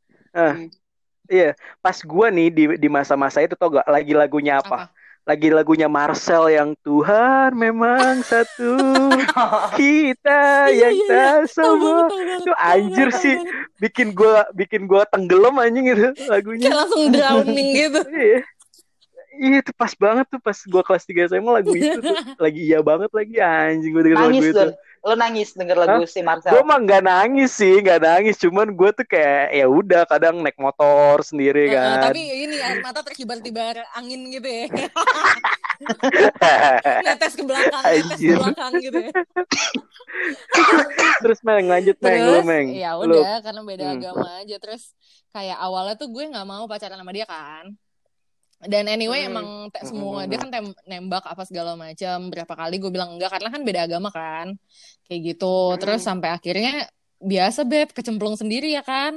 Iya, 1.28 1.48
pas 1.84 1.98
gue 1.98 2.26
nih 2.32 2.48
di 2.54 2.64
di 2.80 2.88
masa-masa 2.88 3.42
itu 3.42 3.52
tau 3.58 3.68
gak 3.68 3.84
lagi 3.90 4.14
lagunya 4.14 4.62
apa? 4.62 4.88
Apa? 4.88 4.96
Lagi 5.28 5.52
lagunya 5.52 5.92
Marcel 5.92 6.48
yang 6.48 6.72
Tuhan 6.80 7.52
memang 7.52 8.24
satu, 8.24 8.78
kita 9.80 10.72
Iya, 10.72 10.88
yang 10.88 10.94
iya, 10.96 11.28
sama. 11.52 11.76
banget, 11.76 12.08
tahu 12.08 12.08
banget. 12.08 12.40
Itu 12.40 12.52
anjir 12.56 13.08
sih, 13.12 13.34
bikin 13.76 14.16
gue 14.16 14.34
bikin 14.56 14.88
gue 14.88 15.02
tenggelam 15.12 15.58
anjing 15.60 15.84
itu 15.92 16.08
lagunya. 16.30 16.70
Kayak 16.70 16.78
langsung 16.80 17.04
drowning 17.12 17.68
gitu. 17.82 18.00
Iya. 18.08 18.40
Iya 19.38 19.62
itu 19.62 19.70
pas 19.72 19.92
banget 19.94 20.26
tuh 20.26 20.38
pas 20.38 20.58
gue 20.58 20.82
kelas 20.82 21.04
3 21.04 21.28
SMA 21.30 21.50
lagu 21.52 21.70
itu 21.70 21.96
tuh 21.96 22.10
lagi 22.44 22.60
iya 22.60 22.78
banget 22.80 23.10
lagi 23.10 23.34
anjing 23.38 23.90
gue 23.90 24.02
denger 24.02 24.18
lagu 24.18 24.28
Nangis 24.28 24.44
itu. 24.44 24.58
tuh. 24.58 24.72
Lo 24.98 25.14
nangis 25.14 25.54
denger 25.54 25.76
lagu 25.78 26.02
si 26.04 26.20
Marcel. 26.20 26.50
Gue 26.50 26.60
mah 26.60 26.76
nggak 26.76 27.00
nangis 27.00 27.54
sih, 27.54 27.78
nggak 27.78 28.02
nangis. 28.02 28.34
Cuman 28.36 28.74
gue 28.74 28.90
tuh 28.90 29.06
kayak 29.06 29.46
ya 29.52 29.64
udah 29.64 30.02
kadang 30.04 30.42
naik 30.42 30.58
motor 30.58 31.22
sendiri 31.22 31.70
kan. 31.70 32.02
tapi 32.02 32.18
ini 32.18 32.58
air 32.58 32.82
mata 32.82 33.00
terkibar-kibar 33.00 33.78
angin 33.94 34.26
gitu 34.28 34.44
ya. 34.44 34.66
netes 37.06 37.32
ke 37.32 37.42
belakang, 37.46 37.82
netes 37.86 38.18
ke 38.18 38.34
belakang 38.34 38.72
gitu 38.82 38.98
ya. 38.98 39.12
Terus 41.18 41.38
meng 41.42 41.66
lanjut 41.66 41.94
meng 41.98 42.18
lu 42.18 42.30
Terus 42.34 42.44
meng. 42.44 42.66
ya 42.74 42.90
Lu. 42.98 43.06
udah 43.06 43.38
karena 43.38 43.60
beda 43.62 43.84
Hmm. 43.86 43.94
agama 43.96 44.26
aja 44.42 44.56
terus 44.58 44.82
kayak 45.30 45.54
awalnya 45.56 45.94
tuh 45.94 46.10
gue 46.10 46.26
nggak 46.26 46.42
mau 46.42 46.66
pacaran 46.66 46.98
sama 46.98 47.14
dia 47.14 47.22
kan. 47.24 47.70
Dan 48.58 48.90
anyway 48.90 49.22
Hmm. 49.22 49.30
emang 49.30 49.46
te- 49.70 49.86
semua 49.86 50.22
Hmm. 50.22 50.28
dia 50.28 50.38
kan 50.38 50.50
tem- 50.50 50.78
nembak 50.84 51.22
apa 51.22 51.46
segala 51.46 51.78
macam 51.78 52.26
berapa 52.26 52.50
kali 52.50 52.74
gue 52.76 52.90
bilang 52.90 53.14
enggak 53.14 53.30
karena 53.30 53.48
kan 53.48 53.62
beda 53.62 53.80
agama 53.86 54.10
kan. 54.10 54.58
Kayak 55.06 55.20
gitu. 55.34 55.54
Hmm. 55.70 55.78
Terus 55.78 56.00
sampai 56.02 56.34
akhirnya 56.34 56.90
biasa 57.18 57.62
beb 57.62 57.94
kecemplung 57.94 58.34
sendiri 58.34 58.74
ya 58.74 58.82
kan. 58.82 59.14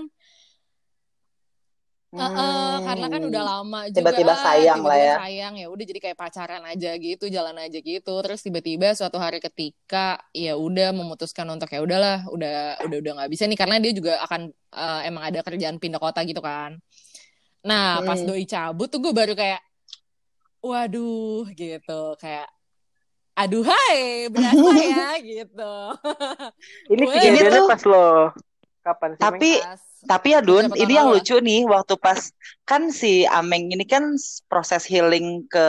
Hmm. 2.11 2.83
karena 2.83 3.07
kan 3.07 3.23
udah 3.23 3.39
lama 3.39 3.79
juga 3.87 4.03
Tiba-tiba 4.03 4.35
sayang 4.35 4.83
lah 4.83 4.99
tiba-tiba 4.99 4.99
ya. 4.99 5.15
sayang 5.23 5.53
ya 5.55 5.67
udah 5.71 5.85
jadi 5.87 5.99
kayak 6.03 6.17
pacaran 6.19 6.63
aja 6.67 6.91
gitu 6.99 7.31
jalan 7.31 7.55
aja 7.55 7.79
gitu 7.79 8.13
terus 8.19 8.43
tiba-tiba 8.43 8.91
suatu 8.91 9.15
hari 9.15 9.39
ketika 9.39 10.19
ya 10.35 10.59
udah 10.59 10.91
memutuskan 10.91 11.47
untuk 11.47 11.71
ya 11.71 11.79
udahlah 11.79 12.27
udah 12.27 12.83
udah 12.83 12.97
udah 12.99 13.11
nggak 13.15 13.31
bisa 13.31 13.47
nih 13.47 13.55
karena 13.55 13.79
dia 13.79 13.95
juga 13.95 14.19
akan 14.27 14.41
eh, 14.51 15.01
emang 15.07 15.23
ada 15.23 15.39
kerjaan 15.39 15.79
pindah 15.79 16.03
kota 16.03 16.19
gitu 16.27 16.43
kan 16.43 16.83
nah 17.61 18.01
pas 18.01 18.17
Hmm. 18.17 18.27
doi 18.27 18.43
cabut 18.43 18.87
tuh 18.87 18.99
gue 18.99 19.11
baru 19.11 19.33
kayak 19.33 19.61
waduh 20.59 21.45
gitu 21.51 22.01
kayak 22.17 22.49
aduh 23.33 23.63
hai 23.63 24.27
berasa 24.27 24.57
ya 24.93 25.11
gitu 25.17 25.73
Ini 26.89 27.03
kejadiannya 27.03 27.61
pas 27.65 27.83
lo 27.83 28.33
kapan 28.81 29.09
sih? 29.13 29.21
Tapi? 29.21 29.51
Pas- 29.61 29.89
tapi 30.01 30.33
ya 30.33 30.41
Dun, 30.41 30.65
ini 30.73 30.97
yang 30.97 31.13
lucu 31.13 31.37
nih 31.37 31.61
waktu 31.63 31.93
pas 31.95 32.33
kan 32.63 32.89
si 32.89 33.21
Ameng 33.23 33.69
ini 33.69 33.85
kan 33.85 34.17
proses 34.49 34.81
healing 34.83 35.45
ke 35.45 35.67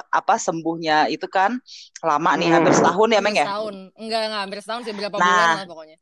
apa 0.00 0.40
sembuhnya 0.40 1.04
itu 1.06 1.28
kan 1.28 1.60
lama 2.00 2.32
nih 2.34 2.48
Hmm. 2.48 2.56
hampir 2.58 2.72
setahun 2.72 3.08
ya 3.10 3.20
Meng 3.20 3.28
hampir 3.30 3.36
ya. 3.36 3.46
setahun 3.46 3.74
enggak 3.94 4.20
enggak 4.24 4.40
hampir 4.40 4.58
setahun 4.64 4.82
sih 4.82 4.94
berapa 4.94 5.16
Nah. 5.16 5.28
bulan 5.28 5.48
lah 5.54 5.66
pokoknya 5.68 5.96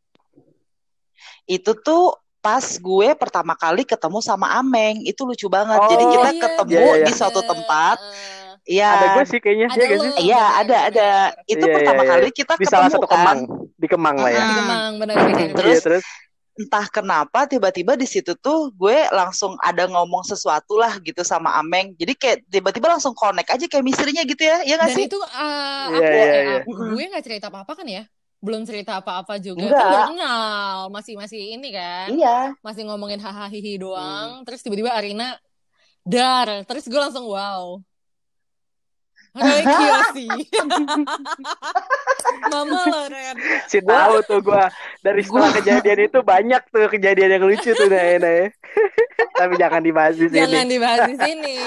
Itu 1.44 1.74
tuh 1.76 2.14
pas 2.42 2.60
gue 2.76 3.08
pertama 3.14 3.54
kali 3.54 3.86
ketemu 3.86 4.18
sama 4.18 4.50
Ameng 4.52 4.98
itu 5.02 5.22
lucu 5.22 5.46
banget. 5.46 5.78
Oh, 5.78 5.88
Jadi 5.88 6.04
kita 6.04 6.28
iya, 6.28 6.40
ketemu 6.42 6.74
Iya, 6.76 6.94
iya. 6.98 7.06
di 7.06 7.12
suatu 7.14 7.38
bener. 7.38 7.50
tempat. 7.54 7.96
Iya. 8.62 8.88
Ada 8.90 9.06
gue 9.14 9.24
sih 9.26 9.38
kayaknya, 9.38 9.66
Ada 9.70 9.78
ya 9.78 9.86
gak 9.86 9.98
sih? 9.98 10.10
Iya, 10.22 10.42
ada 10.60 10.76
ada. 10.90 11.08
Itu 11.44 11.64
Iya, 11.64 11.72
pertama 11.72 11.96
iya, 11.96 12.04
iya. 12.04 12.12
kali 12.12 12.28
kita 12.30 12.52
Di 12.54 12.66
salah 12.66 12.86
ketemu 12.86 12.94
satu 12.98 13.06
kan. 13.06 13.14
Kemang, 13.16 13.40
di 13.72 13.86
Kemang 13.86 14.16
lah 14.18 14.30
ya. 14.30 14.36
Di 14.36 14.42
Mm-mm. 14.44 14.58
Kemang, 14.58 14.92
benar-benar. 14.98 15.48
Terus 15.58 15.72
Iya, 15.72 15.80
terus 15.80 16.04
entah 16.52 16.84
kenapa 16.86 17.48
tiba-tiba 17.48 17.96
di 17.96 18.04
situ 18.04 18.36
tuh 18.36 18.68
gue 18.72 18.98
langsung 19.08 19.56
ada 19.58 19.88
ngomong 19.88 20.20
sesuatu 20.22 20.76
lah 20.76 21.00
gitu 21.00 21.22
sama 21.22 21.56
Ameng. 21.56 21.96
Jadi 21.96 22.12
kayak 22.12 22.38
tiba-tiba 22.44 22.92
langsung 22.92 23.16
connect 23.16 23.48
aja 23.50 23.64
kayak 23.64 23.82
misterinya 23.82 24.20
gitu 24.22 24.42
ya. 24.42 24.60
Iya 24.62 24.74
gak 24.76 24.84
Dan 24.84 24.96
sih? 24.98 25.04
itu 25.06 25.16
uh, 25.16 25.24
Iya, 25.24 25.86
aku 25.88 26.02
iya, 26.04 26.22
eh, 26.22 26.42
iya. 26.44 26.56
aku- 26.60 26.74
gue 26.92 27.04
nggak 27.08 27.24
cerita 27.24 27.46
apa-apa 27.48 27.72
kan 27.72 27.86
ya? 27.88 28.02
Belum 28.42 28.66
cerita 28.66 28.98
apa-apa 28.98 29.38
juga. 29.38 29.62
Enggak. 29.62 29.78
Kan 29.78 29.86
baru 29.94 30.06
kenal, 30.18 30.76
masih 30.90 31.14
masih 31.14 31.40
ini 31.54 31.68
kan. 31.70 32.10
Iya. 32.10 32.38
Masih 32.58 32.82
ngomongin 32.90 33.22
hahaha 33.22 33.46
hihi 33.46 33.78
Hmm. 33.78 33.82
doang. 33.86 34.30
Terus 34.42 34.60
tiba-tiba 34.66 34.90
Arina 34.90 35.38
dar. 36.02 36.66
Terus 36.66 36.84
gue 36.90 36.98
langsung 36.98 37.30
wow. 37.30 37.78
Roy 39.32 39.60
Kiyoshi. 39.68 40.28
Mama 42.52 42.80
Loren. 42.84 43.36
Si 43.64 43.80
tahu 43.80 44.20
tuh 44.28 44.44
gue 44.44 44.64
dari 45.00 45.24
setelah 45.24 45.50
kejadian 45.56 45.98
itu 46.04 46.18
banyak 46.20 46.62
tuh 46.68 46.88
kejadian 46.92 47.40
yang 47.40 47.44
lucu 47.48 47.72
tuh 47.72 47.88
nah, 47.88 48.20
nah, 48.20 48.32
ya. 48.32 48.46
Tapi 49.40 49.54
jangan 49.56 49.80
dibahas 49.80 50.14
di 50.20 50.28
sini. 50.28 50.38
Jangan 50.44 50.66
dibahas 50.68 51.00
di 51.08 51.16
sini. 51.16 51.58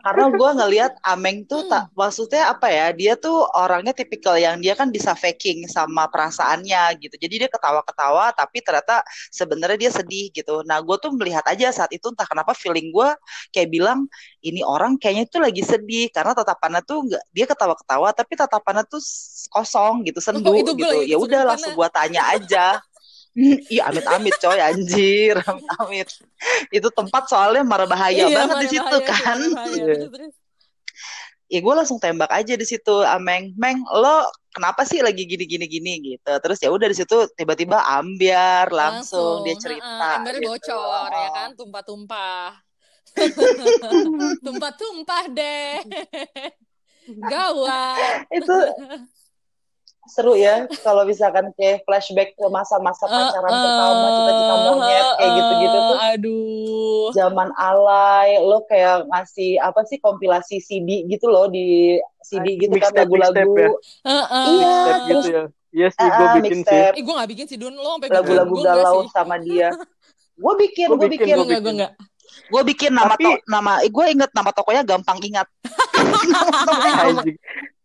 Karena 0.00 0.24
gue 0.32 0.50
ngelihat 0.64 0.92
Ameng 1.04 1.44
tuh 1.44 1.68
tak 1.68 1.92
maksudnya 1.92 2.48
apa 2.48 2.72
ya? 2.72 2.88
Dia 2.96 3.12
tuh 3.20 3.44
orangnya 3.52 3.92
tipikal 3.92 4.40
yang 4.40 4.64
dia 4.64 4.72
kan 4.72 4.88
bisa 4.88 5.12
faking 5.12 5.68
sama 5.68 6.08
perasaannya 6.08 6.96
gitu. 7.04 7.16
Jadi 7.20 7.44
dia 7.44 7.50
ketawa-ketawa 7.52 8.32
tapi 8.32 8.64
ternyata 8.64 9.04
sebenarnya 9.28 9.88
dia 9.88 9.92
sedih 9.92 10.32
gitu. 10.32 10.64
Nah, 10.64 10.80
gue 10.80 10.96
tuh 10.96 11.12
melihat 11.12 11.44
aja 11.44 11.68
saat 11.68 11.92
itu 11.92 12.08
entah 12.08 12.26
kenapa 12.28 12.56
feeling 12.56 12.88
gue 12.88 13.08
kayak 13.52 13.68
bilang 13.68 14.08
ini 14.42 14.60
orang 14.66 14.98
kayaknya 14.98 15.30
tuh 15.30 15.40
lagi 15.40 15.62
sedih 15.62 16.10
karena 16.10 16.34
tatapannya 16.34 16.82
tuh 16.82 17.06
enggak 17.06 17.22
dia 17.30 17.46
ketawa-ketawa 17.46 18.10
tapi 18.10 18.34
tatapannya 18.34 18.82
tuh 18.84 18.98
kosong 19.54 20.02
gitu, 20.02 20.18
sendu 20.18 20.50
Oh, 20.50 20.58
itu 20.58 20.74
gue 20.74 21.06
gitu. 21.06 21.14
Ya 21.14 21.16
udah 21.16 21.40
langsung 21.54 21.72
gue 21.78 21.88
tanya 21.94 22.26
aja. 22.34 22.66
Iya 23.72 23.88
amit-amit 23.88 24.36
coy 24.44 24.60
anjir 24.60 25.40
amit-amit 25.40 26.04
itu 26.68 26.88
tempat 26.92 27.32
soalnya 27.32 27.64
marah 27.64 27.88
bahaya 27.88 28.28
Iya, 28.28 28.44
banget 28.44 28.56
di 28.60 28.68
situ 28.76 28.96
kan 29.08 29.38
bahaya. 29.56 30.04
Iya. 30.04 30.28
Ya 31.48 31.58
gue 31.64 31.74
langsung 31.76 31.96
tembak 31.96 32.28
aja 32.28 32.52
di 32.52 32.66
situ 32.68 32.92
Ameng 33.08 33.56
Meng 33.56 33.80
lo 33.88 34.28
kenapa 34.52 34.84
sih 34.84 35.00
lagi 35.00 35.24
gini 35.24 35.48
gini 35.48 35.64
gini 35.64 35.92
gitu 36.12 36.32
terus 36.44 36.60
ya 36.60 36.68
udah 36.68 36.84
di 36.92 36.96
situ 36.96 37.24
tiba-tiba 37.32 37.80
ambiar 37.80 38.68
langsung, 38.68 39.48
dia 39.48 39.56
ha-ha, 39.56 39.64
cerita 39.64 40.08
embernya 40.20 40.40
gitu. 40.44 40.48
bocor 40.52 41.08
ya 41.08 41.28
kan 41.32 41.48
tumpah-tumpah 41.56 42.71
tumpah-tumpah 44.44 45.24
deh. 45.30 45.80
Gawat. 47.32 48.26
Itu 48.30 48.54
seru 50.12 50.34
ya 50.34 50.66
kalau 50.82 51.06
misalkan 51.06 51.54
kayak 51.54 51.86
flashback 51.86 52.34
ke 52.34 52.46
masa-masa 52.50 53.06
pacaran 53.06 53.54
pertama 53.54 54.06
cita-cita 54.10 54.54
monyet 54.66 55.06
kayak 55.14 55.30
gitu-gitu 55.38 55.78
tuh. 55.78 55.96
aduh. 56.02 57.06
Zaman 57.14 57.48
alay 57.54 58.42
lo 58.42 58.66
kayak 58.66 59.06
ngasih 59.06 59.62
apa 59.62 59.86
sih 59.86 60.02
kompilasi 60.02 60.58
CD 60.58 61.06
gitu 61.06 61.30
loh 61.30 61.46
di 61.46 62.02
CD 62.26 62.58
gitu 62.58 62.74
kan 62.82 62.90
lagu-lagu. 62.98 63.54
ya. 63.54 63.70
Heeh. 64.02 64.46
Iya, 64.50 64.74
Mixtape 64.74 65.06
terus 65.06 65.06
gitu 65.06 65.28
ya. 65.30 65.44
Iya 65.72 65.88
sih, 65.88 66.04
gue 66.04 66.12
ah, 66.12 66.34
bikin 66.36 66.42
sih. 66.42 66.52
mixtape. 66.60 66.92
Eh, 66.98 67.02
gue 67.06 67.14
gak 67.16 67.30
bikin 67.32 67.46
sih 67.48 67.56
Dun. 67.56 67.74
Lo 67.78 67.90
sampai 67.96 68.08
bikin 68.10 68.18
lagu-lagu 68.18 68.54
galau 68.60 68.98
sih? 69.06 69.08
sama 69.14 69.36
dia. 69.40 69.68
Gue 70.34 70.54
bikin 70.66 70.86
Gua 70.90 70.96
gue 70.98 71.08
bikin, 71.14 71.26
bikin. 71.30 71.36
gue 71.38 71.46
enggak 71.46 71.60
gue 71.62 71.72
enggak 71.78 71.92
gue 72.44 72.62
bikin 72.66 72.90
nama 72.90 73.14
Tapi- 73.14 73.24
to- 73.26 73.42
nama 73.46 73.72
gue 73.80 74.06
inget 74.08 74.30
nama 74.30 74.50
tokonya 74.50 74.82
gampang 74.82 75.18
ingat. 75.20 75.46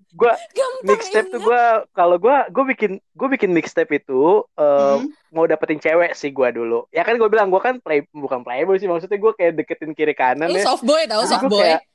Gue 0.09 0.33
mixtape 0.81 1.29
tuh 1.29 1.37
gue 1.39 1.61
kalau 1.91 2.17
gue 2.17 2.35
gue 2.49 2.63
bikin 2.67 2.91
gue 2.97 3.27
bikin 3.29 3.53
mixtape 3.53 3.93
itu 3.95 4.21
eh, 4.51 4.95
Hmm. 4.97 5.05
mau 5.29 5.45
dapetin 5.45 5.77
cewek 5.77 6.17
sih 6.17 6.31
gue 6.31 6.49
dulu. 6.49 6.89
Ya 6.89 7.05
kan 7.05 7.13
gue 7.13 7.27
bilang 7.27 7.47
gue 7.47 7.61
kan 7.61 7.77
play 7.77 8.01
bukan 8.09 8.41
playboy 8.41 8.75
sih 8.75 8.87
maksudnya 8.87 9.13
gue 9.15 9.31
kayak 9.31 9.53
deketin 9.55 9.93
kiri 9.93 10.13
kanan 10.13 10.49
lu 10.49 10.57
ya. 10.57 10.65
soft 10.65 10.81
boy 10.81 11.05
tau 11.05 11.21
soft 11.23 11.45
gua 11.45 11.51
boy 11.51 11.61
kayak- 11.63 11.85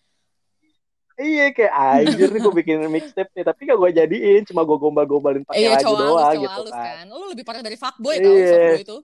Iya 1.12 1.46
kayak 1.50 1.72
anjir 1.74 2.28
nih 2.30 2.40
gue 2.40 2.54
bikin 2.56 2.78
mixtape 2.88 3.30
nih 3.32 3.44
tapi 3.44 3.60
gak 3.64 3.76
gue 3.76 3.90
jadiin 3.92 4.42
cuma 4.44 4.62
gue 4.62 4.76
gombal-gombalin 4.76 5.42
pakai 5.42 5.58
iya 5.60 5.76
lagu 5.76 5.92
doang 5.92 6.32
gitu 6.36 6.48
halus 6.62 6.72
kan. 6.72 6.94
kan 6.96 7.06
lu 7.10 7.26
lebih 7.26 7.42
parah 7.42 7.60
dari 7.60 7.74
fuckboy 7.74 8.16
tau 8.16 8.32
Iya. 8.32 8.46
soft 8.46 8.64
boy 8.64 8.80
itu 8.80 8.96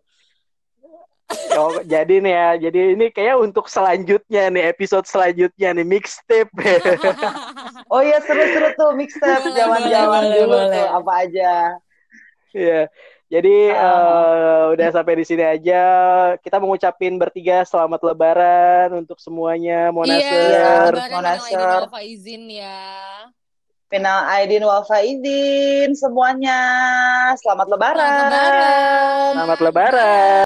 Oh, 1.60 1.84
jadi 1.84 2.24
nih 2.24 2.32
ya, 2.32 2.48
jadi 2.68 2.96
ini 2.96 3.12
kayak 3.12 3.36
untuk 3.36 3.68
selanjutnya 3.68 4.48
nih 4.48 4.72
episode 4.72 5.04
selanjutnya 5.04 5.76
nih 5.76 5.84
mixtape. 5.84 6.48
oh 7.92 8.00
iya 8.00 8.16
seru-seru 8.24 8.72
tuh 8.72 8.96
mixtape 8.96 9.52
zaman-zaman 9.52 10.24
boleh, 10.24 10.36
dulu 10.40 10.56
boleh. 10.56 10.72
tuh 10.72 10.86
apa 10.88 11.12
aja 11.28 11.52
Iya. 12.48 12.88
Jadi 13.28 13.68
Ah. 13.68 13.76
eh, 13.76 14.62
udah 14.72 14.88
sampai 14.88 15.20
di 15.20 15.24
sini 15.28 15.44
aja. 15.44 15.82
Kita 16.40 16.56
mengucapin 16.56 17.20
bertiga 17.20 17.60
selamat 17.60 18.00
lebaran 18.00 18.88
untuk 18.96 19.20
semuanya. 19.20 19.92
iya 19.92 19.92
Monaser. 19.92 20.92
Aidin 20.96 21.60
Wal 21.60 21.88
Faizin 21.92 22.42
ya 22.48 22.80
Minal 23.88 24.20
Aidin 24.28 24.64
wal 24.64 24.84
Faizin 24.84 25.96
semuanya 25.96 26.60
selamat 27.40 27.72
lebaran 27.72 27.96
Selamat 27.96 28.28
lebaran 28.28 29.32
Selamat 29.32 29.58
lebaran. 29.64 30.36